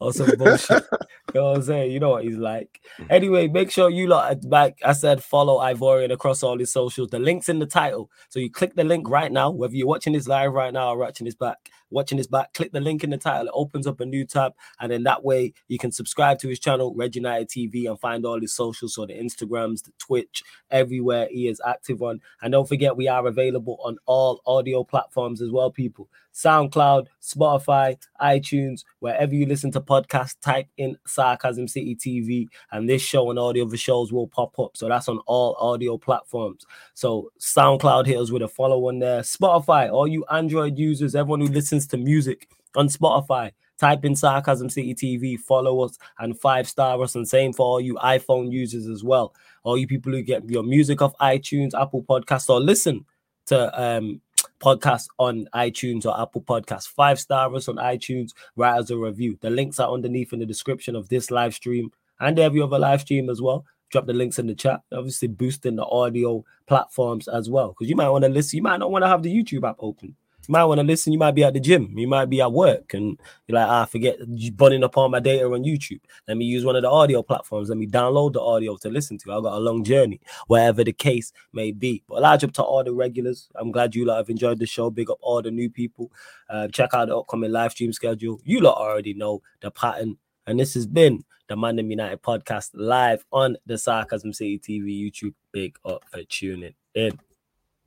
[0.00, 0.84] or some bullshit.
[1.34, 1.92] you know what I'm saying?
[1.92, 2.80] You know what he's like.
[2.96, 3.04] Hmm.
[3.10, 4.78] Anyway, make sure you lot back.
[4.84, 7.10] I said follow Ivorian across all his socials.
[7.10, 8.10] The link's in the title.
[8.28, 10.98] So you click the link right now, whether you're watching this live right now or
[10.98, 13.46] watching this back watching this back, click the link in the title.
[13.46, 16.58] It opens up a new tab, and then that way you can subscribe to his
[16.58, 21.28] channel, Red United TV, and find all his socials, so the Instagrams, the Twitch, everywhere
[21.30, 22.20] he is active on.
[22.40, 26.08] And don't forget, we are available on all audio platforms as well, people.
[26.34, 33.02] SoundCloud, Spotify, iTunes, wherever you listen to podcasts, type in Sarcasm City TV, and this
[33.02, 34.76] show and all the other shows will pop up.
[34.76, 36.66] So that's on all audio platforms.
[36.94, 39.20] So SoundCloud hit us with a follow on there.
[39.20, 44.16] Spotify, all you Android users, everyone who listens listens to music on Spotify, type in
[44.16, 47.14] Sarcasm City TV, follow us, and five star us.
[47.14, 49.34] And same for all you iPhone users as well.
[49.64, 53.04] All you people who get your music off iTunes, Apple Podcasts, or listen
[53.46, 54.20] to um
[54.60, 56.86] podcasts on iTunes or Apple Podcasts.
[56.88, 59.36] Five star us on iTunes, write us a review.
[59.40, 61.90] The links are underneath in the description of this live stream
[62.20, 63.64] and every other live stream as well.
[63.90, 64.80] Drop the links in the chat.
[64.92, 67.70] Obviously, boosting the audio platforms as well.
[67.70, 69.76] Because you might want to listen, you might not want to have the YouTube app
[69.80, 70.16] open.
[70.48, 71.12] You might want to listen.
[71.12, 71.96] You might be at the gym.
[71.96, 74.16] You might be at work, and you're like, ah, forget
[74.56, 76.00] burning up all my data on YouTube.
[76.26, 77.68] Let me use one of the audio platforms.
[77.68, 79.32] Let me download the audio to listen to.
[79.32, 82.02] I've got a long journey, wherever the case may be.
[82.08, 83.48] But a large up to all the regulars.
[83.54, 84.90] I'm glad you lot have enjoyed the show.
[84.90, 86.10] Big up all the new people.
[86.50, 88.40] Uh, check out the upcoming live stream schedule.
[88.44, 90.16] You lot already know the pattern.
[90.46, 95.34] And this has been the Mandem United podcast live on the Sarcasm City TV YouTube.
[95.52, 97.18] Big up for tuning in.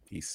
[0.09, 0.33] Peace.